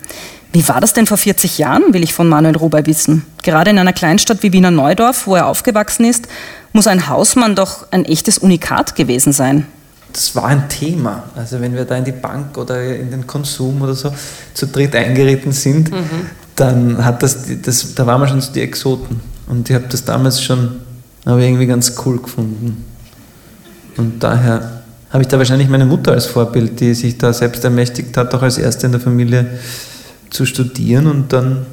Wie 0.58 0.66
war 0.66 0.80
das 0.80 0.92
denn 0.92 1.06
vor 1.06 1.18
40 1.18 1.58
Jahren, 1.58 1.94
will 1.94 2.02
ich 2.02 2.12
von 2.12 2.28
Manuel 2.28 2.56
Ruber 2.56 2.84
wissen. 2.84 3.24
Gerade 3.44 3.70
in 3.70 3.78
einer 3.78 3.92
Kleinstadt 3.92 4.42
wie 4.42 4.52
Wiener 4.52 4.72
Neudorf, 4.72 5.28
wo 5.28 5.36
er 5.36 5.46
aufgewachsen 5.46 6.04
ist, 6.04 6.26
muss 6.72 6.88
ein 6.88 7.06
Hausmann 7.08 7.54
doch 7.54 7.86
ein 7.92 8.04
echtes 8.04 8.38
Unikat 8.38 8.96
gewesen 8.96 9.32
sein. 9.32 9.68
Das 10.12 10.34
war 10.34 10.46
ein 10.46 10.68
Thema. 10.68 11.22
Also 11.36 11.60
wenn 11.60 11.76
wir 11.76 11.84
da 11.84 11.94
in 11.94 12.04
die 12.04 12.10
Bank 12.10 12.58
oder 12.58 12.82
in 12.82 13.12
den 13.12 13.24
Konsum 13.24 13.80
oder 13.82 13.94
so 13.94 14.12
zu 14.52 14.66
dritt 14.66 14.96
eingeritten 14.96 15.52
sind, 15.52 15.92
mhm. 15.92 16.26
dann 16.56 17.04
hat 17.04 17.22
das, 17.22 17.44
das, 17.62 17.94
da 17.94 18.04
waren 18.04 18.20
wir 18.20 18.26
schon 18.26 18.40
so 18.40 18.50
die 18.52 18.62
Exoten. 18.62 19.20
Und 19.46 19.70
ich 19.70 19.76
habe 19.76 19.86
das 19.88 20.04
damals 20.04 20.42
schon 20.42 20.80
aber 21.24 21.38
irgendwie 21.38 21.68
ganz 21.68 21.94
cool 22.04 22.20
gefunden. 22.20 22.84
Und 23.96 24.24
daher 24.24 24.82
habe 25.10 25.22
ich 25.22 25.28
da 25.28 25.38
wahrscheinlich 25.38 25.68
meine 25.68 25.86
Mutter 25.86 26.10
als 26.10 26.26
Vorbild, 26.26 26.80
die 26.80 26.94
sich 26.94 27.16
da 27.16 27.32
selbst 27.32 27.62
ermächtigt 27.62 28.16
hat, 28.16 28.34
auch 28.34 28.42
als 28.42 28.58
Erste 28.58 28.86
in 28.86 28.92
der 28.92 29.00
Familie 29.00 29.46
zu 30.30 30.46
studieren 30.46 31.06
und 31.06 31.32
dann 31.32 31.66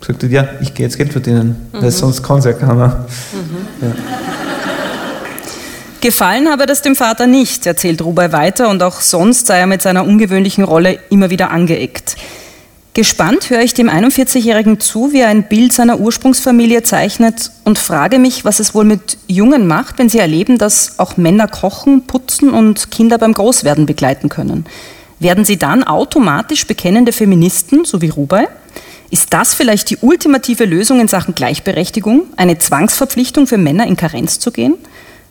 gesagt 0.00 0.24
hat, 0.24 0.30
ja, 0.30 0.48
ich 0.60 0.74
gehe 0.74 0.86
jetzt 0.86 0.98
Geld 0.98 1.12
verdienen, 1.12 1.68
mhm. 1.72 1.82
weil 1.82 1.90
sonst 1.90 2.22
kann 2.22 2.38
es 2.38 2.44
ja 2.44 2.52
keiner. 2.52 3.06
Mhm. 3.32 3.86
Ja. 3.86 3.94
Gefallen 6.00 6.48
habe 6.48 6.66
das 6.66 6.82
dem 6.82 6.96
Vater 6.96 7.28
nicht, 7.28 7.64
erzählt 7.64 8.02
Rubai 8.02 8.32
weiter, 8.32 8.68
und 8.68 8.82
auch 8.82 9.00
sonst 9.00 9.46
sei 9.46 9.58
er 9.58 9.68
mit 9.68 9.82
seiner 9.82 10.04
ungewöhnlichen 10.04 10.64
Rolle 10.64 10.98
immer 11.10 11.30
wieder 11.30 11.52
angeeckt. 11.52 12.16
Gespannt 12.94 13.48
höre 13.48 13.62
ich 13.62 13.72
dem 13.72 13.88
41-Jährigen 13.88 14.78
zu, 14.78 15.12
wie 15.12 15.20
er 15.20 15.28
ein 15.28 15.48
Bild 15.48 15.72
seiner 15.72 16.00
Ursprungsfamilie 16.00 16.82
zeichnet 16.82 17.50
und 17.64 17.78
frage 17.78 18.18
mich, 18.18 18.44
was 18.44 18.60
es 18.60 18.74
wohl 18.74 18.84
mit 18.84 19.16
Jungen 19.28 19.66
macht, 19.66 19.98
wenn 19.98 20.10
sie 20.10 20.18
erleben, 20.18 20.58
dass 20.58 20.98
auch 20.98 21.16
Männer 21.16 21.46
kochen, 21.46 22.06
putzen 22.06 22.50
und 22.50 22.90
Kinder 22.90 23.16
beim 23.16 23.32
Großwerden 23.32 23.86
begleiten 23.86 24.28
können. 24.28 24.66
Werden 25.22 25.44
sie 25.44 25.56
dann 25.56 25.84
automatisch 25.84 26.66
bekennende 26.66 27.12
Feministen, 27.12 27.84
so 27.84 28.02
wie 28.02 28.08
Rubai? 28.08 28.48
Ist 29.08 29.32
das 29.32 29.54
vielleicht 29.54 29.90
die 29.90 29.98
ultimative 29.98 30.64
Lösung 30.64 30.98
in 30.98 31.06
Sachen 31.06 31.36
Gleichberechtigung, 31.36 32.24
eine 32.36 32.58
Zwangsverpflichtung 32.58 33.46
für 33.46 33.56
Männer 33.56 33.86
in 33.86 33.96
Karenz 33.96 34.40
zu 34.40 34.50
gehen? 34.50 34.74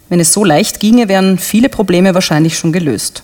Wenn 0.08 0.22
es 0.22 0.32
so 0.32 0.46
leicht 0.46 0.80
ginge, 0.80 1.10
wären 1.10 1.38
viele 1.38 1.68
Probleme 1.68 2.14
wahrscheinlich 2.14 2.58
schon 2.58 2.72
gelöst. 2.72 3.24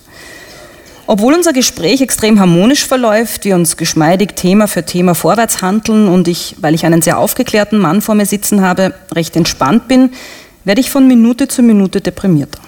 Obwohl 1.06 1.32
unser 1.32 1.54
Gespräch 1.54 2.02
extrem 2.02 2.38
harmonisch 2.38 2.84
verläuft, 2.84 3.46
wir 3.46 3.54
uns 3.54 3.78
geschmeidig 3.78 4.36
Thema 4.36 4.68
für 4.68 4.84
Thema 4.84 5.14
vorwärts 5.14 5.62
handeln 5.62 6.06
und 6.06 6.28
ich, 6.28 6.56
weil 6.60 6.74
ich 6.74 6.84
einen 6.84 7.00
sehr 7.00 7.16
aufgeklärten 7.18 7.78
Mann 7.78 8.02
vor 8.02 8.14
mir 8.14 8.26
sitzen 8.26 8.60
habe, 8.60 8.92
recht 9.14 9.36
entspannt 9.36 9.88
bin, 9.88 10.10
werde 10.64 10.82
ich 10.82 10.90
von 10.90 11.08
Minute 11.08 11.48
zu 11.48 11.62
Minute 11.62 12.02
deprimierter. 12.02 12.60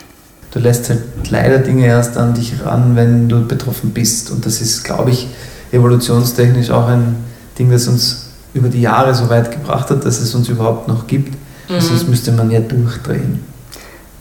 Du 0.53 0.59
lässt 0.59 0.89
halt 0.89 1.03
leider 1.31 1.59
Dinge 1.59 1.87
erst 1.87 2.17
an 2.17 2.35
dich 2.35 2.55
ran, 2.65 2.97
wenn 2.97 3.29
du 3.29 3.47
betroffen 3.47 3.91
bist. 3.91 4.31
Und 4.31 4.45
das 4.47 4.61
ist, 4.61 4.83
glaube 4.83 5.11
ich, 5.11 5.29
evolutionstechnisch 5.73 6.71
auch 6.71 6.89
ein 6.89 7.17
Ding, 7.59 7.71
das 7.71 7.87
uns 7.87 8.31
über 8.53 8.69
die 8.69 8.81
Jahre 8.81 9.15
so 9.15 9.29
weit 9.29 9.53
gebracht 9.53 9.91
hat, 9.91 10.05
dass 10.05 10.21
es 10.21 10.35
uns 10.35 10.49
überhaupt 10.49 10.89
noch 10.89 11.07
gibt. 11.07 11.35
Mhm. 11.69 11.81
Sonst 11.81 12.09
müsste 12.09 12.33
man 12.33 12.51
ja 12.51 12.61
durchdrehen. 12.61 13.45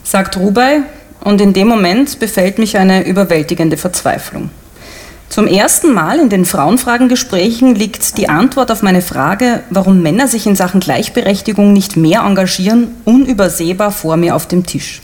Sagt 0.04 0.36
Rubai, 0.36 0.82
und 1.22 1.40
in 1.40 1.52
dem 1.52 1.68
Moment 1.68 2.18
befällt 2.18 2.58
mich 2.58 2.78
eine 2.78 3.06
überwältigende 3.06 3.76
Verzweiflung. 3.76 4.50
Zum 5.28 5.46
ersten 5.46 5.92
Mal 5.92 6.18
in 6.18 6.28
den 6.28 6.44
Frauenfragengesprächen 6.44 7.74
liegt 7.76 8.18
die 8.18 8.28
Antwort 8.28 8.72
auf 8.72 8.82
meine 8.82 9.02
Frage, 9.02 9.60
warum 9.70 10.02
Männer 10.02 10.26
sich 10.26 10.46
in 10.46 10.56
Sachen 10.56 10.80
Gleichberechtigung 10.80 11.72
nicht 11.72 11.96
mehr 11.96 12.22
engagieren, 12.22 12.88
unübersehbar 13.04 13.92
vor 13.92 14.16
mir 14.16 14.34
auf 14.34 14.48
dem 14.48 14.66
Tisch. 14.66 15.02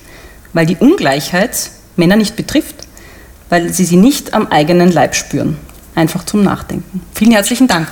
Weil 0.57 0.64
die 0.64 0.76
Ungleichheit 0.76 1.70
Männer 1.96 2.16
nicht 2.16 2.34
betrifft, 2.34 2.88
weil 3.50 3.74
sie 3.74 3.84
sie 3.84 3.98
nicht 3.98 4.32
am 4.32 4.46
eigenen 4.46 4.90
Leib 4.90 5.14
spüren. 5.14 5.59
Einfach 5.94 6.24
zum 6.24 6.42
Nachdenken. 6.42 7.02
Vielen 7.12 7.32
herzlichen 7.32 7.68
Dank. 7.68 7.88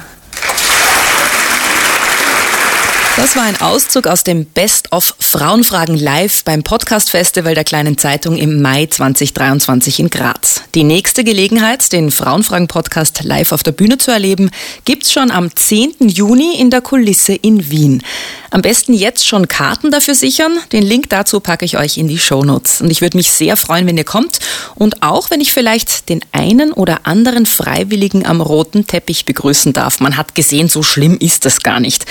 Das 3.17 3.37
war 3.37 3.45
ein 3.45 3.61
Auszug 3.61 4.09
aus 4.09 4.25
dem 4.25 4.45
Best 4.45 4.91
of 4.91 5.15
Frauenfragen 5.21 5.97
live 5.97 6.43
beim 6.43 6.65
Podcast 6.65 7.11
Festival 7.11 7.55
der 7.55 7.63
Kleinen 7.63 7.97
Zeitung 7.97 8.37
im 8.37 8.61
Mai 8.61 8.87
2023 8.87 10.01
in 10.01 10.11
Graz. 10.11 10.63
Die 10.75 10.83
nächste 10.83 11.23
Gelegenheit, 11.23 11.93
den 11.93 12.11
Frauenfragen 12.11 12.67
Podcast 12.67 13.23
live 13.23 13.53
auf 13.53 13.63
der 13.63 13.71
Bühne 13.71 13.99
zu 13.99 14.11
erleben, 14.11 14.51
gibt's 14.85 15.13
schon 15.13 15.31
am 15.31 15.55
10. 15.55 16.09
Juni 16.09 16.57
in 16.59 16.71
der 16.71 16.81
Kulisse 16.81 17.35
in 17.35 17.71
Wien. 17.71 18.03
Am 18.51 18.63
besten 18.63 18.93
jetzt 18.93 19.29
schon 19.29 19.47
Karten 19.47 19.93
dafür 19.93 20.17
sichern. 20.17 20.59
Den 20.73 20.83
Link 20.83 21.09
dazu 21.09 21.39
packe 21.39 21.65
ich 21.65 21.79
euch 21.79 21.99
in 21.99 22.09
die 22.09 22.19
Show 22.19 22.43
Notes. 22.43 22.81
Und 22.81 22.91
ich 22.91 23.01
würde 23.01 23.17
mich 23.17 23.31
sehr 23.31 23.57
freuen, 23.57 23.87
wenn 23.87 23.97
ihr 23.97 24.05
kommt 24.05 24.41
und 24.75 25.05
auch 25.05 25.31
wenn 25.31 25.41
ich 25.41 25.53
vielleicht 25.53 26.09
den 26.09 26.21
einen 26.33 26.73
oder 26.73 27.07
anderen 27.07 27.47
Freiwilligen 27.47 28.27
am 28.27 28.41
roten 28.41 28.89
Teppich 28.89 29.25
begrüßen 29.25 29.73
darf. 29.73 30.01
Man 30.01 30.17
hat 30.17 30.35
gesehen, 30.35 30.69
so 30.69 30.83
schlimm 30.83 31.17
ist 31.17 31.45
das 31.45 31.61
gar 31.61 31.79
nicht. 31.79 32.07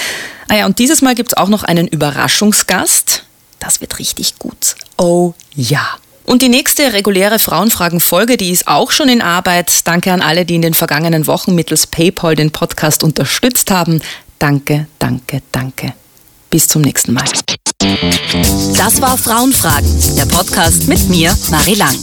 Ah 0.54 0.58
ja, 0.58 0.66
und 0.68 0.78
dieses 0.78 1.02
Mal 1.02 1.16
gibt 1.16 1.32
es 1.32 1.34
auch 1.36 1.50
noch 1.50 1.64
einen 1.64 1.88
Überraschungsgast. 1.88 3.24
Das 3.58 3.82
wird 3.82 3.98
richtig 3.98 4.38
gut. 4.38 4.76
Oh 4.98 5.34
ja. 5.56 5.82
Und 6.26 6.44
die 6.44 6.50
nächste 6.50 6.94
reguläre 6.94 7.40
Frauenfragen-Folge, 7.40 8.38
die 8.38 8.52
ist 8.52 8.68
auch 8.68 8.92
schon 8.92 9.10
in 9.10 9.24
Arbeit. 9.24 9.80
Danke 9.86 10.14
an 10.14 10.22
alle, 10.22 10.46
die 10.46 10.54
in 10.54 10.62
den 10.62 10.76
vergangenen 10.76 11.26
Wochen 11.26 11.56
mittels 11.56 11.88
PayPal 11.88 12.36
den 12.36 12.52
Podcast 12.52 13.04
unterstützt 13.04 13.72
haben. 13.72 14.00
Danke, 14.38 14.86
danke, 15.00 15.42
danke. 15.52 15.94
Bis 16.52 16.68
zum 16.68 16.84
nächsten 16.84 17.14
Mal. 17.14 17.26
Das 18.78 19.02
war 19.02 19.18
Frauenfragen, 19.18 19.90
der 20.16 20.28
Podcast 20.28 20.88
mit 20.88 21.10
mir, 21.10 21.36
Marie 21.50 21.74
Lang. 21.74 21.98